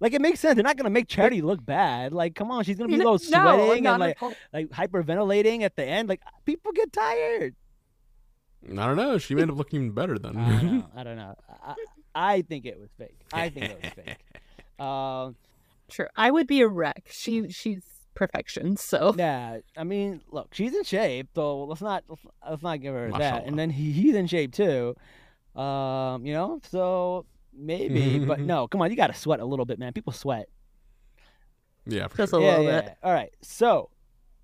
like 0.00 0.12
it 0.12 0.20
makes 0.20 0.40
sense 0.40 0.54
they're 0.56 0.64
not 0.64 0.76
gonna 0.76 0.90
make 0.90 1.06
charity 1.08 1.42
look 1.42 1.64
bad 1.64 2.12
like 2.12 2.34
come 2.34 2.50
on 2.50 2.64
she's 2.64 2.76
gonna 2.78 2.88
be 2.88 2.94
a 2.94 2.98
No, 2.98 3.12
little 3.12 3.18
sweating 3.18 3.84
not 3.84 4.00
and 4.00 4.00
like 4.00 4.22
at 4.22 4.36
like 4.52 4.68
hyperventilating 4.68 5.62
at 5.62 5.76
the 5.76 5.84
end. 5.84 6.08
Like 6.08 6.22
people 6.44 6.72
get 6.72 6.92
tired. 6.92 7.54
I 8.64 8.74
don't 8.86 8.96
know. 8.96 9.16
She 9.18 9.34
may 9.34 9.42
end 9.42 9.50
up 9.50 9.56
looking 9.56 9.80
even 9.80 9.92
better 9.94 10.18
then. 10.18 10.36
I 10.36 10.50
don't 10.50 10.76
know. 10.76 10.86
I 10.96 11.02
don't 11.04 11.16
know. 11.16 11.34
I, 11.64 11.74
I 12.14 12.42
think 12.42 12.66
it 12.66 12.78
was 12.78 12.90
fake. 12.98 13.18
I 13.32 13.48
think 13.48 13.66
it 13.66 13.80
was 13.82 13.92
fake. 13.92 14.16
Um, 14.84 15.36
Sure, 15.90 16.08
I 16.16 16.30
would 16.30 16.46
be 16.46 16.60
a 16.62 16.68
wreck. 16.68 17.08
She 17.10 17.50
she's 17.50 17.82
perfection. 18.14 18.76
So 18.76 19.14
yeah. 19.18 19.58
I 19.76 19.84
mean, 19.84 20.22
look, 20.30 20.54
she's 20.54 20.74
in 20.74 20.84
shape, 20.84 21.28
so 21.34 21.64
let's 21.64 21.82
not 21.82 22.04
let's, 22.08 22.22
let's 22.48 22.62
not 22.62 22.80
give 22.80 22.94
her 22.94 23.10
that. 23.12 23.44
And 23.44 23.58
then 23.58 23.70
he, 23.70 23.92
he's 23.92 24.14
in 24.14 24.26
shape 24.26 24.52
too. 24.52 24.94
Um, 25.54 26.24
you 26.24 26.32
know, 26.32 26.60
so 26.70 27.26
maybe, 27.60 28.18
but 28.18 28.40
no, 28.52 28.68
come 28.68 28.82
on, 28.82 28.90
you 28.90 28.96
got 28.96 29.08
to 29.08 29.14
sweat 29.14 29.40
a 29.40 29.44
little 29.44 29.64
bit, 29.64 29.78
man. 29.78 29.92
People 29.92 30.12
sweat. 30.12 30.48
yeah, 31.86 32.08
for 32.08 32.16
just 32.16 32.30
sure. 32.30 32.40
a 32.40 32.42
yeah, 32.42 32.50
little 32.50 32.64
yeah. 32.64 32.80
bit. 32.82 32.96
All 33.02 33.12
right, 33.12 33.32
so 33.42 33.90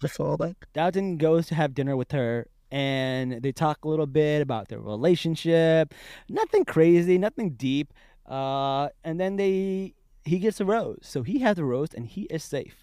Just 0.01 0.19
a 0.19 0.23
little 0.23 0.39
bit. 0.39 0.57
Dalton 0.73 1.17
goes 1.17 1.47
to 1.49 1.55
have 1.55 1.75
dinner 1.75 1.97
with 1.97 2.13
her, 2.13 2.49
and 2.71 3.43
they 3.43 3.53
talk 3.53 3.85
a 3.85 3.89
little 3.89 4.07
bit 4.07 4.43
about 4.43 4.69
their 4.69 4.81
relationship. 4.81 5.95
Nothing 6.29 6.65
crazy, 6.65 7.19
nothing 7.19 7.51
deep. 7.51 7.93
Uh, 8.27 8.89
and 9.05 9.21
then 9.21 9.37
they 9.37 9.95
he 10.25 10.39
gets 10.39 10.61
a 10.61 10.65
rose, 10.65 10.99
so 11.03 11.23
he 11.23 11.39
has 11.41 11.59
a 11.59 11.65
rose, 11.65 11.95
and 11.95 12.07
he 12.07 12.23
is 12.23 12.43
safe. 12.43 12.77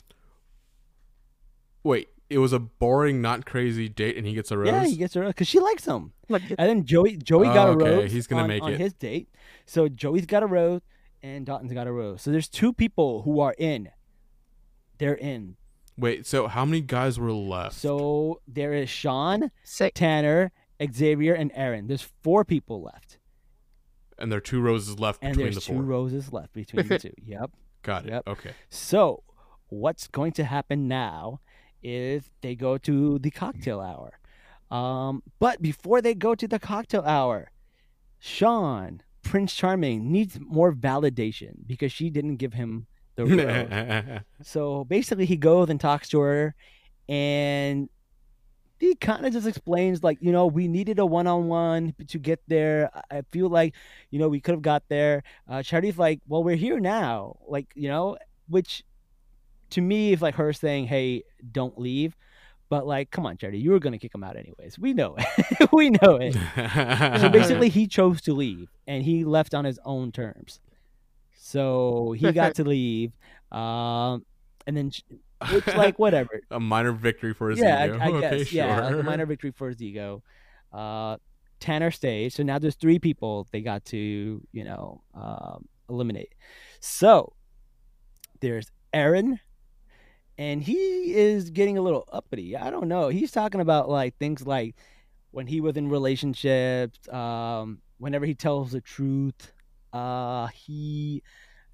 Wait, 1.84 2.10
it 2.34 2.40
was 2.40 2.52
a 2.54 2.60
boring, 2.60 3.22
not 3.22 3.46
crazy 3.46 3.88
date, 3.88 4.18
and 4.18 4.26
he 4.28 4.34
gets 4.34 4.52
a 4.52 4.58
rose. 4.58 4.68
Yeah, 4.68 4.86
he 4.86 4.96
gets 4.98 5.16
a 5.16 5.22
rose 5.22 5.30
because 5.30 5.48
she 5.48 5.60
likes 5.60 5.86
him. 5.86 6.14
Look, 6.30 6.42
And 6.50 6.58
then 6.70 6.86
Joey 6.86 7.18
Joey 7.18 7.46
got 7.46 7.70
Oh, 7.70 7.72
a 7.72 7.76
okay, 7.76 7.96
rose. 7.98 8.12
he's 8.12 8.28
gonna 8.28 8.44
on, 8.44 8.48
make 8.50 8.64
on 8.64 8.74
it. 8.74 8.80
his 8.80 8.94
date. 8.94 9.30
So 9.66 9.88
Joey's 9.88 10.26
got 10.26 10.44
a 10.44 10.48
rose, 10.48 10.82
and 11.22 11.46
Dalton's 11.46 11.72
got 11.74 11.88
a 11.88 11.92
rose. 11.92 12.22
So 12.22 12.32
there's 12.32 12.50
two 12.50 12.74
people 12.74 13.22
who 13.24 13.40
are 13.40 13.56
in. 13.58 13.90
They're 14.98 15.16
in. 15.16 15.56
Wait, 15.98 16.26
so 16.26 16.48
how 16.48 16.66
many 16.66 16.82
guys 16.82 17.20
were 17.20 17.32
left? 17.32 17.76
So 17.76 18.42
there 18.48 18.74
is 18.74 18.90
Sean, 18.90 19.52
sick. 19.64 19.94
Tanner, 19.94 20.52
Xavier, 20.92 21.34
and 21.36 21.52
Aaron. 21.54 21.88
There's 21.88 22.02
four 22.24 22.44
people 22.44 22.82
left, 22.82 23.20
and 24.18 24.32
there 24.32 24.38
are 24.38 24.42
two 24.42 24.60
roses 24.62 25.00
left 25.00 25.20
and 25.22 25.34
between 25.34 25.46
there's 25.46 25.56
the 25.56 25.62
two 25.62 25.74
four. 25.74 25.84
roses 25.84 26.34
left 26.34 26.54
between 26.54 26.88
the 26.88 27.00
two. 27.06 27.14
Yep. 27.26 27.52
Got 27.84 28.06
it. 28.06 28.10
Yep. 28.12 28.24
Okay. 28.28 28.52
So, 28.70 29.24
what's 29.68 30.08
going 30.08 30.32
to 30.34 30.46
happen 30.46 30.88
now 30.88 31.42
is 31.84 32.30
they 32.42 32.56
go 32.56 32.78
to 32.80 33.20
the 33.20 33.32
cocktail 33.32 33.80
hour. 33.80 34.20
Um, 34.72 35.22
but 35.40 35.62
before 35.62 36.02
they 36.02 36.16
go 36.16 36.34
to 36.36 36.48
the 36.48 36.60
cocktail 36.60 37.04
hour, 37.04 37.52
Sean, 38.20 39.02
Prince 39.22 39.54
Charming, 39.54 40.12
needs 40.12 40.40
more 40.40 40.74
validation 40.74 41.68
because 41.68 41.92
she 41.92 42.10
didn't 42.10 42.38
give 42.38 42.54
him 42.54 42.88
the 43.16 43.26
rose. 44.42 44.48
so 44.48 44.84
basically, 44.86 45.26
he 45.26 45.38
goes 45.38 45.70
and 45.70 45.80
talks 45.80 46.10
to 46.10 46.20
her, 46.22 46.56
and 47.08 47.90
he 48.80 48.96
kind 48.96 49.26
of 49.26 49.34
just 49.34 49.48
explains, 49.48 50.04
like, 50.04 50.18
you 50.22 50.32
know, 50.32 50.48
we 50.48 50.68
needed 50.68 51.00
a 51.00 51.06
one 51.06 51.28
on 51.28 51.48
one 51.48 51.94
to 52.08 52.18
get 52.18 52.42
there. 52.48 52.90
I 52.94 53.18
I 53.18 53.22
feel 53.32 53.50
like, 53.50 53.76
you 54.10 54.20
know, 54.20 54.30
we 54.30 54.40
could 54.40 54.54
have 54.54 54.62
got 54.62 54.84
there. 54.90 55.24
Uh, 55.48 55.62
Charity's 55.62 55.98
like, 55.98 56.22
well, 56.28 56.44
we're 56.44 56.56
here 56.56 56.80
now. 56.80 57.38
Like, 57.48 57.68
you 57.76 57.88
know, 57.88 58.18
which 58.48 58.84
to 59.74 59.82
me 59.82 60.14
is 60.14 60.22
like 60.22 60.36
her 60.36 60.54
saying, 60.54 60.88
hey, 60.88 61.24
don't 61.52 61.78
leave. 61.80 62.16
But 62.70 62.88
like, 62.88 63.12
come 63.12 63.26
on, 63.26 63.38
Charity, 63.38 63.60
you 63.60 63.72
were 63.72 63.80
gonna 63.80 64.00
kick 64.00 64.16
him 64.16 64.24
out 64.24 64.36
anyways. 64.36 64.80
We 64.80 64.94
know 64.94 65.16
it. 65.18 65.70
we 65.72 65.92
know 65.92 66.18
it. 66.20 66.36
So 67.22 67.30
basically, 67.30 67.70
he 67.70 67.88
chose 67.88 68.22
to 68.22 68.34
leave, 68.34 68.70
and 68.88 69.04
he 69.04 69.26
left 69.26 69.54
on 69.54 69.66
his 69.66 69.80
own 69.86 70.12
terms. 70.12 70.60
So 71.36 72.16
he 72.18 72.32
got 72.32 72.56
to 72.60 72.64
leave, 72.64 73.12
um, 73.52 74.26
and 74.66 74.76
then 74.76 74.90
sh- 74.90 75.02
which 75.52 75.68
like 75.68 76.00
whatever. 76.00 76.42
a 76.50 76.60
minor 76.60 76.94
victory 76.94 77.34
for 77.34 77.50
his 77.50 77.60
yeah, 77.60 77.86
ego. 77.86 78.00
I, 78.00 78.06
I 78.06 78.10
okay, 78.10 78.38
guess. 78.40 78.48
sure. 78.48 78.58
Yeah, 78.58 78.88
like 78.88 78.96
a 78.96 79.04
minor 79.04 79.26
victory 79.26 79.52
for 79.52 79.70
his 79.70 79.82
ego. 79.82 80.24
Uh, 80.72 81.18
Tanner 81.60 81.92
stays, 81.92 82.34
so 82.34 82.44
now 82.44 82.60
there's 82.60 82.76
three 82.76 82.98
people 82.98 83.48
they 83.52 83.62
got 83.62 83.86
to 83.86 84.42
you 84.52 84.64
know 84.64 85.04
um, 85.14 85.68
eliminate. 85.90 86.34
So 86.80 87.34
there's 88.40 88.72
Aaron, 88.94 89.40
and 90.38 90.64
he 90.64 91.14
is 91.14 91.50
getting 91.50 91.78
a 91.78 91.82
little 91.82 92.08
uppity. 92.12 92.56
I 92.58 92.70
don't 92.70 92.88
know. 92.88 93.10
He's 93.10 93.32
talking 93.32 93.62
about 93.62 93.90
like 93.90 94.18
things 94.18 94.46
like 94.46 94.76
when 95.32 95.48
he 95.48 95.62
was 95.62 95.78
in 95.78 95.90
relationships, 95.90 97.08
um, 97.10 97.80
whenever 97.98 98.26
he 98.26 98.36
tells 98.36 98.72
the 98.72 98.82
truth, 98.82 99.52
uh, 99.92 100.48
he 100.48 101.24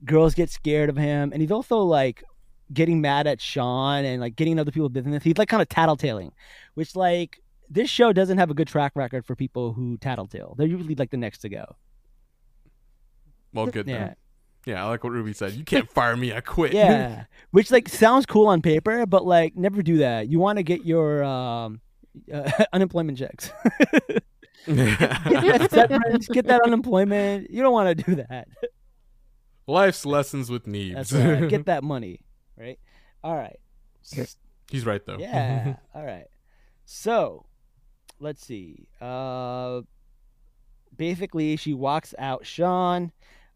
girls 0.05 0.33
get 0.33 0.49
scared 0.49 0.89
of 0.89 0.97
him, 0.97 1.31
and 1.31 1.41
he's 1.41 1.51
also 1.51 1.79
like 1.79 2.23
getting 2.71 3.01
mad 3.01 3.27
at 3.27 3.41
Sean 3.41 4.05
and 4.05 4.21
like 4.21 4.35
getting 4.35 4.59
other 4.59 4.71
people's 4.71 4.91
business. 4.91 5.23
He's 5.23 5.37
like 5.37 5.49
kind 5.49 5.61
of 5.61 5.69
tattletaling, 5.69 6.31
which 6.75 6.95
like 6.95 7.41
this 7.69 7.89
show 7.89 8.13
doesn't 8.13 8.37
have 8.37 8.49
a 8.49 8.53
good 8.53 8.67
track 8.67 8.93
record 8.95 9.25
for 9.25 9.35
people 9.35 9.73
who 9.73 9.97
tattletale. 9.97 10.55
They're 10.57 10.67
usually 10.67 10.95
like 10.95 11.11
the 11.11 11.17
next 11.17 11.39
to 11.39 11.49
go. 11.49 11.75
well, 13.53 13.67
good. 13.67 13.87
Yeah. 13.87 13.97
Then. 13.97 14.15
Yeah, 14.65 14.83
I 14.83 14.89
like 14.89 15.03
what 15.03 15.11
Ruby 15.11 15.33
said. 15.33 15.53
You 15.53 15.63
can't 15.63 15.89
fire 15.93 16.15
me. 16.15 16.33
I 16.33 16.41
quit. 16.41 16.73
Yeah, 16.73 17.25
which 17.51 17.71
like 17.71 17.89
sounds 17.89 18.25
cool 18.25 18.47
on 18.47 18.61
paper, 18.61 19.05
but 19.05 19.25
like 19.25 19.55
never 19.55 19.81
do 19.81 19.97
that. 19.99 20.27
You 20.29 20.39
want 20.39 20.57
to 20.57 20.63
get 20.63 20.85
your 20.85 21.23
um, 21.23 21.81
uh, 22.31 22.49
unemployment 22.73 23.17
checks. 23.17 23.51
get 24.65 24.67
that 24.67 25.69
severance, 25.71 26.27
get 26.27 26.47
that 26.47 26.61
unemployment. 26.61 27.49
You 27.49 27.61
don't 27.61 27.73
want 27.73 27.97
to 27.97 28.03
do 28.03 28.15
that. 28.15 28.47
Life's 29.67 30.05
lessons 30.05 30.49
with 30.49 30.65
Neebs. 30.65 30.95
That's 30.95 31.13
right. 31.13 31.47
Get 31.47 31.65
that 31.67 31.83
money, 31.83 32.21
right? 32.57 32.79
All 33.23 33.35
right. 33.35 33.59
He's 34.69 34.85
right 34.85 35.05
though. 35.05 35.17
Yeah. 35.17 35.75
All 35.93 36.03
right. 36.03 36.25
So, 36.85 37.45
let's 38.19 38.43
see. 38.45 38.87
Uh, 38.99 39.81
basically, 40.95 41.55
she 41.55 41.73
walks 41.73 42.15
out 42.17 42.45
Sean, 42.45 43.11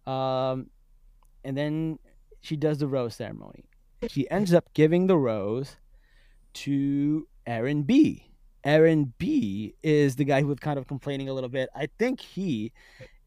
um, 0.05 0.69
and 1.43 1.57
then 1.57 1.99
she 2.41 2.55
does 2.55 2.77
the 2.77 2.87
rose 2.87 3.15
ceremony. 3.15 3.65
She 4.09 4.29
ends 4.29 4.53
up 4.53 4.73
giving 4.73 5.07
the 5.07 5.17
rose 5.17 5.77
to 6.53 7.27
Aaron 7.47 7.83
B. 7.83 8.29
Aaron 8.63 9.13
B 9.17 9.75
is 9.83 10.15
the 10.15 10.23
guy 10.23 10.41
who 10.41 10.47
was 10.47 10.59
kind 10.59 10.77
of 10.77 10.87
complaining 10.87 11.29
a 11.29 11.33
little 11.33 11.49
bit. 11.49 11.69
I 11.75 11.87
think 11.99 12.19
he 12.19 12.71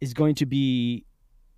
is 0.00 0.14
going 0.14 0.34
to 0.36 0.46
be 0.46 1.04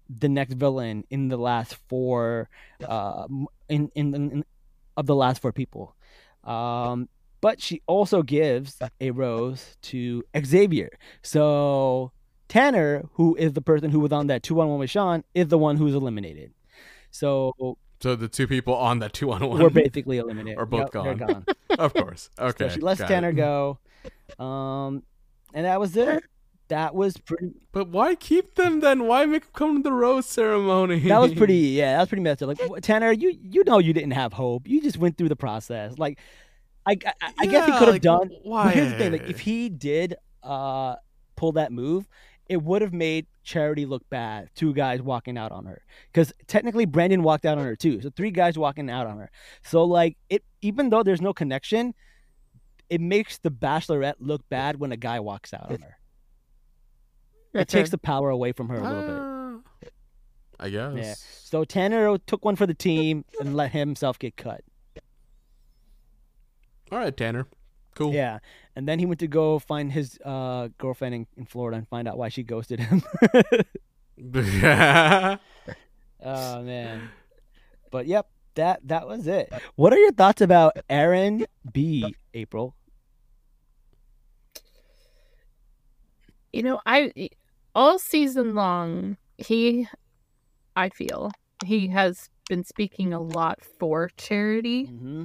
the 0.09 0.29
next 0.29 0.55
villain 0.55 1.05
in 1.11 1.29
the 1.29 1.37
last 1.37 1.77
four, 1.89 2.49
uh, 2.87 3.27
in, 3.69 3.91
in 3.95 4.15
in 4.15 4.45
of 4.97 5.07
the 5.07 5.15
last 5.15 5.41
four 5.41 5.53
people. 5.53 5.95
Um, 6.45 7.09
but 7.41 7.61
she 7.61 7.83
also 7.87 8.23
gives 8.23 8.79
a 9.01 9.11
rose 9.11 9.77
to 9.83 10.25
Xavier. 10.37 10.91
So 11.23 12.13
Tanner, 12.49 13.05
who 13.13 13.37
is 13.37 13.53
the 13.53 13.61
person 13.61 13.91
who 13.91 14.01
was 14.01 14.13
on 14.13 14.27
that 14.29 14.43
two 14.43 14.61
on 14.61 14.69
one 14.69 14.79
with 14.79 14.91
Sean, 14.91 15.25
is 15.35 15.49
the 15.49 15.59
one 15.59 15.77
who's 15.77 15.95
eliminated. 15.95 16.53
So 17.11 17.77
So 18.01 18.17
the 18.17 18.29
two 18.29 18.47
people 18.47 18.75
on 18.75 19.01
that 19.01 19.13
two 19.13 19.31
on 19.33 19.47
one 19.47 19.61
we're 19.61 19.71
basically 19.71 20.19
eliminated. 20.19 20.59
Are 20.61 20.67
both 20.67 20.95
Yep, 20.95 21.05
they're 21.05 21.15
gone. 21.15 21.47
of 21.79 21.95
course. 21.95 22.31
Okay. 22.39 22.69
So 22.69 22.75
she 22.75 22.81
lets 22.81 23.01
Tanner 23.01 23.31
it. 23.31 23.35
go. 23.35 23.79
Um, 24.39 25.03
and 25.55 25.67
that 25.67 25.81
was 25.81 25.97
it. 25.97 26.25
That 26.69 26.95
was 26.95 27.17
pretty. 27.17 27.53
But 27.73 27.89
why 27.89 28.15
keep 28.15 28.55
them 28.57 28.81
then? 28.81 29.05
Why 29.07 29.25
make 29.25 29.43
them 29.43 29.53
come 29.55 29.77
to 29.77 29.83
the 29.83 29.93
rose 29.93 30.27
ceremony? 30.27 31.01
That 31.01 31.19
was 31.19 31.33
pretty. 31.33 31.55
Yeah, 31.55 31.93
that 31.93 32.01
was 32.01 32.09
pretty 32.11 32.23
messed 32.23 32.43
up. 32.43 32.49
Like 32.61 32.83
Tanner, 32.83 33.11
you 33.11 33.39
you 33.43 33.65
know 33.65 33.79
you 33.79 33.95
didn't 33.95 34.11
have 34.11 34.35
hope. 34.35 34.69
You 34.69 34.83
just 34.83 34.99
went 34.99 35.17
through 35.17 35.31
the 35.31 35.37
process. 35.37 35.99
Like, 35.99 36.19
I 36.87 36.97
I, 37.23 37.33
I 37.39 37.47
guess 37.47 37.65
he 37.65 37.73
could 37.73 37.89
have 37.89 37.95
like, 37.95 38.03
done. 38.03 38.31
Why? 38.43 38.73
Here's 38.73 38.93
the 38.93 38.99
thing: 38.99 39.13
like, 39.13 39.31
if 39.31 39.41
he 39.41 39.71
did 39.71 40.17
uh 40.43 40.97
pull 41.37 41.53
that 41.53 41.73
move, 41.73 42.07
it 42.49 42.63
would 42.63 42.83
have 42.83 42.93
made 42.93 43.27
Charity 43.45 43.87
look 43.87 44.09
bad. 44.11 44.49
Two 44.55 44.73
guys 44.73 45.03
walking 45.03 45.37
out 45.37 45.53
on 45.53 45.67
her, 45.67 45.83
because 46.13 46.33
technically 46.47 46.87
Brandon 46.87 47.23
walked 47.23 47.45
out 47.45 47.59
on 47.59 47.65
her 47.65 47.77
too. 47.77 48.01
So 48.01 48.11
three 48.11 48.31
guys 48.31 48.59
walking 48.59 48.91
out 48.91 49.07
on 49.07 49.19
her. 49.19 49.31
So 49.63 49.85
like 49.85 50.17
it, 50.29 50.45
even 50.63 50.91
though 50.91 51.03
there's 51.03 51.21
no 51.21 51.33
connection, 51.33 51.95
it 52.91 53.01
makes 53.01 53.39
the 53.39 53.51
Bachelorette 53.51 54.15
look 54.19 54.49
bad 54.49 54.81
when 54.81 54.93
a 54.93 54.97
guy 54.97 55.21
walks 55.21 55.53
out 55.53 55.71
on 55.71 55.81
her. 55.83 55.99
It 57.55 57.69
takes 57.69 57.91
the 57.91 57.99
power 57.99 58.31
away 58.31 58.53
from 58.53 58.69
her 58.69 58.77
a 58.77 58.83
little 58.83 59.03
bit. 59.03 59.91
Uh, 59.91 59.91
I 60.61 60.71
guess. 60.71 60.95
Yeah. 60.97 61.15
So 61.45 61.65
Tanner 61.65 62.19
took 62.19 62.45
one 62.45 62.57
for 62.57 62.67
the 62.67 62.75
team 62.75 63.25
and 63.41 63.57
let 63.57 63.73
himself 63.73 64.19
get 64.19 64.37
cut. 64.37 64.63
All 66.91 66.99
right, 66.99 67.17
Tanner. 67.17 67.47
Cool. 67.99 68.15
Yeah, 68.15 68.39
and 68.77 68.87
then 68.87 69.01
he 69.01 69.07
went 69.07 69.19
to 69.21 69.27
go 69.27 69.59
find 69.59 69.91
his 69.91 70.19
uh, 70.25 70.69
girlfriend 70.79 71.15
in, 71.17 71.27
in 71.37 71.47
Florida 71.47 71.77
and 71.79 71.89
find 71.89 72.07
out 72.07 72.17
why 72.17 72.29
she 72.29 72.45
ghosted 72.45 72.79
him. 72.79 73.03
oh 76.23 76.63
man, 76.63 77.11
but 77.91 78.07
yep, 78.07 78.29
that 78.55 78.87
that 78.87 79.09
was 79.09 79.27
it. 79.27 79.53
What 79.75 79.93
are 79.93 79.99
your 79.99 80.13
thoughts 80.13 80.41
about 80.41 80.77
Aaron 80.89 81.45
B? 81.73 82.15
April? 82.35 82.77
You 86.53 86.63
know, 86.63 86.81
I 86.87 87.31
all 87.75 87.99
season 87.99 88.55
long 88.55 89.17
he 89.39 89.89
I 90.77 90.89
feel 90.89 91.33
he 91.65 91.89
has 91.89 92.31
been 92.49 92.63
speaking 92.65 93.13
a 93.13 93.21
lot 93.21 93.59
for 93.79 94.09
Charity 94.17 94.87
Mm-hmm. 94.87 95.25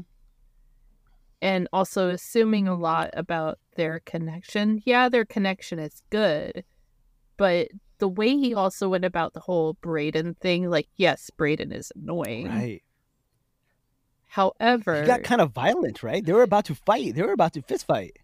And 1.44 1.68
also 1.74 2.08
assuming 2.10 2.68
a 2.70 2.74
lot 2.76 3.10
about 3.14 3.60
their 3.76 4.00
connection. 4.06 4.82
Yeah, 4.86 5.10
their 5.10 5.26
connection 5.26 5.78
is 5.78 6.02
good, 6.10 6.64
but 7.38 7.68
the 8.00 8.08
way 8.08 8.30
he 8.38 8.54
also 8.56 8.88
went 8.90 9.04
about 9.06 9.34
the 9.34 9.42
whole 9.42 9.76
Brayden 9.76 10.38
thing, 10.38 10.70
like 10.70 10.88
yes, 10.96 11.30
Brayden 11.38 11.74
is 11.74 11.92
annoying. 11.96 12.48
Right. 12.48 12.82
However, 14.28 15.02
He 15.02 15.06
got 15.08 15.24
kind 15.24 15.42
of 15.42 15.52
violent, 15.52 16.02
right? 16.02 16.24
They 16.26 16.34
were 16.34 16.44
about 16.44 16.66
to 16.66 16.76
fight. 16.76 17.14
They 17.14 17.22
were 17.22 17.34
about 17.34 17.54
to 17.54 17.62
fist 17.62 17.86
fight. 17.86 18.18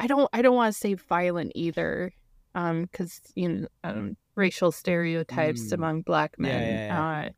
I 0.00 0.06
don't 0.06 0.28
I 0.32 0.42
don't 0.42 0.56
want 0.56 0.72
to 0.74 0.78
say 0.78 0.94
violent 0.94 1.52
either, 1.54 2.12
um, 2.54 2.82
because 2.82 3.20
you 3.34 3.48
know 3.48 3.68
um, 3.84 4.16
racial 4.34 4.72
stereotypes 4.72 5.68
Mm. 5.68 5.72
among 5.72 6.02
black 6.02 6.34
Yeah, 6.38 6.48
men. 6.48 6.62
yeah, 6.62 6.86
yeah. 6.86 7.02
Uh, 7.26 7.28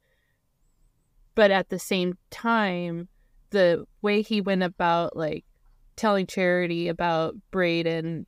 but 1.38 1.52
at 1.52 1.68
the 1.68 1.78
same 1.78 2.18
time, 2.32 3.06
the 3.50 3.84
way 4.02 4.22
he 4.22 4.40
went 4.40 4.64
about 4.64 5.16
like 5.16 5.44
telling 5.94 6.26
Charity 6.26 6.88
about 6.88 7.36
Brayden, 7.52 8.26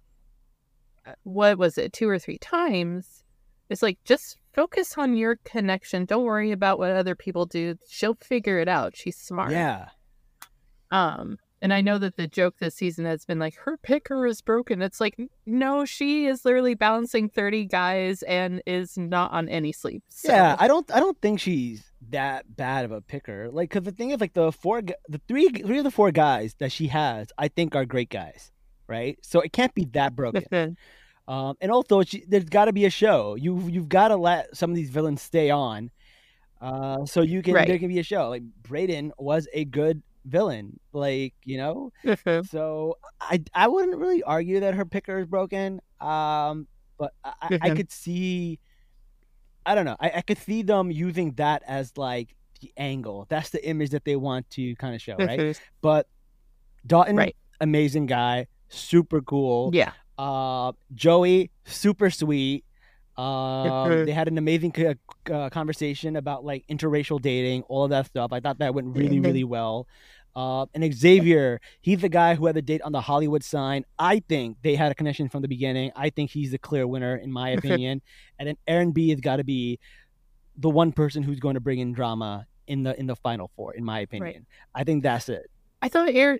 uh, 1.04 1.14
what 1.24 1.58
was 1.58 1.76
it, 1.76 1.92
two 1.92 2.08
or 2.08 2.20
three 2.20 2.38
times, 2.38 3.24
it's 3.68 3.82
like 3.82 3.98
just 4.04 4.36
focus 4.52 4.96
on 4.96 5.16
your 5.16 5.40
connection. 5.42 6.04
Don't 6.04 6.22
worry 6.22 6.52
about 6.52 6.78
what 6.78 6.92
other 6.92 7.16
people 7.16 7.46
do. 7.46 7.74
She'll 7.88 8.14
figure 8.14 8.60
it 8.60 8.68
out. 8.68 8.96
She's 8.96 9.16
smart. 9.16 9.50
Yeah. 9.50 9.88
Um, 10.92 11.38
and 11.62 11.72
I 11.74 11.80
know 11.80 11.98
that 11.98 12.16
the 12.16 12.26
joke 12.26 12.56
this 12.58 12.74
season 12.74 13.04
has 13.04 13.24
been 13.24 13.38
like 13.38 13.54
her 13.56 13.76
picker 13.76 14.26
is 14.26 14.40
broken. 14.40 14.82
It's 14.82 15.00
like 15.00 15.18
no, 15.46 15.84
she 15.84 16.26
is 16.26 16.44
literally 16.44 16.74
balancing 16.74 17.28
thirty 17.28 17.64
guys 17.64 18.22
and 18.22 18.62
is 18.66 18.96
not 18.96 19.32
on 19.32 19.48
any 19.48 19.72
sleep. 19.72 20.02
So. 20.08 20.32
Yeah, 20.32 20.56
I 20.58 20.68
don't. 20.68 20.90
I 20.92 21.00
don't 21.00 21.20
think 21.20 21.40
she's 21.40 21.90
that 22.10 22.56
bad 22.56 22.84
of 22.84 22.92
a 22.92 23.00
picker. 23.00 23.50
Like, 23.50 23.70
cause 23.70 23.82
the 23.82 23.92
thing 23.92 24.10
is, 24.10 24.20
like 24.20 24.32
the 24.32 24.52
four, 24.52 24.82
the 24.82 25.20
three, 25.28 25.48
three 25.48 25.78
of 25.78 25.84
the 25.84 25.90
four 25.90 26.10
guys 26.10 26.54
that 26.58 26.72
she 26.72 26.88
has, 26.88 27.28
I 27.36 27.48
think 27.48 27.76
are 27.76 27.84
great 27.84 28.08
guys, 28.08 28.50
right? 28.86 29.18
So 29.22 29.40
it 29.40 29.52
can't 29.52 29.74
be 29.74 29.84
that 29.92 30.16
broken. 30.16 30.76
Um, 31.28 31.56
and 31.60 31.70
also, 31.70 32.02
she, 32.02 32.24
there's 32.26 32.44
got 32.44 32.64
to 32.64 32.72
be 32.72 32.86
a 32.86 32.90
show. 32.90 33.36
You 33.36 33.68
you've 33.68 33.88
got 33.88 34.08
to 34.08 34.16
let 34.16 34.56
some 34.56 34.70
of 34.70 34.76
these 34.76 34.90
villains 34.90 35.22
stay 35.22 35.50
on, 35.50 35.90
uh, 36.60 37.04
so 37.04 37.20
you 37.20 37.42
can 37.42 37.54
there 37.54 37.78
can 37.78 37.88
be 37.88 38.00
a 38.00 38.02
show. 38.02 38.28
Like 38.28 38.42
Brayden 38.62 39.10
was 39.16 39.46
a 39.52 39.64
good 39.64 40.02
villain, 40.24 40.78
like 40.92 41.34
you 41.44 41.56
know. 41.58 41.92
So 42.42 42.98
I 43.20 43.42
I 43.54 43.68
wouldn't 43.68 43.96
really 43.96 44.22
argue 44.22 44.60
that 44.60 44.74
her 44.74 44.84
picker 44.84 45.18
is 45.18 45.26
broken. 45.26 45.80
Um, 46.00 46.66
but 46.98 47.12
I, 47.24 47.32
I- 47.42 47.48
Mhm. 47.70 47.76
could 47.76 47.90
see. 47.92 48.58
I 49.66 49.74
don't 49.74 49.84
know. 49.84 49.96
I, 50.00 50.10
I 50.16 50.20
could 50.22 50.38
see 50.38 50.62
them 50.62 50.90
using 50.90 51.32
that 51.32 51.62
as 51.66 51.96
like 51.96 52.34
the 52.60 52.72
angle. 52.76 53.26
That's 53.28 53.50
the 53.50 53.66
image 53.66 53.90
that 53.90 54.04
they 54.04 54.16
want 54.16 54.48
to 54.50 54.74
kind 54.76 54.94
of 54.94 55.00
show, 55.02 55.16
right? 55.16 55.38
But 55.82 56.06
Dalton, 56.86 57.16
Right. 57.16 57.36
amazing 57.60 58.06
guy, 58.06 58.46
super 58.68 59.20
cool. 59.20 59.70
yeah. 59.74 59.92
Uh, 60.18 60.72
Joey, 60.94 61.50
super 61.64 62.10
sweet. 62.10 62.64
Um, 63.20 64.04
they 64.06 64.12
had 64.12 64.28
an 64.28 64.38
amazing 64.38 64.72
co- 64.72 64.94
uh, 65.32 65.50
conversation 65.50 66.16
about 66.16 66.44
like 66.44 66.64
interracial 66.68 67.20
dating, 67.20 67.62
all 67.62 67.84
of 67.84 67.90
that 67.90 68.06
stuff. 68.06 68.32
I 68.32 68.40
thought 68.40 68.58
that 68.58 68.74
went 68.74 68.96
really, 68.96 69.18
Mhm. 69.20 69.24
really 69.26 69.44
well. 69.44 69.86
Uh, 70.36 70.66
and 70.74 70.94
Xavier, 70.94 71.60
he's 71.80 72.00
the 72.00 72.08
guy 72.08 72.36
who 72.36 72.46
had 72.46 72.54
the 72.54 72.62
date 72.62 72.80
on 72.82 72.92
the 72.92 73.00
Hollywood 73.00 73.42
sign. 73.42 73.84
I 73.98 74.20
think 74.20 74.58
they 74.62 74.76
had 74.76 74.92
a 74.92 74.94
connection 74.94 75.28
from 75.28 75.42
the 75.42 75.48
beginning. 75.48 75.90
I 75.96 76.10
think 76.10 76.30
he's 76.30 76.52
the 76.52 76.58
clear 76.58 76.86
winner, 76.86 77.16
in 77.16 77.32
my 77.32 77.50
opinion. 77.58 78.00
and 78.38 78.48
then 78.48 78.56
Aaron 78.68 78.92
B 78.92 79.10
has 79.10 79.20
got 79.20 79.36
to 79.36 79.44
be 79.44 79.78
the 80.56 80.70
one 80.70 80.92
person 80.92 81.22
who's 81.22 81.40
going 81.40 81.54
to 81.54 81.60
bring 81.60 81.78
in 81.80 81.92
drama 81.92 82.46
in 82.66 82.84
the 82.84 82.98
in 82.98 83.06
the 83.06 83.16
final 83.16 83.50
four, 83.56 83.74
in 83.74 83.84
my 83.84 84.00
opinion. 84.00 84.46
I 84.74 84.84
think 84.84 85.02
that's 85.02 85.28
it. 85.28 85.50
I 85.82 85.88
thought 85.88 86.08
Aaron, 86.10 86.38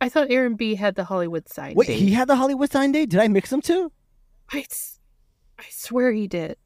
I 0.00 0.08
thought 0.08 0.28
Aaron 0.30 0.54
B 0.54 0.76
had 0.76 0.94
the 0.94 1.04
Hollywood 1.04 1.48
sign. 1.48 1.74
Wait, 1.74 1.86
date. 1.88 1.98
he 1.98 2.12
had 2.12 2.28
the 2.28 2.36
Hollywood 2.36 2.70
sign 2.70 2.92
date? 2.92 3.08
Did 3.10 3.18
I 3.20 3.26
mix 3.28 3.50
them 3.50 3.60
too? 3.62 3.90
I, 4.52 4.64
I 5.58 5.64
swear 5.70 6.12
he 6.12 6.26
did. 6.26 6.56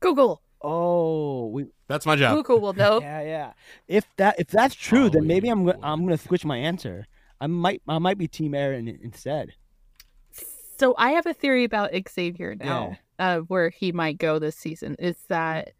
Google, 0.00 0.42
Oh, 0.64 1.48
we, 1.48 1.66
That's 1.88 2.06
my 2.06 2.14
job. 2.16 2.36
Google 2.36 2.60
will 2.60 2.72
know. 2.72 3.00
yeah, 3.00 3.22
yeah. 3.22 3.52
If 3.88 4.04
that 4.16 4.38
if 4.38 4.48
that's 4.48 4.74
true, 4.74 5.10
then 5.10 5.26
maybe 5.26 5.48
I'm 5.48 5.64
go- 5.64 5.72
Hollywood. 5.72 5.84
I'm 5.84 6.04
gonna 6.04 6.18
switch 6.18 6.44
my 6.44 6.56
answer. 6.56 7.06
I 7.40 7.48
might 7.48 7.82
I 7.88 7.98
might 7.98 8.18
be 8.18 8.28
Team 8.28 8.54
Aaron 8.54 8.86
instead. 8.86 9.50
So 10.78 10.94
I 10.96 11.10
have 11.10 11.26
a 11.26 11.34
theory 11.34 11.64
about 11.64 11.90
Xavier 12.08 12.54
now, 12.54 12.96
uh, 13.18 13.38
where 13.40 13.70
he 13.70 13.92
might 13.92 14.18
go 14.18 14.38
this 14.38 14.56
season. 14.56 14.96
Is 14.98 15.16
that 15.28 15.72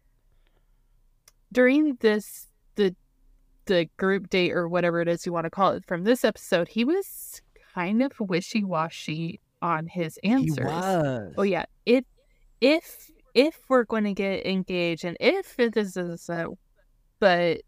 during 1.51 1.95
this 2.01 2.47
the 2.75 2.93
the 3.65 3.89
group 3.97 4.29
date 4.29 4.51
or 4.51 4.67
whatever 4.67 4.99
it 5.01 5.07
is 5.07 5.25
you 5.25 5.31
want 5.31 5.45
to 5.45 5.49
call 5.49 5.71
it 5.71 5.85
from 5.85 6.03
this 6.03 6.25
episode, 6.25 6.67
he 6.67 6.83
was 6.83 7.41
kind 7.73 8.01
of 8.01 8.11
wishy 8.19 8.63
washy 8.63 9.39
on 9.61 9.87
his 9.87 10.19
answers. 10.23 10.57
He 10.57 10.63
was. 10.63 11.33
Oh 11.37 11.43
yeah, 11.43 11.65
if 11.85 12.03
if 12.61 13.09
if 13.33 13.57
we're 13.69 13.83
going 13.85 14.03
to 14.03 14.13
get 14.13 14.45
engaged 14.45 15.03
and 15.05 15.17
if 15.19 15.55
this 15.57 15.97
is 15.97 16.29
a, 16.29 16.47
but 17.19 17.61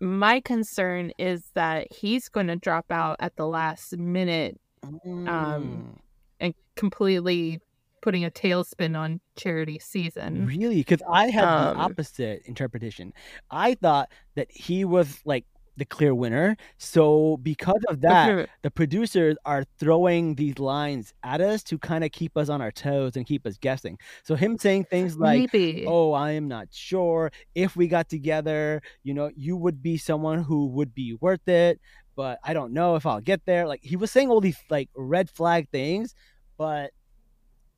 my 0.00 0.40
concern 0.40 1.12
is 1.18 1.50
that 1.54 1.88
he's 1.92 2.28
going 2.28 2.46
to 2.46 2.56
drop 2.56 2.86
out 2.90 3.16
at 3.20 3.36
the 3.36 3.46
last 3.46 3.96
minute 3.96 4.58
Mm. 5.04 5.28
um, 5.28 5.98
and 6.40 6.54
completely 6.74 7.60
putting 8.00 8.24
a 8.24 8.30
tailspin 8.30 8.96
on 8.98 9.20
Charity 9.36 9.78
season. 9.78 10.46
Really? 10.46 10.76
Because 10.76 11.02
I 11.06 11.28
had 11.28 11.44
Um, 11.44 11.76
the 11.76 11.82
opposite 11.82 12.40
interpretation. 12.46 13.12
I 13.50 13.74
thought 13.74 14.10
that 14.36 14.50
he 14.50 14.86
was 14.86 15.20
like 15.26 15.44
the 15.80 15.84
clear 15.84 16.14
winner. 16.14 16.56
So 16.78 17.38
because 17.42 17.82
of 17.88 18.00
that, 18.02 18.48
the 18.62 18.70
producers 18.70 19.36
are 19.44 19.64
throwing 19.80 20.36
these 20.36 20.60
lines 20.60 21.12
at 21.24 21.40
us 21.40 21.64
to 21.64 21.78
kind 21.78 22.04
of 22.04 22.12
keep 22.12 22.36
us 22.36 22.48
on 22.48 22.62
our 22.62 22.70
toes 22.70 23.16
and 23.16 23.26
keep 23.26 23.44
us 23.46 23.56
guessing. 23.58 23.98
So 24.22 24.36
him 24.36 24.56
saying 24.58 24.84
things 24.84 25.16
like, 25.18 25.52
Maybe. 25.52 25.84
"Oh, 25.88 26.12
I 26.12 26.30
am 26.32 26.46
not 26.46 26.68
sure 26.70 27.32
if 27.54 27.74
we 27.76 27.88
got 27.88 28.08
together, 28.08 28.80
you 29.02 29.14
know, 29.14 29.30
you 29.34 29.56
would 29.56 29.82
be 29.82 29.96
someone 29.98 30.44
who 30.44 30.66
would 30.68 30.94
be 30.94 31.14
worth 31.20 31.48
it, 31.48 31.80
but 32.14 32.38
I 32.44 32.54
don't 32.54 32.72
know 32.72 32.94
if 32.96 33.04
I'll 33.06 33.20
get 33.20 33.44
there." 33.46 33.66
Like 33.66 33.82
he 33.82 33.96
was 33.96 34.10
saying 34.12 34.30
all 34.30 34.40
these 34.40 34.58
like 34.70 34.88
red 34.94 35.28
flag 35.28 35.68
things, 35.70 36.14
but 36.56 36.92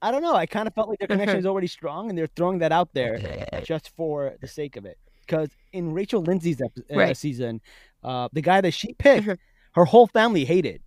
I 0.04 0.10
don't 0.10 0.22
know. 0.22 0.34
I 0.34 0.46
kind 0.46 0.66
of 0.66 0.74
felt 0.74 0.88
like 0.88 0.98
their 0.98 1.06
connection 1.08 1.38
is 1.38 1.46
already 1.46 1.68
strong, 1.68 2.08
and 2.08 2.18
they're 2.18 2.26
throwing 2.34 2.58
that 2.58 2.72
out 2.72 2.90
there 2.92 3.18
just 3.64 3.90
for 3.96 4.34
the 4.40 4.48
sake 4.48 4.76
of 4.76 4.84
it. 4.84 4.98
Because 5.24 5.50
in 5.72 5.92
Rachel 5.92 6.20
Lindsay's 6.20 6.60
ep- 6.60 6.72
uh, 6.90 6.96
season, 7.14 7.60
uh, 8.02 8.28
the 8.32 8.42
guy 8.42 8.60
that 8.60 8.72
she 8.72 8.94
picked, 8.94 9.26
Mhm. 9.26 9.38
her 9.74 9.84
whole 9.84 10.06
family 10.06 10.44
hated, 10.44 10.82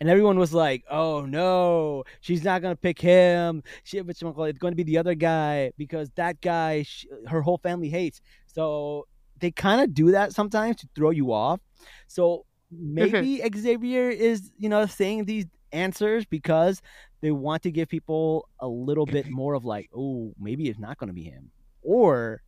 and 0.00 0.08
everyone 0.08 0.38
was 0.38 0.52
like, 0.52 0.84
"Oh 0.90 1.24
no, 1.26 2.04
she's 2.20 2.44
not 2.44 2.62
gonna 2.62 2.76
pick 2.76 3.00
him. 3.00 3.62
She, 3.84 3.98
it's 3.98 4.22
going 4.22 4.72
to 4.72 4.76
be 4.76 4.82
the 4.82 4.98
other 4.98 5.14
guy 5.14 5.72
because 5.78 6.10
that 6.16 6.40
guy, 6.40 6.82
sh 6.82 7.06
her 7.28 7.42
whole 7.42 7.58
family 7.58 7.88
hates." 7.88 8.20
So 8.46 9.06
they 9.38 9.50
kind 9.50 9.80
of 9.80 9.94
do 9.94 10.12
that 10.12 10.32
sometimes 10.32 10.76
to 10.76 10.88
throw 10.94 11.10
you 11.10 11.32
off. 11.32 11.60
So 12.08 12.46
maybe 12.70 13.42
Xavier 13.56 14.08
is, 14.10 14.50
you 14.58 14.68
know, 14.68 14.86
saying 14.86 15.24
these 15.26 15.46
answers 15.72 16.24
because 16.24 16.80
they 17.20 17.30
want 17.30 17.62
to 17.64 17.70
give 17.70 17.88
people 17.88 18.48
a 18.60 18.68
little 18.68 19.04
bit 19.06 19.26
more 19.30 19.54
of 19.54 19.64
like, 19.64 19.88
oh, 19.94 20.32
maybe 20.38 20.68
it's 20.68 20.78
not 20.78 20.96
going 20.98 21.08
to 21.08 21.14
be 21.14 21.24
him, 21.24 21.50
or 21.82 22.42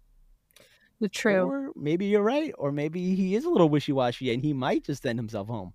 the 1.00 1.08
true. 1.08 1.42
or 1.44 1.70
maybe 1.76 2.06
you're 2.06 2.22
right, 2.22 2.52
or 2.58 2.72
maybe 2.72 3.14
he 3.14 3.34
is 3.34 3.44
a 3.44 3.50
little 3.50 3.68
wishy 3.68 3.92
washy 3.92 4.32
and 4.32 4.42
he 4.42 4.52
might 4.52 4.84
just 4.84 5.02
send 5.02 5.18
himself 5.18 5.48
home. 5.48 5.72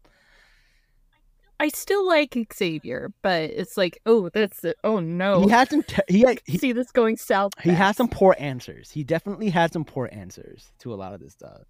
I 1.60 1.70
still 1.70 2.06
like 2.06 2.36
Xavier, 2.54 3.14
but 3.22 3.44
it's 3.44 3.78
like, 3.78 3.98
oh, 4.06 4.28
that's 4.30 4.66
it. 4.66 4.76
Oh 4.84 5.00
no. 5.00 5.44
He 5.44 5.50
had 5.50 5.70
some. 5.70 5.84
Te- 5.84 6.02
he, 6.10 6.22
had, 6.22 6.42
he 6.46 6.58
See 6.58 6.74
this 6.74 6.92
going 6.92 7.16
south. 7.16 7.54
he 7.62 7.70
has 7.70 7.96
some 7.96 8.10
poor 8.10 8.36
answers. 8.38 8.92
He 8.92 9.04
definitely 9.04 9.50
had 9.50 9.72
some 9.72 9.86
poor 9.86 10.10
answers 10.12 10.72
to 10.80 10.94
a 10.94 10.96
lot 10.96 11.14
of 11.14 11.22
this 11.22 11.32
stuff. 11.34 11.62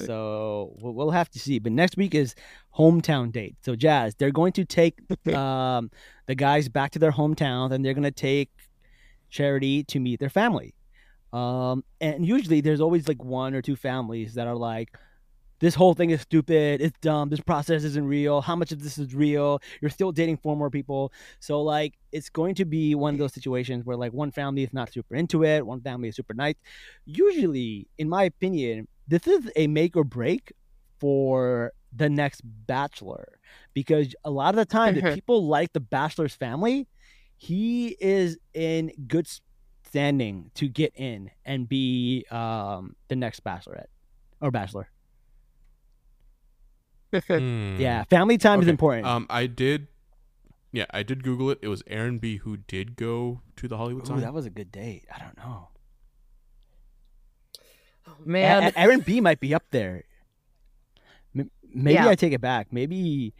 So 0.00 0.74
we'll, 0.80 0.92
we'll 0.94 1.10
have 1.10 1.30
to 1.30 1.38
see. 1.38 1.60
But 1.60 1.72
next 1.72 1.96
week 1.96 2.16
is 2.16 2.34
hometown 2.76 3.30
date. 3.30 3.56
So 3.62 3.76
Jazz, 3.76 4.14
they're 4.16 4.32
going 4.32 4.54
to 4.54 4.64
take 4.64 4.98
um, 5.32 5.90
the 6.26 6.34
guys 6.34 6.68
back 6.68 6.90
to 6.92 6.98
their 6.98 7.12
hometowns, 7.12 7.70
and 7.70 7.84
they're 7.84 7.94
going 7.94 8.02
to 8.02 8.10
take 8.10 8.50
Charity 9.30 9.84
to 9.84 10.00
meet 10.00 10.18
their 10.20 10.30
family. 10.30 10.74
Um, 11.32 11.84
and 12.00 12.24
usually 12.26 12.60
there's 12.60 12.80
always 12.80 13.08
like 13.08 13.22
one 13.22 13.54
or 13.54 13.62
two 13.62 13.76
families 13.76 14.34
that 14.34 14.46
are 14.46 14.56
like, 14.56 14.96
this 15.60 15.74
whole 15.74 15.94
thing 15.94 16.10
is 16.10 16.20
stupid. 16.20 16.80
It's 16.80 16.96
dumb. 17.00 17.30
This 17.30 17.40
process 17.40 17.82
isn't 17.82 18.06
real. 18.06 18.40
How 18.40 18.54
much 18.54 18.70
of 18.72 18.82
this 18.82 18.96
is 18.96 19.14
real? 19.14 19.60
You're 19.80 19.90
still 19.90 20.12
dating 20.12 20.36
four 20.38 20.56
more 20.56 20.70
people. 20.70 21.12
So 21.40 21.60
like, 21.62 21.94
it's 22.12 22.30
going 22.30 22.54
to 22.56 22.64
be 22.64 22.94
one 22.94 23.14
of 23.14 23.18
those 23.18 23.34
situations 23.34 23.84
where 23.84 23.96
like 23.96 24.12
one 24.12 24.30
family 24.30 24.62
is 24.62 24.72
not 24.72 24.92
super 24.92 25.16
into 25.16 25.44
it, 25.44 25.66
one 25.66 25.80
family 25.80 26.08
is 26.10 26.16
super 26.16 26.34
nice. 26.34 26.54
Usually, 27.06 27.88
in 27.98 28.08
my 28.08 28.24
opinion, 28.24 28.86
this 29.08 29.26
is 29.26 29.50
a 29.56 29.66
make 29.66 29.96
or 29.96 30.04
break 30.04 30.52
for 31.00 31.72
the 31.94 32.08
next 32.08 32.42
bachelor 32.44 33.38
because 33.74 34.14
a 34.24 34.30
lot 34.30 34.50
of 34.50 34.56
the 34.56 34.64
time, 34.66 34.96
if 34.96 35.04
Mhm. 35.04 35.12
people 35.14 35.46
like 35.46 35.72
the 35.72 35.80
bachelor's 35.80 36.34
family, 36.34 36.86
he 37.36 37.96
is 38.00 38.38
in 38.54 38.92
good 39.06 39.26
standing 39.88 40.50
to 40.54 40.68
get 40.68 40.92
in 40.94 41.30
and 41.44 41.68
be 41.68 42.24
um, 42.30 42.94
the 43.08 43.16
next 43.16 43.42
bachelorette 43.44 43.86
or 44.40 44.50
bachelor. 44.50 44.88
Hmm. 47.12 47.76
Yeah, 47.80 48.04
family 48.04 48.36
time 48.36 48.60
is 48.60 48.68
important. 48.68 49.06
Um, 49.06 49.26
I 49.30 49.46
did. 49.46 49.86
Yeah, 50.72 50.84
I 50.90 51.02
did 51.02 51.24
Google 51.24 51.48
it. 51.50 51.58
It 51.62 51.68
was 51.68 51.82
Aaron 51.86 52.18
B. 52.18 52.36
who 52.36 52.58
did 52.58 52.96
go 52.96 53.40
to 53.56 53.66
the 53.68 53.78
Hollywood 53.78 54.04
Ooh, 54.04 54.08
sign. 54.08 54.20
that 54.20 54.34
was 54.34 54.44
a 54.44 54.50
good 54.50 54.70
date. 54.70 55.06
I 55.14 55.18
don't 55.18 55.36
know. 55.38 55.68
Oh, 58.06 58.12
A- 58.24 58.28
man. 58.28 58.62
A- 58.74 58.78
Aaron 58.78 59.00
B 59.00 59.22
might 59.22 59.40
be 59.40 59.54
up 59.54 59.64
there. 59.70 60.04
M- 61.34 61.50
Maybe 61.74 61.94
Yeah. 61.94 62.08
I 62.08 62.14
take 62.14 62.34
it 62.34 62.42
back. 62.42 62.70
Maybe, 62.70 63.32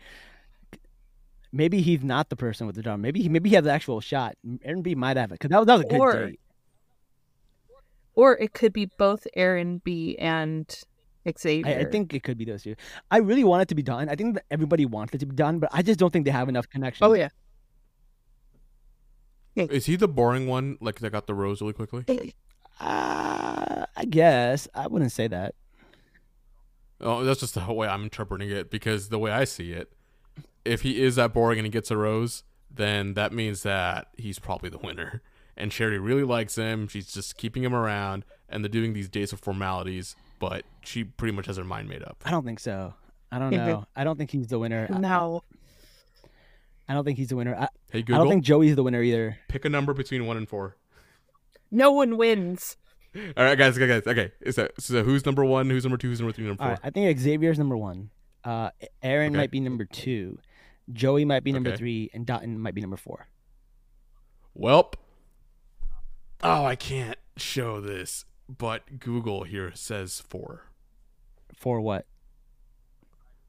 maybe 1.52 1.80
he's 1.80 2.02
not 2.02 2.28
the 2.28 2.36
person 2.36 2.66
with 2.66 2.76
the 2.76 2.82
drum. 2.82 3.00
Maybe 3.00 3.22
he, 3.22 3.28
maybe 3.28 3.48
he 3.50 3.54
has 3.56 3.64
the 3.64 3.72
actual 3.72 4.00
shot. 4.00 4.36
Aaron 4.64 4.82
B 4.82 4.94
might 4.94 5.16
have 5.16 5.30
it 5.30 5.40
because 5.40 5.50
that 5.50 5.58
was, 5.58 5.66
that 5.66 5.74
was 5.78 5.84
a 5.84 5.88
good 5.88 6.00
Or- 6.00 6.26
date. 6.26 6.40
or 8.14 8.36
it 8.38 8.52
could 8.52 8.72
be 8.72 8.86
both 8.98 9.26
Aaron 9.34 9.80
B 9.84 10.16
and 10.18 10.66
Xavier. 11.38 11.78
I, 11.78 11.80
I 11.80 11.84
think 11.84 12.14
it 12.14 12.22
could 12.22 12.38
be 12.38 12.44
those 12.44 12.62
two. 12.62 12.74
I 13.10 13.18
really 13.18 13.44
want 13.44 13.62
it 13.62 13.68
to 13.68 13.74
be 13.74 13.82
done. 13.82 14.08
I 14.08 14.14
think 14.14 14.34
that 14.34 14.44
everybody 14.50 14.86
wants 14.86 15.14
it 15.14 15.18
to 15.18 15.26
be 15.26 15.34
done, 15.36 15.58
but 15.58 15.68
I 15.72 15.82
just 15.82 15.98
don't 15.98 16.12
think 16.12 16.24
they 16.24 16.30
have 16.30 16.48
enough 16.48 16.68
connection. 16.68 17.06
Oh 17.06 17.12
yeah. 17.14 17.28
Is 19.56 19.86
he 19.86 19.96
the 19.96 20.06
boring 20.08 20.46
one? 20.46 20.78
Like 20.80 21.00
that 21.00 21.10
got 21.10 21.26
the 21.26 21.34
rose 21.34 21.60
really 21.60 21.72
quickly? 21.72 22.04
Uh, 22.80 23.86
I 23.96 24.04
guess 24.08 24.68
I 24.72 24.86
wouldn't 24.86 25.10
say 25.10 25.26
that. 25.26 25.54
Oh, 27.00 27.24
that's 27.24 27.40
just 27.40 27.54
the 27.54 27.72
way 27.72 27.88
I'm 27.88 28.04
interpreting 28.04 28.50
it. 28.50 28.70
Because 28.70 29.08
the 29.08 29.18
way 29.18 29.32
I 29.32 29.42
see 29.44 29.72
it, 29.72 29.92
if 30.68 30.82
he 30.82 31.02
is 31.02 31.16
that 31.16 31.32
boring 31.32 31.58
and 31.58 31.66
he 31.66 31.70
gets 31.70 31.90
a 31.90 31.96
rose, 31.96 32.44
then 32.70 33.14
that 33.14 33.32
means 33.32 33.62
that 33.62 34.08
he's 34.16 34.38
probably 34.38 34.68
the 34.70 34.78
winner. 34.78 35.22
And 35.56 35.72
Charity 35.72 35.98
really 35.98 36.22
likes 36.22 36.54
him. 36.56 36.86
She's 36.86 37.12
just 37.12 37.36
keeping 37.36 37.64
him 37.64 37.74
around, 37.74 38.24
and 38.48 38.62
they're 38.62 38.68
doing 38.68 38.92
these 38.92 39.08
days 39.08 39.32
of 39.32 39.40
formalities. 39.40 40.14
But 40.38 40.64
she 40.84 41.02
pretty 41.02 41.34
much 41.34 41.46
has 41.46 41.56
her 41.56 41.64
mind 41.64 41.88
made 41.88 42.02
up. 42.04 42.22
I 42.24 42.30
don't 42.30 42.44
think 42.44 42.60
so. 42.60 42.94
I 43.32 43.38
don't 43.40 43.50
know. 43.50 43.84
I 43.96 44.04
don't 44.04 44.16
think 44.16 44.30
he's 44.30 44.46
the 44.46 44.58
winner. 44.58 44.86
No. 44.88 45.42
I 46.88 46.94
don't 46.94 47.04
think 47.04 47.18
he's 47.18 47.28
the 47.28 47.36
winner. 47.36 47.54
I, 47.54 47.68
Hey 47.90 47.98
I 48.00 48.02
don't 48.02 48.28
think 48.28 48.44
Joey's 48.44 48.76
the 48.76 48.82
winner 48.82 49.02
either. 49.02 49.36
pick 49.48 49.64
a 49.64 49.68
number 49.68 49.92
between 49.94 50.26
one 50.26 50.36
and 50.36 50.48
four. 50.48 50.76
No 51.70 51.92
one 51.92 52.16
wins. 52.16 52.76
All 53.16 53.44
right, 53.44 53.58
guys, 53.58 53.76
guys, 53.76 53.88
guys. 53.88 54.06
Okay, 54.06 54.32
is 54.40 54.56
that 54.56 54.80
so? 54.80 55.02
Who's 55.02 55.26
number 55.26 55.44
one? 55.44 55.68
Who's 55.68 55.84
number 55.84 55.96
two? 55.98 56.08
Who's 56.08 56.20
number 56.20 56.32
three? 56.32 56.46
Number 56.46 56.62
four? 56.62 56.70
right, 56.72 56.78
I 56.82 56.90
think 56.90 57.18
Xavier's 57.18 57.58
number 57.58 57.76
one. 57.76 58.10
Uh, 58.44 58.70
Aaron 59.02 59.32
Okay. 59.32 59.36
might 59.38 59.50
be 59.50 59.60
number 59.60 59.84
two. 59.84 60.38
Joey 60.92 61.24
might 61.24 61.44
be 61.44 61.52
number 61.52 61.70
Okay. 61.70 61.76
three, 61.76 62.10
and 62.14 62.24
Dotton 62.26 62.58
might 62.58 62.74
be 62.74 62.80
number 62.80 62.96
four. 62.96 63.28
Welp. 64.58 64.94
Oh, 66.42 66.64
I 66.64 66.76
can't 66.76 67.18
show 67.36 67.80
this, 67.80 68.24
but 68.48 68.98
Google 69.00 69.44
here 69.44 69.72
says 69.74 70.20
four. 70.20 70.64
For 71.54 71.80
what? 71.80 72.06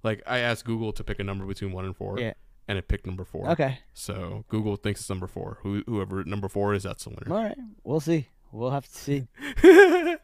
Like 0.03 0.23
I 0.25 0.39
asked 0.39 0.65
Google 0.65 0.91
to 0.93 1.03
pick 1.03 1.19
a 1.19 1.23
number 1.23 1.45
between 1.45 1.71
one 1.71 1.85
and 1.85 1.95
four, 1.95 2.19
Yeah. 2.19 2.33
and 2.67 2.77
it 2.77 2.87
picked 2.87 3.05
number 3.05 3.23
four. 3.25 3.49
Okay. 3.51 3.79
So 3.93 4.45
Google 4.47 4.75
thinks 4.75 5.01
it's 5.01 5.09
number 5.09 5.27
four. 5.27 5.59
Who, 5.61 5.83
whoever 5.85 6.23
number 6.23 6.47
four 6.47 6.73
is, 6.73 6.83
that's 6.83 7.03
the 7.03 7.09
winner. 7.11 7.35
All 7.35 7.43
right. 7.43 7.57
We'll 7.83 7.99
see. 7.99 8.27
We'll 8.51 8.71
have 8.71 8.87
to 8.87 8.95
see. 8.95 9.27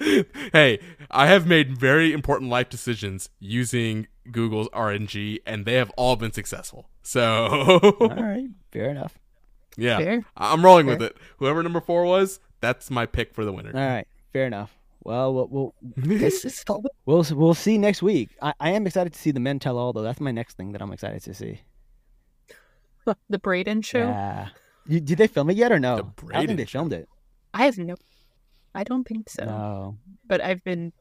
hey, 0.52 0.78
I 1.10 1.26
have 1.26 1.46
made 1.46 1.76
very 1.78 2.12
important 2.12 2.50
life 2.50 2.68
decisions 2.70 3.28
using 3.38 4.06
Google's 4.30 4.68
RNG, 4.70 5.38
and 5.46 5.64
they 5.64 5.74
have 5.74 5.90
all 5.96 6.16
been 6.16 6.32
successful. 6.32 6.88
So, 7.02 7.22
All 8.00 8.08
right. 8.08 8.48
Fair 8.72 8.90
enough. 8.90 9.18
yeah, 9.76 9.98
Fair. 9.98 10.24
I'm 10.36 10.64
rolling 10.64 10.86
with 10.86 11.02
it. 11.02 11.16
Whoever 11.38 11.62
number 11.62 11.80
four 11.80 12.04
was, 12.04 12.40
that's 12.60 12.90
my 12.90 13.06
pick 13.06 13.34
for 13.34 13.44
the 13.44 13.52
winner. 13.52 13.72
All 13.74 13.80
right. 13.80 14.06
Fair 14.32 14.46
enough. 14.46 14.76
Well, 15.02 15.32
we'll 15.32 15.48
we'll 15.48 15.74
This 15.96 16.44
is 16.44 16.62
so 16.66 16.82
we'll, 17.06 17.24
we'll 17.32 17.54
see 17.54 17.78
next 17.78 18.02
week. 18.02 18.30
I, 18.42 18.52
I 18.60 18.70
am 18.70 18.86
excited 18.86 19.12
to 19.14 19.18
see 19.18 19.30
the 19.30 19.40
men 19.40 19.58
tell 19.58 19.78
all 19.78 19.92
though. 19.92 20.02
That's 20.02 20.20
my 20.20 20.30
next 20.30 20.56
thing 20.56 20.72
that 20.72 20.82
I'm 20.82 20.92
excited 20.92 21.22
to 21.22 21.34
see. 21.34 21.60
the 23.28 23.38
Brayden 23.38 23.84
show. 23.84 24.00
Yeah. 24.08 24.48
You, 24.86 25.00
did 25.00 25.18
they 25.18 25.26
film 25.26 25.50
it 25.50 25.56
yet 25.56 25.72
or 25.72 25.78
no? 25.78 25.96
The 25.96 26.02
I 26.34 26.38
don't 26.38 26.46
think 26.48 26.58
they 26.58 26.64
filmed 26.66 26.92
it. 26.92 27.08
I 27.54 27.64
have 27.64 27.78
no. 27.78 27.96
I 28.74 28.84
don't 28.84 29.04
think 29.06 29.28
so. 29.28 29.44
No. 29.44 29.98
But 30.26 30.40
I've 30.40 30.62
been 30.64 30.92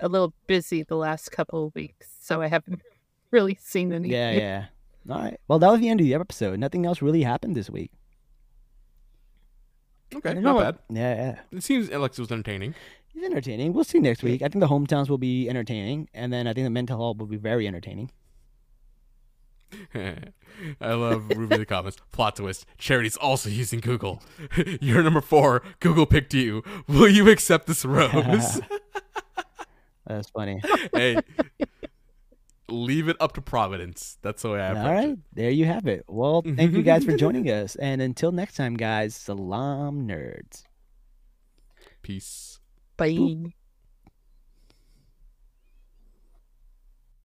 a 0.00 0.08
little 0.08 0.32
busy 0.46 0.82
the 0.82 0.96
last 0.96 1.30
couple 1.32 1.66
of 1.66 1.74
weeks, 1.74 2.08
so 2.20 2.40
I 2.40 2.48
haven't 2.48 2.82
really 3.30 3.56
seen 3.60 3.92
any. 3.92 4.08
Yeah, 4.08 4.32
yeah. 4.32 4.64
All 5.10 5.18
right. 5.20 5.40
Well, 5.48 5.58
that 5.58 5.70
was 5.70 5.80
the 5.80 5.88
end 5.88 6.00
of 6.00 6.06
the 6.06 6.14
episode. 6.14 6.58
Nothing 6.58 6.86
else 6.86 7.00
really 7.00 7.22
happened 7.22 7.56
this 7.56 7.70
week. 7.70 7.90
Okay, 10.14 10.34
not 10.34 10.42
know 10.42 10.60
bad. 10.60 10.78
Yeah, 10.90 11.14
yeah. 11.14 11.38
It 11.58 11.62
seems 11.62 11.90
like 11.90 12.12
it 12.12 12.18
was 12.18 12.32
entertaining. 12.32 12.74
It's 13.14 13.24
entertaining. 13.24 13.72
We'll 13.72 13.84
see 13.84 13.98
next 13.98 14.22
week. 14.22 14.42
I 14.42 14.48
think 14.48 14.60
the 14.60 14.68
hometowns 14.68 15.08
will 15.08 15.18
be 15.18 15.48
entertaining, 15.48 16.08
and 16.14 16.32
then 16.32 16.46
I 16.46 16.54
think 16.54 16.64
the 16.64 16.70
men 16.70 16.86
tell 16.86 17.00
all 17.00 17.14
will 17.14 17.26
be 17.26 17.36
very 17.36 17.66
entertaining. 17.66 18.10
I 19.94 20.92
love 20.94 21.28
Ruby 21.28 21.54
in 21.54 21.60
the 21.60 21.66
comments. 21.66 21.98
Plot 22.10 22.36
twist. 22.36 22.64
Charity's 22.78 23.16
also 23.16 23.50
using 23.50 23.80
Google. 23.80 24.22
You're 24.80 25.02
number 25.02 25.20
four. 25.20 25.62
Google 25.80 26.06
picked 26.06 26.32
you. 26.34 26.62
Will 26.86 27.08
you 27.08 27.28
accept 27.28 27.66
this 27.66 27.84
rose? 27.84 28.60
That's 30.08 30.30
funny. 30.30 30.60
hey, 30.94 31.20
leave 32.68 33.08
it 33.08 33.16
up 33.20 33.34
to 33.34 33.42
Providence. 33.42 34.18
That's 34.22 34.42
the 34.42 34.50
way 34.50 34.60
I 34.60 34.70
All 34.70 34.76
approach 34.76 34.94
right, 34.94 35.08
it. 35.10 35.18
there 35.34 35.50
you 35.50 35.66
have 35.66 35.86
it. 35.86 36.04
Well, 36.08 36.42
thank 36.42 36.72
you 36.72 36.82
guys 36.82 37.04
for 37.04 37.16
joining 37.16 37.48
us, 37.50 37.76
and 37.76 38.00
until 38.02 38.32
next 38.32 38.54
time, 38.54 38.74
guys. 38.74 39.14
Salaam, 39.14 40.08
nerds. 40.08 40.64
Peace. 42.02 42.58
Bye. 42.96 43.52